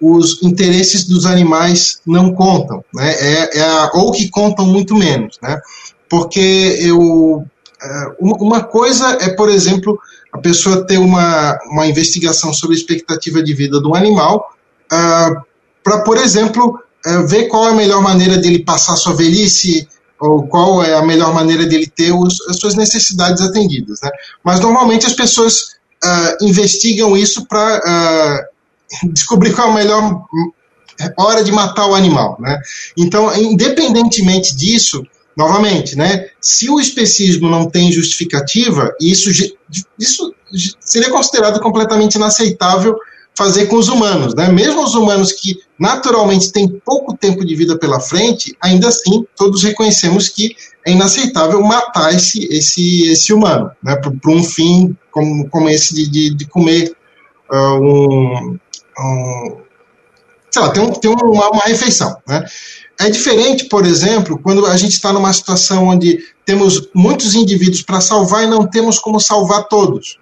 os 0.00 0.42
interesses 0.42 1.04
dos 1.04 1.26
animais 1.26 2.00
não 2.04 2.34
contam, 2.34 2.84
né? 2.92 3.12
É, 3.12 3.58
é 3.60 3.90
ou 3.94 4.10
que 4.10 4.28
contam 4.28 4.66
muito 4.66 4.96
menos, 4.96 5.38
né? 5.40 5.60
Porque 6.08 6.76
eu 6.80 7.46
é, 7.80 8.16
uma 8.18 8.64
coisa 8.64 9.16
é, 9.20 9.28
por 9.28 9.48
exemplo, 9.48 10.00
a 10.32 10.38
pessoa 10.38 10.84
ter 10.84 10.98
uma, 10.98 11.56
uma 11.70 11.86
investigação 11.86 12.52
sobre 12.52 12.74
a 12.74 12.78
expectativa 12.80 13.40
de 13.40 13.54
vida 13.54 13.80
do 13.80 13.94
animal 13.94 14.52
uh, 14.90 14.94
ah, 14.94 15.42
para, 15.84 16.00
por 16.00 16.16
exemplo, 16.16 16.80
uh, 17.06 17.26
ver 17.28 17.44
qual 17.46 17.68
é 17.68 17.70
a 17.70 17.76
melhor 17.76 18.02
maneira 18.02 18.38
dele 18.38 18.64
passar 18.64 18.96
sua 18.96 19.14
velhice 19.14 19.86
ou 20.20 20.46
qual 20.46 20.82
é 20.82 20.94
a 20.94 21.02
melhor 21.02 21.32
maneira 21.32 21.66
dele 21.66 21.86
ter 21.86 22.12
os, 22.12 22.40
as 22.48 22.56
suas 22.56 22.74
necessidades 22.74 23.42
atendidas. 23.42 24.00
Né? 24.02 24.10
Mas 24.42 24.60
normalmente 24.60 25.06
as 25.06 25.12
pessoas 25.12 25.78
uh, 26.04 26.44
investigam 26.44 27.16
isso 27.16 27.46
para 27.46 28.48
descobrir 29.12 29.52
qual 29.52 29.68
é 29.68 29.70
a 29.70 29.74
melhor 29.74 30.24
hora 31.16 31.44
de 31.44 31.52
matar 31.52 31.86
o 31.86 31.94
animal. 31.94 32.36
Né? 32.40 32.60
Então, 32.96 33.34
independentemente 33.36 34.56
disso, 34.56 35.06
novamente, 35.36 35.96
né, 35.96 36.26
se 36.40 36.68
o 36.68 36.80
especismo 36.80 37.48
não 37.48 37.70
tem 37.70 37.92
justificativa, 37.92 38.92
isso, 39.00 39.30
isso 39.98 40.34
seria 40.80 41.10
considerado 41.10 41.60
completamente 41.60 42.16
inaceitável 42.16 42.96
fazer 43.38 43.66
com 43.66 43.76
os 43.76 43.88
humanos, 43.88 44.34
né? 44.34 44.48
Mesmo 44.48 44.82
os 44.82 44.96
humanos 44.96 45.30
que 45.30 45.60
naturalmente 45.78 46.50
têm 46.50 46.68
pouco 46.84 47.16
tempo 47.16 47.44
de 47.44 47.54
vida 47.54 47.78
pela 47.78 48.00
frente, 48.00 48.56
ainda 48.60 48.88
assim 48.88 49.24
todos 49.36 49.62
reconhecemos 49.62 50.28
que 50.28 50.56
é 50.84 50.90
inaceitável 50.90 51.62
matar 51.62 52.12
esse 52.12 52.44
esse 52.52 53.08
esse 53.08 53.32
humano, 53.32 53.70
né? 53.80 53.94
Para 53.94 54.32
um 54.32 54.42
fim 54.42 54.96
como, 55.12 55.48
como 55.48 55.68
esse 55.68 55.94
de, 55.94 56.10
de, 56.10 56.34
de 56.34 56.46
comer 56.48 56.92
uh, 57.48 57.80
um, 57.80 58.58
um, 58.98 59.56
sei 60.50 60.62
lá, 60.62 60.70
tem, 60.70 60.82
um, 60.82 60.90
tem 60.90 61.08
uma, 61.08 61.50
uma 61.50 61.62
refeição, 61.64 62.16
né? 62.26 62.44
É 62.98 63.08
diferente, 63.08 63.66
por 63.66 63.86
exemplo, 63.86 64.40
quando 64.42 64.66
a 64.66 64.76
gente 64.76 64.94
está 64.94 65.12
numa 65.12 65.32
situação 65.32 65.86
onde 65.86 66.18
temos 66.44 66.88
muitos 66.92 67.36
indivíduos 67.36 67.82
para 67.82 68.00
salvar 68.00 68.42
e 68.42 68.48
não 68.48 68.66
temos 68.66 68.98
como 68.98 69.20
salvar 69.20 69.68
todos. 69.68 70.18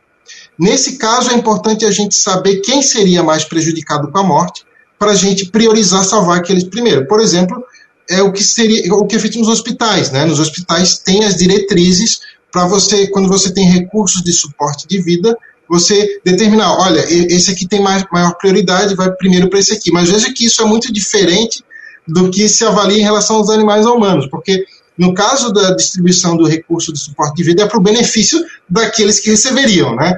Nesse 0.59 0.97
caso, 0.97 1.31
é 1.31 1.35
importante 1.35 1.85
a 1.85 1.91
gente 1.91 2.15
saber 2.15 2.57
quem 2.57 2.83
seria 2.83 3.23
mais 3.23 3.45
prejudicado 3.45 4.11
com 4.11 4.19
a 4.19 4.23
morte, 4.23 4.65
para 4.99 5.13
a 5.13 5.15
gente 5.15 5.47
priorizar 5.47 6.05
salvar 6.05 6.39
aqueles 6.39 6.65
primeiro. 6.65 7.07
Por 7.07 7.21
exemplo, 7.21 7.63
é 8.09 8.23
o 8.23 8.33
que 8.33 8.43
seria 8.43 8.93
o 8.95 9.07
que 9.07 9.17
é 9.17 9.19
feito 9.19 9.39
nos 9.39 9.49
hospitais, 9.49 10.11
né? 10.11 10.25
Nos 10.25 10.41
hospitais 10.41 10.99
tem 10.99 11.25
as 11.25 11.37
diretrizes 11.37 12.21
para 12.51 12.67
você, 12.67 13.07
quando 13.09 13.29
você 13.29 13.53
tem 13.53 13.69
recursos 13.69 14.23
de 14.23 14.33
suporte 14.33 14.87
de 14.87 15.01
vida, 15.03 15.37
você 15.69 16.21
determinar, 16.25 16.79
olha, 16.79 17.01
esse 17.11 17.51
aqui 17.51 17.67
tem 17.67 17.83
mais, 17.83 18.05
maior 18.11 18.37
prioridade, 18.39 18.95
vai 18.95 19.11
primeiro 19.13 19.51
para 19.51 19.59
esse 19.59 19.73
aqui. 19.73 19.91
Mas 19.91 20.09
veja 20.09 20.33
que 20.33 20.47
isso 20.47 20.63
é 20.63 20.65
muito 20.65 20.93
diferente 20.93 21.63
do 22.07 22.31
que 22.31 22.49
se 22.49 22.65
avalia 22.65 22.99
em 22.99 23.03
relação 23.03 23.37
aos 23.37 23.51
animais 23.51 23.85
humanos, 23.85 24.29
porque 24.31 24.65
no 24.97 25.13
caso 25.13 25.53
da 25.53 25.73
distribuição 25.73 26.37
do 26.37 26.47
recurso 26.47 26.93
de 26.93 27.01
suporte 27.01 27.37
de 27.37 27.43
vida 27.43 27.65
é 27.65 27.67
para 27.67 27.79
o 27.79 27.83
benefício 27.83 28.43
daqueles 28.69 29.21
que 29.21 29.29
receberiam, 29.29 29.95
né? 29.95 30.17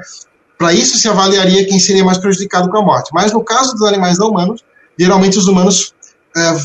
Para 0.59 0.73
isso 0.73 0.99
se 0.99 1.09
avaliaria 1.09 1.65
quem 1.65 1.79
seria 1.79 2.05
mais 2.05 2.19
prejudicado 2.19 2.69
com 2.69 2.79
a 2.79 2.83
morte. 2.83 3.11
Mas 3.15 3.33
no 3.33 3.45
caso 3.45 3.75
dos 3.75 3.87
animais 3.87 4.19
não 4.19 4.31
humanos, 4.31 4.65
geralmente 4.99 5.39
os 5.39 5.47
humanos 5.47 5.95
é, 6.37 6.57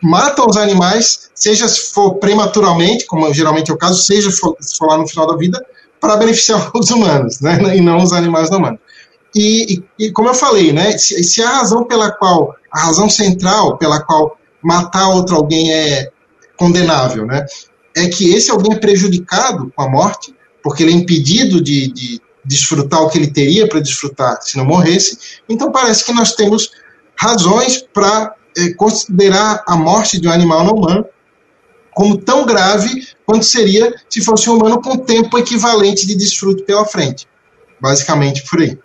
matam 0.00 0.46
os 0.46 0.56
animais, 0.56 1.30
seja 1.34 1.66
se 1.66 1.92
for 1.92 2.14
prematuramente, 2.14 3.04
como 3.04 3.32
geralmente 3.34 3.70
é 3.70 3.74
o 3.74 3.78
caso, 3.78 4.00
seja 4.00 4.30
se 4.30 4.38
for, 4.38 4.56
se 4.60 4.78
for 4.78 4.86
lá 4.86 4.96
no 4.96 5.08
final 5.08 5.26
da 5.26 5.36
vida, 5.36 5.60
para 6.00 6.16
beneficiar 6.16 6.70
os 6.74 6.90
humanos, 6.90 7.40
né? 7.40 7.76
E 7.76 7.80
não 7.80 7.98
os 7.98 8.12
animais 8.12 8.48
não 8.48 8.58
humanos. 8.58 8.80
E, 9.34 9.74
e, 9.98 10.06
e 10.06 10.12
como 10.12 10.28
eu 10.28 10.34
falei, 10.34 10.72
né? 10.72 10.96
Se, 10.96 11.22
se 11.24 11.42
a 11.42 11.48
razão 11.48 11.84
pela 11.84 12.12
qual, 12.12 12.54
a 12.70 12.80
razão 12.80 13.08
central 13.08 13.76
pela 13.76 14.00
qual 14.00 14.36
matar 14.62 15.08
outro 15.08 15.34
alguém 15.34 15.72
é 15.72 16.10
condenável, 16.56 17.26
né? 17.26 17.44
É 17.96 18.06
que 18.06 18.32
esse 18.32 18.50
alguém 18.50 18.72
é 18.72 18.78
prejudicado 18.78 19.72
com 19.74 19.82
a 19.82 19.88
morte, 19.88 20.34
porque 20.62 20.82
ele 20.82 20.92
é 20.92 20.96
impedido 20.96 21.60
de, 21.60 21.88
de 21.88 22.20
desfrutar 22.44 23.02
o 23.02 23.08
que 23.08 23.18
ele 23.18 23.30
teria 23.30 23.68
para 23.68 23.80
desfrutar 23.80 24.38
se 24.42 24.56
não 24.56 24.64
morresse. 24.64 25.40
Então 25.48 25.70
parece 25.70 26.04
que 26.04 26.12
nós 26.12 26.34
temos 26.34 26.70
razões 27.16 27.82
para 27.82 28.34
é, 28.56 28.72
considerar 28.74 29.62
a 29.66 29.76
morte 29.76 30.20
de 30.20 30.28
um 30.28 30.32
animal 30.32 30.64
não 30.64 30.74
humano 30.74 31.06
como 31.92 32.16
tão 32.16 32.46
grave 32.46 33.06
quanto 33.26 33.44
seria 33.44 33.92
se 34.08 34.22
fosse 34.22 34.48
um 34.48 34.56
humano 34.56 34.80
com 34.80 34.96
tempo 34.96 35.38
equivalente 35.38 36.06
de 36.06 36.16
desfruto 36.16 36.64
pela 36.64 36.84
frente. 36.84 37.26
Basicamente 37.80 38.42
por 38.48 38.60
aí. 38.60 38.78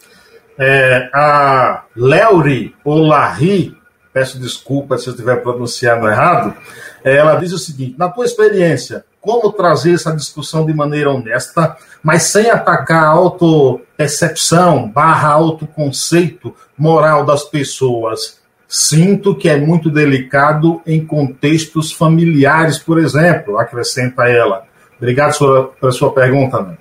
É, 0.60 1.10
a 1.14 1.86
Leury 1.95 2.76
ou 2.84 2.99
Larry 2.99 3.76
peço 4.18 4.39
desculpa 4.39 4.97
se 4.97 5.07
eu 5.07 5.11
estiver 5.11 5.43
pronunciando 5.43 6.07
errado, 6.07 6.55
é, 7.03 7.18
ela 7.18 7.36
diz 7.36 7.53
o 7.53 7.59
seguinte: 7.59 7.93
na 7.99 8.09
tua 8.09 8.26
experiência, 8.26 9.05
como 9.22 9.51
trazer 9.51 9.93
essa 9.93 10.11
discussão 10.11 10.65
de 10.65 10.74
maneira 10.74 11.11
honesta, 11.11 11.78
mas 12.01 12.24
sem 12.24 12.49
atacar 12.49 13.03
a 13.03 13.09
autopercepção 13.09 14.89
barra 14.89 15.30
autoconceito 15.30 16.55
moral 16.76 17.26
das 17.26 17.43
pessoas? 17.43 18.39
Sinto 18.68 19.36
que 19.36 19.47
é 19.47 19.55
muito 19.55 19.89
delicado 19.89 20.82
em 20.86 21.05
contextos 21.05 21.91
familiares, 21.91 22.80
por 22.80 22.97
exemplo, 22.97 23.59
acrescenta 23.59 24.24
ela. 24.28 24.63
Obrigado 24.97 25.38
pela 25.80 25.91
sua 25.91 26.11
pergunta, 26.11 26.59
né? 26.61 26.76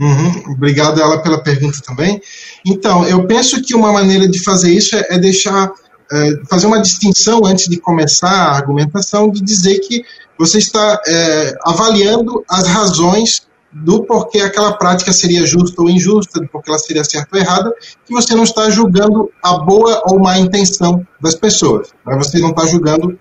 Uhum, 0.00 0.54
obrigado 0.54 1.00
ela 1.00 1.22
pela 1.22 1.40
pergunta 1.40 1.78
também. 1.86 2.20
Então, 2.66 3.06
eu 3.06 3.24
penso 3.26 3.62
que 3.62 3.76
uma 3.76 3.92
maneira 3.92 4.26
de 4.26 4.42
fazer 4.42 4.72
isso 4.72 4.96
é, 4.96 5.06
é 5.10 5.18
deixar 5.18 5.70
fazer 6.48 6.66
uma 6.66 6.80
distinção 6.80 7.40
antes 7.44 7.68
de 7.68 7.78
começar 7.78 8.30
a 8.30 8.52
argumentação, 8.52 9.30
de 9.30 9.40
dizer 9.42 9.78
que 9.80 10.04
você 10.38 10.58
está 10.58 11.00
é, 11.06 11.54
avaliando 11.64 12.44
as 12.48 12.66
razões 12.66 13.42
do 13.72 14.04
porquê 14.04 14.40
aquela 14.40 14.72
prática 14.74 15.12
seria 15.12 15.44
justa 15.44 15.82
ou 15.82 15.90
injusta, 15.90 16.40
do 16.40 16.48
porquê 16.48 16.70
ela 16.70 16.78
seria 16.78 17.02
certa 17.02 17.36
ou 17.36 17.40
errada, 17.40 17.74
que 18.06 18.12
você 18.12 18.34
não 18.34 18.44
está 18.44 18.70
julgando 18.70 19.30
a 19.42 19.58
boa 19.58 20.02
ou 20.06 20.20
má 20.20 20.38
intenção 20.38 21.04
das 21.20 21.34
pessoas. 21.34 21.88
Né? 22.06 22.16
Você 22.16 22.38
não 22.38 22.50
está 22.50 22.66
julgando 22.66 23.18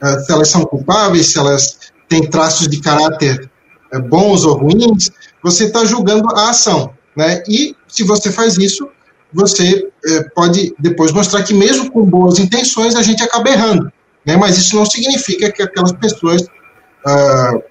é, 0.00 0.18
se 0.20 0.32
elas 0.32 0.48
são 0.48 0.64
culpáveis, 0.64 1.32
se 1.32 1.38
elas 1.38 1.78
têm 2.08 2.28
traços 2.28 2.68
de 2.68 2.80
caráter 2.80 3.50
é, 3.92 3.98
bons 3.98 4.44
ou 4.44 4.56
ruins, 4.56 5.10
você 5.42 5.64
está 5.64 5.84
julgando 5.84 6.28
a 6.36 6.50
ação. 6.50 6.94
Né? 7.16 7.42
E 7.48 7.74
se 7.88 8.04
você 8.04 8.30
faz 8.30 8.56
isso, 8.58 8.88
você 9.32 9.88
é, 10.04 10.22
pode 10.34 10.74
depois 10.78 11.12
mostrar 11.12 11.42
que 11.42 11.52
mesmo 11.52 11.90
com 11.90 12.04
boas 12.04 12.38
intenções 12.38 12.94
a 12.94 13.02
gente 13.02 13.22
acaba 13.22 13.50
errando, 13.50 13.92
né? 14.24 14.36
Mas 14.36 14.56
isso 14.56 14.76
não 14.76 14.86
significa 14.86 15.50
que 15.50 15.62
aquelas 15.62 15.92
pessoas 15.92 16.42
uh, 16.42 17.62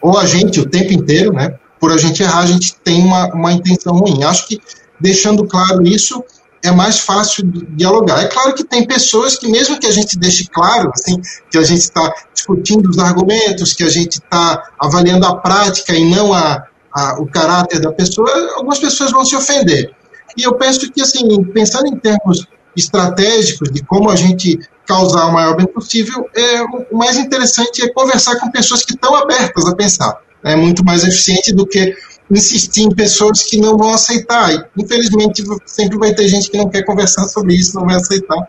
ou 0.00 0.18
a 0.18 0.26
gente 0.26 0.60
o 0.60 0.68
tempo 0.68 0.92
inteiro, 0.92 1.32
né? 1.32 1.58
Por 1.80 1.92
a 1.92 1.96
gente 1.96 2.22
errar, 2.22 2.40
a 2.40 2.46
gente 2.46 2.74
tem 2.76 3.02
uma, 3.02 3.32
uma 3.34 3.52
intenção 3.52 3.94
ruim. 3.94 4.24
Acho 4.24 4.48
que 4.48 4.60
deixando 5.00 5.46
claro 5.46 5.86
isso 5.86 6.22
é 6.62 6.70
mais 6.72 6.98
fácil 6.98 7.44
dialogar. 7.76 8.22
É 8.22 8.26
claro 8.26 8.54
que 8.54 8.64
tem 8.64 8.86
pessoas 8.86 9.36
que, 9.36 9.48
mesmo 9.48 9.78
que 9.78 9.86
a 9.86 9.92
gente 9.92 10.18
deixe 10.18 10.46
claro, 10.48 10.90
assim, 10.92 11.20
que 11.50 11.56
a 11.56 11.62
gente 11.62 11.80
está 11.80 12.12
discutindo 12.34 12.88
os 12.88 12.98
argumentos, 12.98 13.72
que 13.72 13.84
a 13.84 13.88
gente 13.88 14.14
está 14.14 14.70
avaliando 14.78 15.24
a 15.26 15.36
prática 15.36 15.94
e 15.94 16.04
não 16.10 16.32
a, 16.32 16.64
a, 16.92 17.20
o 17.20 17.26
caráter 17.26 17.80
da 17.80 17.92
pessoa, 17.92 18.28
algumas 18.56 18.78
pessoas 18.78 19.12
vão 19.12 19.24
se 19.24 19.36
ofender. 19.36 19.94
E 20.38 20.44
eu 20.44 20.54
penso 20.54 20.90
que, 20.92 21.02
assim, 21.02 21.42
pensando 21.44 21.88
em 21.88 21.96
termos 21.96 22.46
estratégicos 22.76 23.72
de 23.72 23.82
como 23.82 24.08
a 24.08 24.14
gente 24.14 24.56
causar 24.86 25.26
o 25.26 25.32
maior 25.32 25.56
bem 25.56 25.66
possível, 25.66 26.24
é, 26.34 26.62
o 26.62 26.96
mais 26.96 27.18
interessante 27.18 27.82
é 27.82 27.92
conversar 27.92 28.36
com 28.36 28.48
pessoas 28.50 28.84
que 28.84 28.94
estão 28.94 29.16
abertas 29.16 29.66
a 29.66 29.74
pensar. 29.74 30.16
É 30.44 30.54
muito 30.54 30.84
mais 30.84 31.02
eficiente 31.02 31.52
do 31.52 31.66
que 31.66 31.92
insistir 32.30 32.82
em 32.82 32.94
pessoas 32.94 33.42
que 33.42 33.60
não 33.60 33.76
vão 33.76 33.92
aceitar. 33.92 34.54
E, 34.54 34.64
infelizmente, 34.80 35.42
sempre 35.66 35.98
vai 35.98 36.14
ter 36.14 36.28
gente 36.28 36.48
que 36.48 36.56
não 36.56 36.68
quer 36.68 36.84
conversar 36.84 37.24
sobre 37.24 37.54
isso, 37.54 37.74
não 37.74 37.84
vai 37.84 37.96
aceitar. 37.96 38.46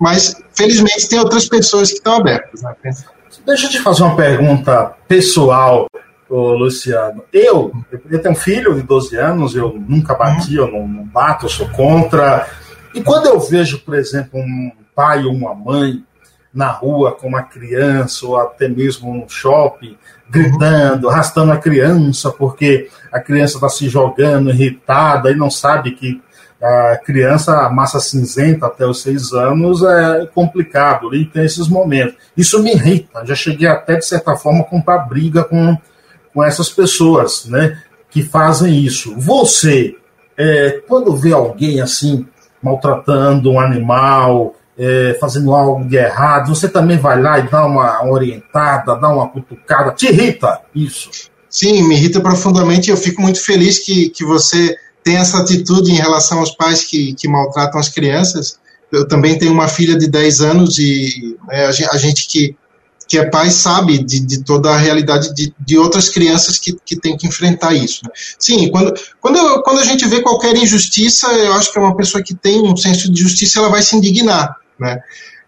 Mas, 0.00 0.34
felizmente, 0.52 1.08
tem 1.08 1.20
outras 1.20 1.48
pessoas 1.48 1.90
que 1.90 1.98
estão 1.98 2.16
abertas 2.16 2.64
a 2.64 2.74
pensar. 2.74 3.12
Deixa 3.46 3.66
eu 3.66 3.70
te 3.70 3.80
fazer 3.80 4.02
uma 4.02 4.16
pergunta 4.16 4.92
pessoal 5.06 5.86
Ô, 6.28 6.52
Luciano, 6.52 7.24
eu, 7.32 7.72
eu 8.10 8.20
tenho 8.20 8.32
um 8.32 8.38
filho 8.38 8.74
de 8.74 8.82
12 8.82 9.16
anos, 9.16 9.56
eu 9.56 9.74
nunca 9.88 10.14
bati, 10.14 10.54
eu 10.54 10.70
não, 10.70 10.86
não 10.86 11.04
bato, 11.04 11.46
eu 11.46 11.50
sou 11.50 11.68
contra. 11.70 12.46
E 12.94 13.02
quando 13.02 13.26
eu 13.26 13.40
vejo, 13.40 13.78
por 13.80 13.94
exemplo, 13.94 14.38
um 14.38 14.70
pai 14.94 15.24
ou 15.24 15.32
uma 15.32 15.54
mãe 15.54 16.04
na 16.52 16.68
rua 16.68 17.12
com 17.12 17.28
uma 17.28 17.42
criança, 17.42 18.26
ou 18.26 18.36
até 18.36 18.68
mesmo 18.68 19.14
no 19.14 19.28
shopping, 19.28 19.96
gritando, 20.28 21.08
arrastando 21.08 21.52
a 21.52 21.56
criança, 21.56 22.30
porque 22.30 22.90
a 23.10 23.20
criança 23.20 23.56
está 23.56 23.68
se 23.68 23.88
jogando, 23.88 24.50
irritada, 24.50 25.30
e 25.30 25.36
não 25.36 25.50
sabe 25.50 25.92
que 25.92 26.20
a 26.60 26.96
criança, 26.96 27.56
a 27.66 27.70
massa 27.70 28.00
cinzenta 28.00 28.66
até 28.66 28.84
os 28.84 29.00
seis 29.00 29.32
anos, 29.32 29.82
é 29.82 30.26
complicado, 30.34 31.14
e 31.14 31.24
tem 31.24 31.44
esses 31.44 31.68
momentos. 31.68 32.16
Isso 32.36 32.62
me 32.62 32.72
irrita, 32.72 33.24
já 33.24 33.34
cheguei 33.34 33.68
até, 33.68 33.96
de 33.96 34.04
certa 34.04 34.36
forma, 34.36 34.60
a 34.60 34.64
comprar 34.64 34.98
briga 34.98 35.44
com 35.44 35.78
com 36.38 36.44
essas 36.44 36.68
pessoas, 36.68 37.46
né, 37.46 37.82
que 38.08 38.22
fazem 38.22 38.78
isso. 38.78 39.12
Você 39.16 39.96
é, 40.36 40.80
quando 40.86 41.16
vê 41.16 41.32
alguém 41.32 41.80
assim 41.80 42.24
maltratando 42.62 43.50
um 43.50 43.58
animal, 43.58 44.54
é, 44.78 45.18
fazendo 45.20 45.52
algo 45.52 45.84
de 45.84 45.96
errado, 45.96 46.54
você 46.54 46.68
também 46.68 46.96
vai 46.96 47.20
lá 47.20 47.40
e 47.40 47.48
dá 47.50 47.66
uma 47.66 48.04
orientada, 48.08 48.94
dá 48.94 49.08
uma 49.08 49.28
cutucada, 49.28 49.90
te 49.90 50.06
irrita 50.06 50.60
isso? 50.72 51.10
Sim, 51.50 51.82
me 51.82 51.96
irrita 51.96 52.20
profundamente. 52.20 52.88
Eu 52.88 52.96
fico 52.96 53.20
muito 53.20 53.44
feliz 53.44 53.80
que, 53.84 54.08
que 54.10 54.24
você 54.24 54.76
tem 55.02 55.16
essa 55.16 55.38
atitude 55.38 55.90
em 55.90 55.96
relação 55.96 56.38
aos 56.38 56.52
pais 56.52 56.84
que, 56.84 57.14
que 57.14 57.26
maltratam 57.26 57.80
as 57.80 57.88
crianças. 57.88 58.60
Eu 58.92 59.08
também 59.08 59.36
tenho 59.36 59.52
uma 59.52 59.66
filha 59.66 59.98
de 59.98 60.06
10 60.08 60.40
anos 60.40 60.78
e 60.78 61.36
né, 61.48 61.66
a 61.66 61.96
gente 61.96 62.28
que, 62.28 62.54
que 63.08 63.18
é 63.18 63.24
pai 63.24 63.50
sabe 63.50 64.04
de, 64.04 64.20
de 64.20 64.44
toda 64.44 64.70
a 64.70 64.76
realidade 64.76 65.34
de, 65.34 65.52
de 65.58 65.78
outras 65.78 66.10
crianças 66.10 66.58
que, 66.58 66.76
que 66.84 66.94
têm 66.94 67.16
que 67.16 67.26
enfrentar 67.26 67.72
isso. 67.72 68.04
Né? 68.04 68.10
Sim, 68.38 68.70
quando, 68.70 68.94
quando, 69.18 69.62
quando 69.62 69.80
a 69.80 69.84
gente 69.84 70.06
vê 70.06 70.20
qualquer 70.20 70.54
injustiça, 70.54 71.26
eu 71.32 71.54
acho 71.54 71.72
que 71.72 71.78
é 71.78 71.82
uma 71.82 71.96
pessoa 71.96 72.22
que 72.22 72.34
tem 72.34 72.60
um 72.60 72.76
senso 72.76 73.10
de 73.10 73.22
justiça, 73.22 73.60
ela 73.60 73.70
vai 73.70 73.80
se 73.80 73.96
indignar. 73.96 74.54
Né? 74.78 75.00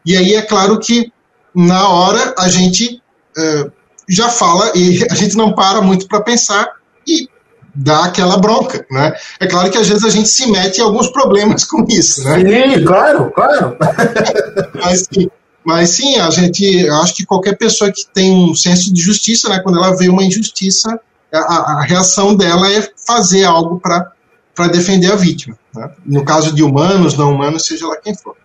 E 0.07 0.17
aí 0.17 0.35
é 0.35 0.43
claro 0.43 0.79
que 0.79 1.13
na 1.55 1.87
hora 1.91 2.35
a 2.39 2.49
gente 2.49 3.03
uh, 3.37 3.71
já 4.09 4.31
fala 4.31 4.73
e 4.75 5.05
a 5.11 5.15
gente 5.15 5.37
não 5.37 5.53
para 5.53 5.83
muito 5.83 6.09
para 6.09 6.23
pensar 6.23 6.67
e 7.07 7.29
dá 7.75 8.07
aquela 8.07 8.37
bronca, 8.37 8.85
né? 8.91 9.15
É 9.39 9.47
claro 9.47 9.71
que 9.71 9.79
às 9.79 9.87
vezes 9.87 10.03
a 10.03 10.11
gente 10.11 10.29
se 10.29 10.51
mete 10.51 10.79
em 10.79 10.83
alguns 10.83 11.09
problemas 11.13 11.65
com 11.67 11.85
isso, 11.89 12.25
né? 12.25 12.39
Sim, 12.41 12.85
claro, 12.85 13.31
claro. 13.31 13.77
mas, 14.75 15.07
sim, 15.13 15.31
mas 15.65 15.91
sim, 15.91 16.17
a 16.17 16.31
gente, 16.31 16.89
acho 16.89 17.15
que 17.15 17.27
qualquer 17.27 17.57
pessoa 17.57 17.93
que 17.93 18.07
tem 18.13 18.33
um 18.33 18.55
senso 18.55 18.93
de 18.93 19.01
justiça, 19.01 19.49
né, 19.49 19.61
quando 19.61 19.79
ela 19.79 19.97
vê 19.97 20.09
uma 20.09 20.25
injustiça, 20.25 20.99
a, 21.33 21.39
a 21.39 21.83
reação 21.83 22.35
dela 22.35 22.73
é 22.73 22.89
fazer 23.07 23.45
algo 23.45 23.79
para 23.79 24.69
defender 24.69 25.13
a 25.13 25.17
vítima. 25.17 25.57
Né? 25.75 25.91
No 26.05 26.25
caso 26.25 26.55
de 26.55 26.63
humanos, 26.63 27.17
não 27.17 27.35
humanos, 27.35 27.67
seja 27.67 27.87
lá 27.87 27.97
quem 27.97 28.15
for. 28.17 28.37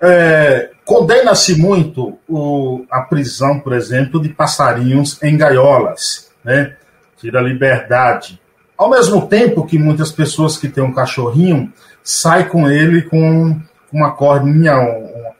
É, 0.00 0.70
Condena-se 0.84 1.54
muito 1.54 2.18
o, 2.28 2.84
a 2.90 3.00
prisão, 3.00 3.58
por 3.58 3.72
exemplo, 3.72 4.20
de 4.20 4.28
passarinhos 4.28 5.22
em 5.22 5.36
gaiolas, 5.36 6.30
né? 6.44 6.76
Tira 7.18 7.38
a 7.38 7.42
liberdade. 7.42 8.38
Ao 8.76 8.90
mesmo 8.90 9.26
tempo 9.26 9.64
que 9.64 9.78
muitas 9.78 10.12
pessoas 10.12 10.58
que 10.58 10.68
têm 10.68 10.84
um 10.84 10.92
cachorrinho 10.92 11.72
saem 12.02 12.46
com 12.48 12.68
ele 12.68 13.00
com 13.02 13.58
uma 13.90 14.10
cordinha, 14.10 14.74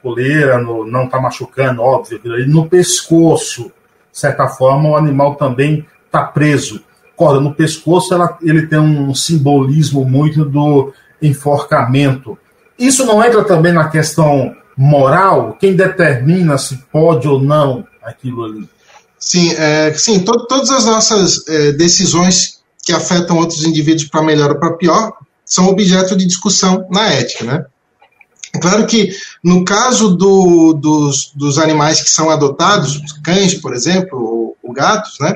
coleira, 0.05 0.59
no, 0.59 0.85
não 0.85 1.05
está 1.05 1.19
machucando, 1.19 1.81
óbvio, 1.81 2.21
no 2.47 2.69
pescoço. 2.69 3.71
De 4.11 4.19
certa 4.19 4.47
forma, 4.47 4.89
o 4.89 4.95
animal 4.95 5.33
também 5.33 5.83
está 6.05 6.21
preso. 6.21 6.81
Corda 7.15 7.39
no 7.39 7.55
pescoço, 7.55 8.13
ela, 8.13 8.37
ele 8.43 8.67
tem 8.67 8.77
um 8.77 9.15
simbolismo 9.15 10.05
muito 10.05 10.45
do 10.45 10.93
enforcamento. 11.19 12.37
Isso 12.77 13.03
não 13.03 13.23
entra 13.23 13.43
também 13.43 13.73
na 13.73 13.89
questão 13.89 14.55
moral? 14.77 15.57
Quem 15.59 15.75
determina 15.75 16.57
se 16.57 16.77
pode 16.91 17.27
ou 17.27 17.41
não 17.41 17.85
aquilo 18.03 18.43
ali? 18.43 18.69
Sim, 19.17 19.55
é, 19.55 19.91
sim 19.93 20.19
to 20.19 20.45
todas 20.45 20.69
as 20.69 20.85
nossas 20.85 21.47
é, 21.47 21.71
decisões 21.71 22.59
que 22.83 22.93
afetam 22.93 23.37
outros 23.37 23.63
indivíduos 23.63 24.07
para 24.07 24.21
melhor 24.21 24.51
ou 24.51 24.59
para 24.59 24.73
pior 24.73 25.13
são 25.43 25.67
objeto 25.67 26.15
de 26.15 26.27
discussão 26.27 26.85
na 26.91 27.09
ética, 27.09 27.43
né? 27.43 27.65
É 28.55 28.57
claro 28.57 28.87
que 28.87 29.09
no 29.43 29.65
caso 29.65 30.15
do, 30.15 30.73
dos, 30.73 31.31
dos, 31.35 31.57
animais 31.57 32.01
que 32.01 32.09
são 32.09 32.29
adotados, 32.29 33.01
cães, 33.21 33.53
por 33.55 33.73
exemplo, 33.73 34.17
ou, 34.17 34.57
ou 34.63 34.73
gatos, 34.73 35.17
né, 35.19 35.35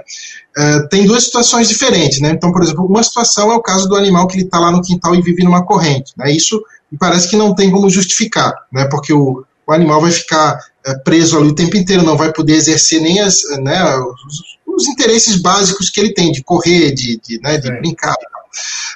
é, 0.57 0.87
tem 0.87 1.05
duas 1.05 1.25
situações 1.25 1.67
diferentes, 1.67 2.21
né? 2.21 2.29
Então, 2.29 2.51
por 2.51 2.63
exemplo, 2.63 2.85
uma 2.85 3.03
situação 3.03 3.51
é 3.51 3.55
o 3.55 3.61
caso 3.61 3.89
do 3.89 3.95
animal 3.95 4.25
que 4.27 4.37
ele 4.37 4.45
está 4.45 4.57
lá 4.57 4.71
no 4.71 4.81
quintal 4.81 5.13
e 5.15 5.21
vive 5.21 5.43
numa 5.43 5.65
corrente, 5.65 6.13
né? 6.17 6.31
Isso 6.31 6.61
e 6.91 6.97
parece 6.97 7.27
que 7.27 7.35
não 7.35 7.53
tem 7.53 7.69
como 7.69 7.89
justificar, 7.89 8.53
né? 8.71 8.85
Porque 8.85 9.11
o, 9.11 9.45
o 9.67 9.73
animal 9.73 9.99
vai 10.01 10.11
ficar 10.11 10.57
é, 10.85 10.95
preso 10.95 11.37
ali 11.37 11.49
o 11.49 11.55
tempo 11.55 11.75
inteiro, 11.75 12.03
não 12.03 12.17
vai 12.17 12.31
poder 12.31 12.53
exercer 12.53 13.01
nem 13.01 13.19
as, 13.19 13.41
né, 13.61 13.83
os, 13.97 14.57
os 14.65 14.87
interesses 14.87 15.41
básicos 15.41 15.89
que 15.89 15.99
ele 15.99 16.13
tem 16.13 16.31
de 16.31 16.41
correr, 16.41 16.93
de, 16.93 17.19
de, 17.21 17.39
né, 17.41 17.57
de 17.57 17.69
brincar. 17.79 18.15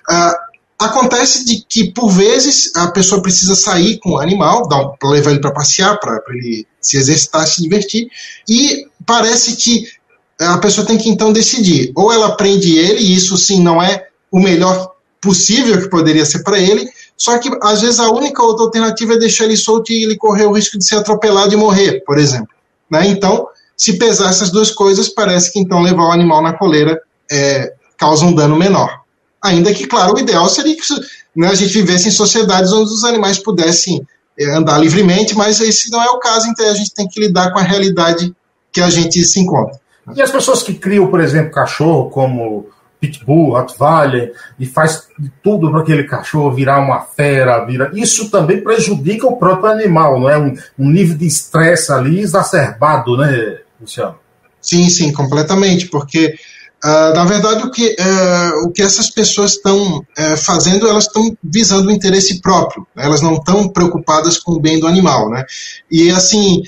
Uh, 0.09 0.53
acontece 0.86 1.45
de 1.45 1.63
que 1.67 1.91
por 1.91 2.09
vezes 2.09 2.71
a 2.75 2.88
pessoa 2.91 3.21
precisa 3.21 3.55
sair 3.55 3.97
com 3.99 4.11
o 4.11 4.19
animal, 4.19 4.67
um, 4.71 5.09
levar 5.09 5.31
ele 5.31 5.41
para 5.41 5.51
passear, 5.51 5.99
para 5.99 6.19
ele 6.29 6.67
se 6.81 6.97
exercitar, 6.97 7.47
se 7.47 7.61
divertir, 7.61 8.07
e 8.47 8.88
parece 9.05 9.55
que 9.55 9.86
a 10.39 10.57
pessoa 10.57 10.86
tem 10.86 10.97
que 10.97 11.09
então 11.09 11.31
decidir, 11.31 11.91
ou 11.95 12.11
ela 12.11 12.36
prende 12.36 12.77
ele, 12.77 12.99
e 12.99 13.13
isso 13.13 13.38
sim 13.38 13.61
não 13.61 13.81
é 13.81 14.07
o 14.31 14.39
melhor 14.39 14.93
possível 15.21 15.81
que 15.81 15.89
poderia 15.89 16.25
ser 16.25 16.43
para 16.43 16.59
ele, 16.59 16.89
só 17.15 17.38
que, 17.38 17.49
às 17.61 17.81
vezes, 17.81 17.99
a 17.99 18.09
única 18.09 18.43
outra 18.43 18.65
alternativa 18.65 19.13
é 19.13 19.17
deixar 19.17 19.45
ele 19.45 19.55
solto 19.55 19.91
e 19.91 20.03
ele 20.03 20.17
correr 20.17 20.45
o 20.45 20.51
risco 20.51 20.77
de 20.77 20.86
ser 20.86 20.95
atropelado 20.95 21.53
e 21.53 21.57
morrer, 21.57 22.03
por 22.05 22.17
exemplo. 22.17 22.49
Né? 22.89 23.07
Então, 23.07 23.47
se 23.77 23.97
pesar 23.97 24.29
essas 24.29 24.49
duas 24.49 24.71
coisas, 24.71 25.09
parece 25.09 25.51
que 25.51 25.59
então 25.59 25.81
levar 25.81 26.07
o 26.07 26.11
animal 26.11 26.41
na 26.41 26.53
coleira 26.53 27.01
é, 27.31 27.73
causa 27.97 28.25
um 28.25 28.34
dano 28.34 28.57
menor. 28.57 29.03
Ainda 29.43 29.73
que, 29.73 29.85
claro, 29.85 30.15
o 30.15 30.19
ideal 30.19 30.47
seria 30.47 30.75
que 30.75 30.81
né, 31.35 31.49
a 31.49 31.55
gente 31.55 31.73
vivesse 31.73 32.07
em 32.07 32.11
sociedades 32.11 32.71
onde 32.71 32.91
os 32.91 33.03
animais 33.03 33.37
pudessem 33.37 34.07
é, 34.39 34.55
andar 34.55 34.77
livremente, 34.77 35.35
mas 35.35 35.59
esse 35.59 35.91
não 35.91 36.01
é 36.01 36.09
o 36.09 36.19
caso, 36.19 36.47
então 36.47 36.69
a 36.69 36.73
gente 36.73 36.93
tem 36.93 37.07
que 37.07 37.19
lidar 37.19 37.51
com 37.51 37.59
a 37.59 37.63
realidade 37.63 38.33
que 38.71 38.81
a 38.81 38.89
gente 38.89 39.23
se 39.23 39.39
encontra. 39.39 39.79
E 40.15 40.21
as 40.21 40.31
pessoas 40.31 40.63
que 40.63 40.73
criam, 40.73 41.07
por 41.07 41.21
exemplo, 41.21 41.51
cachorro 41.51 42.09
como 42.09 42.67
pitbull, 42.99 43.51
Rottweiler, 43.51 44.33
e 44.57 44.65
faz 44.65 45.07
tudo 45.43 45.69
para 45.69 45.81
aquele 45.81 46.05
cachorro 46.05 46.53
virar 46.53 46.79
uma 46.79 47.01
fera, 47.01 47.65
vira. 47.65 47.91
Isso 47.93 48.31
também 48.31 48.63
prejudica 48.63 49.27
o 49.27 49.35
próprio 49.35 49.71
animal, 49.71 50.19
não 50.19 50.29
é? 50.29 50.37
Um, 50.37 50.55
um 50.79 50.89
nível 50.89 51.17
de 51.17 51.27
estresse 51.27 51.91
ali 51.91 52.21
exacerbado, 52.21 53.17
né, 53.17 53.59
Luciano? 53.79 54.15
Sim, 54.61 54.89
sim, 54.89 55.11
completamente, 55.11 55.87
porque 55.87 56.35
Uh, 56.84 57.15
na 57.15 57.23
verdade, 57.23 57.63
o 57.63 57.71
que, 57.71 57.95
uh, 57.97 58.65
o 58.65 58.71
que 58.71 58.81
essas 58.81 59.09
pessoas 59.09 59.51
estão 59.51 59.99
uh, 59.99 60.38
fazendo, 60.38 60.86
elas 60.86 61.05
estão 61.05 61.36
visando 61.41 61.88
o 61.88 61.91
interesse 61.91 62.41
próprio, 62.41 62.86
né? 62.93 63.05
elas 63.05 63.21
não 63.21 63.36
estão 63.36 63.69
preocupadas 63.69 64.38
com 64.38 64.51
o 64.51 64.59
bem 64.59 64.79
do 64.79 64.88
animal. 64.88 65.29
Né? 65.29 65.45
E 65.89 66.09
assim, 66.11 66.61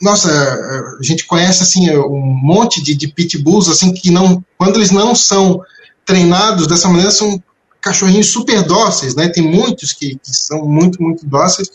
nossa, 0.00 0.30
a 0.98 1.02
gente 1.02 1.26
conhece 1.26 1.62
assim 1.62 1.90
um 1.90 2.38
monte 2.42 2.82
de, 2.82 2.94
de 2.94 3.08
pitbulls 3.08 3.68
assim 3.68 3.92
que 3.92 4.10
não, 4.10 4.42
quando 4.56 4.76
eles 4.76 4.90
não 4.90 5.14
são 5.14 5.60
treinados 6.06 6.66
dessa 6.66 6.88
maneira, 6.88 7.10
são 7.10 7.42
cachorrinhos 7.80 8.28
super 8.28 8.62
dóceis, 8.62 9.14
né? 9.14 9.28
Tem 9.28 9.42
muitos 9.42 9.92
que, 9.92 10.16
que 10.16 10.36
são 10.36 10.66
muito, 10.66 11.02
muito 11.02 11.26
dóceis. 11.26 11.70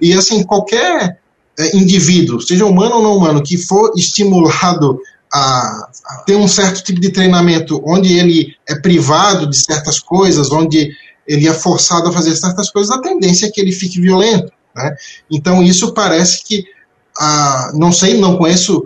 E 0.00 0.12
assim, 0.14 0.42
qualquer 0.42 1.18
é, 1.58 1.76
indivíduo, 1.76 2.40
seja 2.40 2.64
humano 2.64 2.96
ou 2.96 3.02
não 3.02 3.16
humano, 3.16 3.42
que 3.42 3.58
for 3.58 3.92
estimulado 3.96 5.00
a, 5.32 5.88
a, 6.06 6.16
ter 6.26 6.36
um 6.36 6.48
certo 6.48 6.82
tipo 6.82 7.00
de 7.00 7.10
treinamento 7.10 7.82
onde 7.84 8.16
ele 8.18 8.54
é 8.68 8.74
privado 8.74 9.48
de 9.48 9.56
certas 9.56 10.00
coisas, 10.00 10.50
onde 10.50 10.90
ele 11.26 11.48
é 11.48 11.52
forçado 11.52 12.08
a 12.08 12.12
fazer 12.12 12.34
certas 12.34 12.70
coisas, 12.70 12.90
a 12.90 13.00
tendência 13.00 13.46
é 13.46 13.50
que 13.50 13.60
ele 13.60 13.72
fique 13.72 14.00
violento. 14.00 14.52
Né? 14.74 14.94
Então, 15.30 15.62
isso 15.62 15.92
parece 15.92 16.44
que 16.44 16.64
ah, 17.18 17.72
não 17.74 17.92
sei, 17.92 18.18
não 18.18 18.36
conheço 18.36 18.82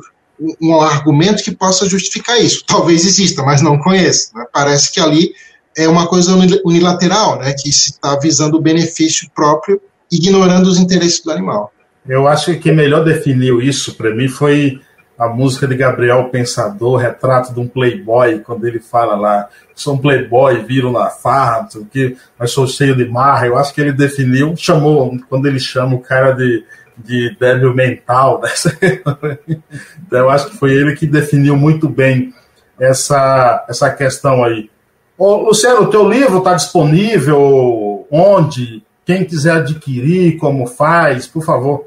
um 0.60 0.78
argumento 0.80 1.42
que 1.42 1.54
possa 1.54 1.88
justificar 1.88 2.40
isso. 2.40 2.64
Talvez 2.66 3.06
exista, 3.06 3.42
mas 3.42 3.62
não 3.62 3.78
conheço. 3.78 4.36
Né? 4.36 4.44
Parece 4.52 4.92
que 4.92 5.00
ali 5.00 5.32
é 5.76 5.88
uma 5.88 6.06
coisa 6.06 6.34
unilateral, 6.64 7.38
né? 7.38 7.52
que 7.52 7.72
se 7.72 7.92
está 7.92 8.18
visando 8.18 8.56
o 8.56 8.60
benefício 8.60 9.30
próprio, 9.34 9.80
ignorando 10.10 10.66
os 10.66 10.78
interesses 10.78 11.22
do 11.22 11.30
animal. 11.30 11.72
Eu 12.06 12.28
acho 12.28 12.46
que 12.46 12.58
quem 12.58 12.74
melhor 12.74 13.04
definiu 13.04 13.62
isso 13.62 13.94
para 13.94 14.14
mim 14.14 14.28
foi 14.28 14.80
a 15.18 15.28
música 15.28 15.66
de 15.66 15.76
Gabriel 15.76 16.28
Pensador, 16.28 16.96
Retrato 16.96 17.52
de 17.52 17.60
um 17.60 17.68
Playboy, 17.68 18.40
quando 18.40 18.66
ele 18.66 18.80
fala 18.80 19.14
lá, 19.14 19.48
sou 19.74 19.94
um 19.94 19.98
playboy, 19.98 20.64
viro 20.64 20.90
na 20.90 21.08
farra, 21.08 21.68
quê, 21.90 22.16
mas 22.38 22.50
sou 22.50 22.66
cheio 22.66 22.96
de 22.96 23.04
marra. 23.04 23.46
Eu 23.46 23.56
acho 23.56 23.72
que 23.72 23.80
ele 23.80 23.92
definiu, 23.92 24.54
chamou, 24.56 25.16
quando 25.28 25.46
ele 25.46 25.60
chama 25.60 25.94
o 25.94 26.00
cara 26.00 26.32
de 26.32 26.64
de 26.96 27.36
débil 27.38 27.74
mental. 27.74 28.40
Né? 28.40 28.50
então, 30.06 30.18
eu 30.18 30.30
acho 30.30 30.50
que 30.50 30.56
foi 30.56 30.72
ele 30.72 30.94
que 30.94 31.06
definiu 31.06 31.56
muito 31.56 31.88
bem 31.88 32.32
essa, 32.78 33.64
essa 33.68 33.90
questão 33.90 34.44
aí. 34.44 34.70
Ô, 35.16 35.36
Luciano, 35.36 35.82
o 35.82 35.90
teu 35.90 36.08
livro 36.08 36.38
está 36.38 36.54
disponível 36.54 38.06
onde? 38.10 38.82
Quem 39.04 39.24
quiser 39.24 39.56
adquirir, 39.58 40.38
como 40.38 40.66
faz, 40.66 41.26
por 41.26 41.44
favor. 41.44 41.86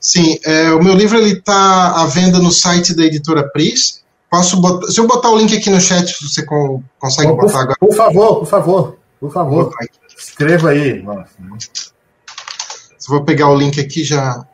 Sim, 0.00 0.38
é, 0.44 0.70
o 0.72 0.82
meu 0.82 0.94
livro 0.94 1.18
está 1.20 2.02
à 2.02 2.06
venda 2.06 2.38
no 2.38 2.50
site 2.50 2.94
da 2.94 3.04
editora 3.04 3.46
Pris. 3.50 4.02
Posso 4.30 4.60
botar, 4.60 4.86
se 4.86 4.98
eu 4.98 5.06
botar 5.06 5.30
o 5.30 5.36
link 5.36 5.54
aqui 5.56 5.68
no 5.68 5.80
chat, 5.80 6.16
você 6.22 6.44
consegue 6.98 7.32
por, 7.32 7.42
botar 7.42 7.60
agora? 7.60 7.76
Por 7.78 7.94
favor, 7.94 8.38
por 8.38 8.46
favor, 8.46 8.96
por 9.20 9.32
favor. 9.32 9.74
Escreva 10.16 10.70
aí. 10.70 11.02
Nossa. 11.02 11.28
Vou 13.08 13.24
pegar 13.24 13.50
o 13.50 13.56
link 13.56 13.80
aqui 13.80 14.04
já. 14.04 14.46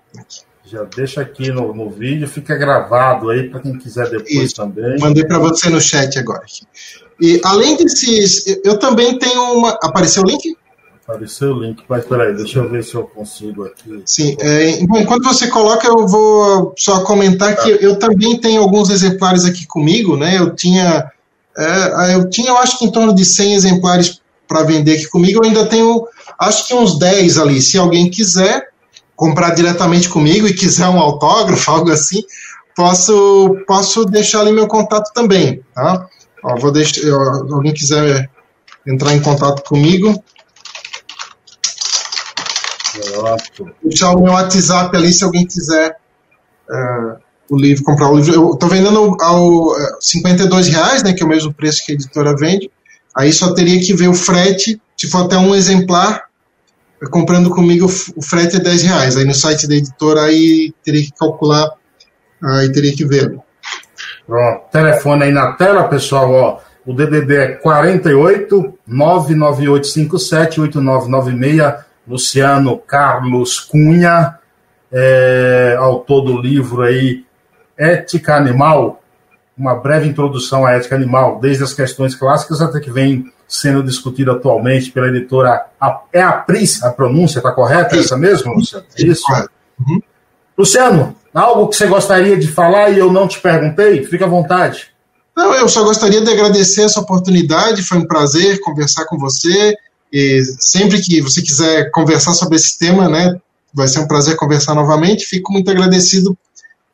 Já 0.65 0.83
deixa 0.83 1.21
aqui 1.21 1.53
no, 1.53 1.73
no 1.73 1.91
vídeo, 1.91 2.27
fica 2.27 2.57
gravado 2.57 3.31
aí 3.31 3.49
para 3.49 3.61
quem 3.61 3.79
quiser 3.79 4.11
depois 4.11 4.31
Isso. 4.31 4.57
também. 4.57 4.99
Mandei 4.99 5.25
para 5.25 5.39
você 5.39 5.69
no 5.69 5.81
chat 5.81 6.19
agora. 6.19 6.45
E 7.21 7.41
além 7.45 7.77
desses, 7.77 8.61
eu 8.65 8.79
também 8.79 9.17
tenho 9.19 9.53
uma. 9.53 9.79
Apareceu 9.83 10.25
o 10.25 10.27
link? 10.27 10.57
Apareceu 11.09 11.53
o 11.53 11.61
link, 11.61 11.85
mas 11.89 12.05
peraí, 12.05 12.35
deixa 12.35 12.59
eu 12.59 12.69
ver 12.69 12.83
se 12.83 12.97
eu 12.97 13.05
consigo 13.05 13.65
aqui. 13.65 14.03
Sim, 14.05 14.37
é, 14.41 14.71
enquanto 14.81 15.23
você 15.23 15.47
coloca, 15.47 15.87
eu 15.87 16.05
vou 16.05 16.75
só 16.77 17.05
comentar 17.05 17.55
que 17.55 17.71
eu, 17.71 17.77
eu 17.77 17.99
também 17.99 18.37
tenho 18.41 18.61
alguns 18.61 18.91
exemplares 18.91 19.45
aqui 19.45 19.65
comigo, 19.69 20.17
né? 20.17 20.37
Eu 20.37 20.53
tinha, 20.53 21.09
é, 21.57 22.15
eu 22.17 22.29
tinha, 22.29 22.49
eu 22.49 22.59
acho 22.59 22.81
que 22.81 22.87
em 22.87 22.91
torno 22.91 23.15
de 23.15 23.25
100 23.25 23.55
exemplares 23.55 24.21
para 24.49 24.65
vender 24.65 24.97
aqui 24.97 25.07
comigo, 25.07 25.39
eu 25.39 25.49
ainda 25.49 25.65
tenho, 25.67 26.09
acho 26.41 26.67
que 26.67 26.75
uns 26.75 26.99
10 26.99 27.39
ali. 27.39 27.63
Se 27.63 27.79
alguém 27.79 28.11
quiser 28.11 28.69
comprar 29.15 29.55
diretamente 29.55 30.09
comigo 30.09 30.49
e 30.49 30.55
quiser 30.55 30.89
um 30.89 30.99
autógrafo, 30.99 31.71
algo 31.71 31.93
assim, 31.93 32.25
posso, 32.75 33.57
posso 33.65 34.05
deixar 34.05 34.41
ali 34.41 34.51
meu 34.51 34.67
contato 34.67 35.13
também, 35.13 35.63
tá? 35.73 36.09
Ó, 36.43 36.57
vou 36.57 36.73
deixar, 36.73 37.01
alguém 37.09 37.73
quiser 37.73 38.29
entrar 38.85 39.15
em 39.15 39.21
contato 39.21 39.63
comigo, 39.63 40.21
Pronto. 42.97 43.75
Deixar 43.83 44.11
o 44.11 44.23
meu 44.23 44.33
WhatsApp 44.33 44.97
ali 44.97 45.13
se 45.13 45.25
alguém 45.25 45.47
quiser 45.47 45.97
uh, 46.69 47.17
o 47.51 47.57
livro, 47.57 47.85
comprar 47.85 48.11
o 48.11 48.17
livro. 48.17 48.35
Eu 48.35 48.53
estou 48.53 48.69
vendendo 48.69 49.17
ao, 49.21 49.69
uh, 49.69 49.77
52 50.01 50.69
reais, 50.69 51.03
né, 51.03 51.13
que 51.13 51.23
é 51.23 51.27
o 51.27 51.29
mesmo 51.29 51.53
preço 51.53 51.85
que 51.85 51.93
a 51.93 51.95
editora 51.95 52.37
vende. 52.37 52.71
Aí 53.17 53.33
só 53.33 53.55
teria 53.55 53.81
que 53.81 53.95
ver 53.95 54.09
o 54.09 54.15
frete, 54.15 54.81
se 54.97 55.09
for 55.09 55.25
até 55.25 55.39
um 55.39 55.55
exemplar, 55.55 56.25
comprando 57.11 57.51
comigo 57.51 57.87
o 57.87 58.23
frete 58.23 58.57
é 58.57 58.61
10 58.61 58.83
reais. 58.83 59.17
Aí 59.17 59.25
no 59.25 59.35
site 59.35 59.67
da 59.67 59.75
editora 59.75 60.23
aí 60.23 60.73
teria 60.85 61.03
que 61.03 61.13
calcular, 61.13 61.71
aí 62.43 62.71
teria 62.71 62.95
que 62.95 63.05
ver. 63.05 63.39
Pronto, 64.27 64.71
telefone 64.71 65.25
aí 65.25 65.33
na 65.33 65.53
tela, 65.53 65.85
pessoal, 65.85 66.33
ó. 66.33 66.67
O 66.85 66.93
DDD 66.93 67.37
é 67.37 67.49
48 67.49 68.79
99857 68.87 70.61
8996 70.61 71.86
Luciano 72.07 72.79
Carlos 72.79 73.61
Cunha, 73.61 74.39
é, 74.93 75.77
autor 75.79 76.23
do 76.23 76.41
livro 76.41 76.83
aí 76.83 77.25
Ética 77.77 78.37
Animal, 78.37 79.03
uma 79.57 79.75
breve 79.75 80.09
introdução 80.09 80.67
à 80.67 80.73
ética 80.73 80.95
animal, 80.95 81.39
desde 81.41 81.65
as 81.65 81.73
questões 81.73 82.15
clássicas 82.15 82.61
até 82.61 82.79
que 82.79 82.91
vem 82.91 83.33
sendo 83.49 83.83
discutida 83.83 84.33
atualmente 84.33 84.91
pela 84.91 85.09
editora. 85.09 85.67
É 86.13 86.21
a 86.21 86.33
Pris, 86.33 86.83
a 86.83 86.91
pronúncia 86.91 87.39
está 87.39 87.53
correta? 87.53 87.97
É 87.97 88.01
essa 88.01 88.17
mesmo, 88.17 88.55
Luciano? 88.55 88.85
Isso. 88.99 89.25
Uhum. 89.81 90.01
Luciano, 90.59 91.17
algo 91.35 91.69
que 91.69 91.77
você 91.77 91.87
gostaria 91.87 92.37
de 92.37 92.49
falar 92.49 92.91
e 92.91 92.99
eu 92.99 93.13
não 93.13 93.27
te 93.27 93.41
perguntei? 93.41 94.05
Fique 94.05 94.25
à 94.25 94.27
vontade. 94.27 94.91
Não, 95.37 95.55
eu 95.55 95.69
só 95.69 95.85
gostaria 95.85 96.23
de 96.23 96.31
agradecer 96.31 96.83
essa 96.83 97.01
oportunidade, 97.01 97.83
foi 97.83 97.99
um 97.99 98.07
prazer 98.07 98.59
conversar 98.61 99.05
com 99.05 99.19
você. 99.19 99.75
E 100.13 100.43
sempre 100.59 101.01
que 101.01 101.21
você 101.21 101.43
quiser 101.43 101.91
conversar 101.91 102.33
sobre 102.33 102.57
esse 102.57 102.79
tema, 102.79 103.09
né, 103.09 103.37
vai 103.75 103.89
ser 103.89 104.01
um 104.01 104.09
prazer 104.09 104.37
conversar 104.37 104.75
novamente. 104.75 105.27
Fico 105.27 105.53
muito 105.53 105.71
agradecido 105.71 106.37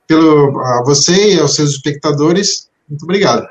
pelo 0.06 0.60
a 0.60 0.82
você 0.84 1.34
e 1.34 1.40
aos 1.40 1.54
seus 1.54 1.70
espectadores. 1.70 2.68
Muito 2.88 3.04
obrigado. 3.04 3.46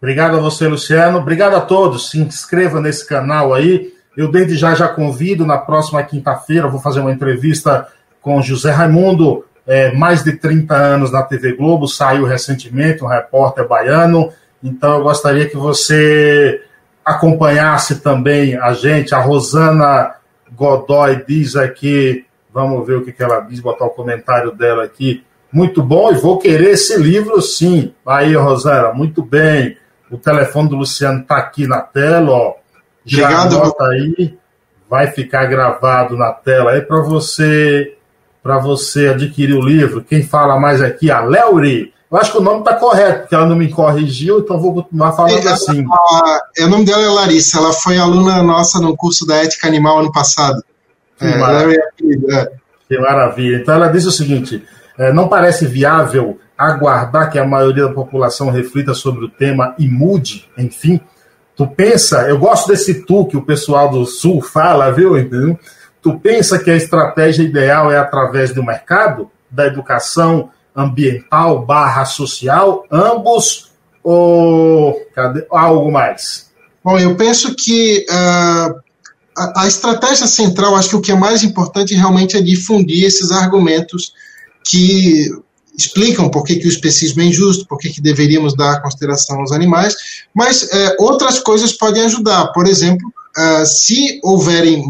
Obrigado 0.00 0.36
a 0.36 0.40
você, 0.40 0.66
Luciano. 0.66 1.18
Obrigado 1.18 1.54
a 1.54 1.60
todos. 1.60 2.10
Se 2.10 2.18
inscreva 2.18 2.80
nesse 2.80 3.06
canal 3.06 3.54
aí. 3.54 3.92
Eu 4.16 4.30
desde 4.30 4.56
já 4.56 4.74
já 4.74 4.88
convido 4.88 5.46
na 5.46 5.56
próxima 5.56 6.02
quinta-feira, 6.02 6.68
vou 6.68 6.80
fazer 6.80 7.00
uma 7.00 7.12
entrevista 7.12 7.86
com 8.20 8.42
José 8.42 8.70
Raimundo, 8.70 9.44
é, 9.66 9.92
mais 9.92 10.22
de 10.22 10.32
30 10.32 10.74
anos 10.74 11.12
na 11.12 11.22
TV 11.22 11.52
Globo, 11.54 11.88
saiu 11.88 12.24
recentemente, 12.24 13.02
um 13.02 13.08
repórter 13.08 13.66
baiano. 13.66 14.30
Então 14.62 14.98
eu 14.98 15.02
gostaria 15.02 15.48
que 15.48 15.56
você 15.56 16.60
acompanhasse 17.04 18.00
também 18.00 18.56
a 18.56 18.72
gente. 18.72 19.14
A 19.14 19.20
Rosana 19.20 20.16
Godoy 20.50 21.24
diz 21.26 21.56
aqui, 21.56 22.24
vamos 22.52 22.86
ver 22.86 22.96
o 22.96 23.04
que, 23.04 23.12
que 23.12 23.22
ela 23.22 23.40
diz, 23.40 23.60
botar 23.60 23.84
o 23.84 23.90
comentário 23.90 24.52
dela 24.52 24.84
aqui. 24.84 25.24
Muito 25.52 25.82
bom, 25.82 26.10
e 26.12 26.16
vou 26.16 26.38
querer 26.38 26.70
esse 26.70 26.96
livro 26.96 27.40
sim. 27.42 27.94
Aí, 28.06 28.34
Rosana, 28.34 28.92
muito 28.92 29.22
bem. 29.22 29.76
O 30.10 30.16
telefone 30.16 30.68
do 30.68 30.76
Luciano 30.76 31.20
está 31.20 31.36
aqui 31.36 31.66
na 31.66 31.80
tela, 31.80 32.30
ó. 32.32 32.54
Já 33.04 33.24
Obrigado. 33.24 33.56
anota 33.56 33.84
aí, 33.86 34.38
vai 34.88 35.08
ficar 35.08 35.46
gravado 35.46 36.16
na 36.16 36.32
tela 36.32 36.72
aí 36.72 36.82
para 36.82 37.02
você 37.02 37.96
para 38.42 38.58
você 38.58 39.08
adquirir 39.08 39.54
o 39.54 39.60
livro. 39.60 40.02
Quem 40.02 40.22
fala 40.22 40.58
mais 40.58 40.82
aqui, 40.82 41.10
a 41.10 41.20
Leuri. 41.20 41.91
Eu 42.12 42.18
acho 42.18 42.32
que 42.32 42.38
o 42.38 42.42
nome 42.42 42.58
está 42.58 42.74
correto, 42.74 43.20
porque 43.20 43.34
ela 43.34 43.46
não 43.46 43.56
me 43.56 43.70
corrigiu, 43.70 44.40
então 44.40 44.60
vou 44.60 44.74
continuar 44.74 45.12
falando 45.12 45.48
é, 45.48 45.50
assim. 45.50 45.82
A, 45.90 46.40
é, 46.58 46.64
o 46.66 46.68
nome 46.68 46.84
dela 46.84 47.02
é 47.02 47.08
Larissa, 47.08 47.56
ela 47.56 47.72
foi 47.72 47.96
aluna 47.96 48.42
nossa 48.42 48.78
no 48.78 48.94
curso 48.94 49.26
da 49.26 49.36
ética 49.36 49.66
animal 49.66 50.00
ano 50.00 50.12
passado. 50.12 50.62
Que, 51.18 51.24
é, 51.24 51.38
maravilha. 51.38 51.80
É, 52.30 52.52
que 52.86 52.98
maravilha. 52.98 53.56
Então 53.56 53.74
ela 53.74 53.88
diz 53.88 54.04
o 54.04 54.12
seguinte: 54.12 54.62
é, 54.98 55.10
não 55.10 55.26
parece 55.26 55.64
viável 55.64 56.38
aguardar 56.56 57.30
que 57.30 57.38
a 57.38 57.46
maioria 57.46 57.84
da 57.84 57.94
população 57.94 58.50
reflita 58.50 58.92
sobre 58.92 59.24
o 59.24 59.28
tema 59.30 59.74
e 59.78 59.88
mude, 59.88 60.46
enfim. 60.58 61.00
Tu 61.56 61.66
pensa, 61.66 62.28
eu 62.28 62.38
gosto 62.38 62.68
desse 62.68 63.06
tu 63.06 63.24
que 63.24 63.38
o 63.38 63.42
pessoal 63.42 63.88
do 63.88 64.04
Sul 64.04 64.42
fala, 64.42 64.92
viu? 64.92 65.16
Entendeu? 65.16 65.58
Tu 66.02 66.18
pensa 66.18 66.58
que 66.58 66.70
a 66.70 66.76
estratégia 66.76 67.42
ideal 67.42 67.90
é 67.90 67.96
através 67.96 68.52
do 68.52 68.62
mercado, 68.62 69.30
da 69.50 69.66
educação, 69.66 70.50
ambiental 70.74 71.64
barra 71.64 72.04
social, 72.04 72.84
ambos 72.90 73.70
ou 74.02 75.00
cadê, 75.14 75.46
algo 75.50 75.90
mais? 75.90 76.50
Bom, 76.82 76.98
eu 76.98 77.14
penso 77.14 77.54
que 77.54 78.04
uh, 78.10 78.74
a, 79.36 79.62
a, 79.62 79.66
estratégia 79.68 80.26
central, 80.26 80.74
acho 80.74 80.90
que 80.90 80.96
o 80.96 81.00
que 81.00 81.12
é 81.12 81.14
mais 81.14 81.44
importante 81.44 81.94
realmente 81.94 82.36
é 82.36 82.40
difundir 82.40 83.04
esses 83.04 83.30
argumentos 83.30 84.12
que 84.64 85.30
explicam 85.76 86.28
por 86.28 86.44
que, 86.44 86.56
que 86.56 86.66
o 86.66 86.68
especismo 86.68 87.22
é 87.22 87.26
injusto, 87.26 87.66
por 87.66 87.78
que, 87.78 87.90
que 87.90 88.00
deveríamos 88.00 88.54
dar 88.54 88.82
consideração 88.82 89.40
aos 89.40 89.52
animais, 89.52 89.94
mas 90.34 90.64
uh, 90.64 90.96
outras 90.98 91.38
coisas 91.38 91.72
podem 91.72 92.02
ajudar. 92.02 92.48
Por 92.48 92.66
exemplo, 92.66 93.06
uh, 93.38 93.64
se 93.64 94.20
houverem, 94.22 94.84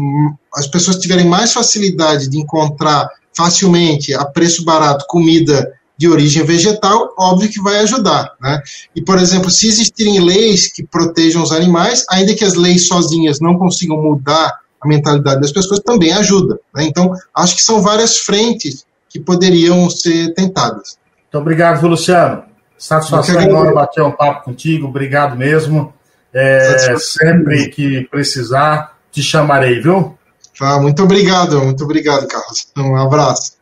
as 0.55 0.67
pessoas 0.67 0.97
tiverem 0.97 1.25
mais 1.25 1.53
facilidade 1.53 2.27
de 2.27 2.39
encontrar 2.39 3.07
facilmente, 3.35 4.13
a 4.13 4.25
preço 4.25 4.63
barato, 4.63 5.05
comida 5.07 5.73
de 5.97 6.07
origem 6.07 6.43
vegetal, 6.43 7.13
óbvio 7.17 7.49
que 7.49 7.61
vai 7.61 7.79
ajudar. 7.79 8.33
Né? 8.41 8.61
E, 8.95 9.01
por 9.01 9.17
exemplo, 9.17 9.49
se 9.49 9.67
existirem 9.67 10.19
leis 10.19 10.71
que 10.71 10.83
protejam 10.83 11.41
os 11.41 11.51
animais, 11.51 12.05
ainda 12.09 12.33
que 12.33 12.43
as 12.43 12.55
leis 12.55 12.87
sozinhas 12.87 13.39
não 13.39 13.57
consigam 13.57 14.01
mudar 14.01 14.59
a 14.81 14.87
mentalidade 14.87 15.41
das 15.41 15.51
pessoas, 15.51 15.79
também 15.79 16.11
ajuda. 16.11 16.59
Né? 16.75 16.83
Então, 16.85 17.13
acho 17.33 17.55
que 17.55 17.61
são 17.61 17.81
várias 17.81 18.17
frentes 18.17 18.85
que 19.09 19.19
poderiam 19.19 19.89
ser 19.89 20.33
tentadas. 20.33 20.97
Muito 21.21 21.37
obrigado, 21.37 21.87
Luciano. 21.87 22.43
Satisfação 22.77 23.39
enorme 23.39 23.73
bater 23.73 24.03
um 24.03 24.11
papo 24.11 24.43
contigo, 24.43 24.87
obrigado 24.87 25.37
mesmo. 25.37 25.93
É, 26.33 26.97
sempre 26.97 27.69
que 27.69 28.01
precisar, 28.09 28.97
te 29.11 29.21
chamarei, 29.21 29.79
viu? 29.79 30.17
Ah, 30.61 30.79
muito 30.79 31.03
obrigado, 31.03 31.63
muito 31.63 31.83
obrigado, 31.83 32.27
Carlos. 32.27 32.67
Um 32.77 32.95
abraço. 32.95 33.53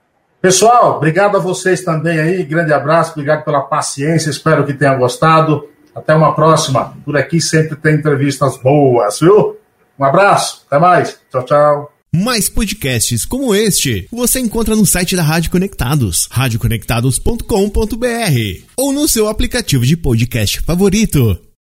Pessoal, 0.42 0.98
obrigado 0.98 1.38
a 1.38 1.39
vocês 1.39 1.82
também 1.82 2.20
aí. 2.20 2.44
Grande 2.44 2.74
abraço, 2.74 3.12
obrigado 3.12 3.44
pela 3.44 3.62
paciência. 3.62 4.30
Espero 4.30 4.66
que 4.66 4.74
tenham 4.74 4.98
gostado. 4.98 5.68
Até 5.94 6.16
uma 6.16 6.34
próxima. 6.34 6.96
Por 7.04 7.18
aqui 7.18 7.42
sempre 7.42 7.76
tem 7.76 7.96
entrevistas 7.96 8.58
boas, 8.58 9.20
viu? 9.20 9.58
Um 10.00 10.06
abraço, 10.06 10.64
até 10.68 10.80
mais. 10.80 11.20
Tchau, 11.30 11.44
tchau. 11.44 11.92
Mais 12.14 12.50
podcasts 12.50 13.24
como 13.24 13.56
este 13.56 14.06
você 14.12 14.39
encontra 14.39 14.76
no 14.76 14.86
site 14.86 15.16
da 15.16 15.24
Rádio 15.24 15.50
Conectados, 15.50 16.28
radioconectados.com.br 16.30 18.66
ou 18.76 18.92
no 18.92 19.08
seu 19.08 19.30
aplicativo 19.30 19.86
de 19.86 19.96
podcast 19.96 20.60
favorito. 20.62 21.42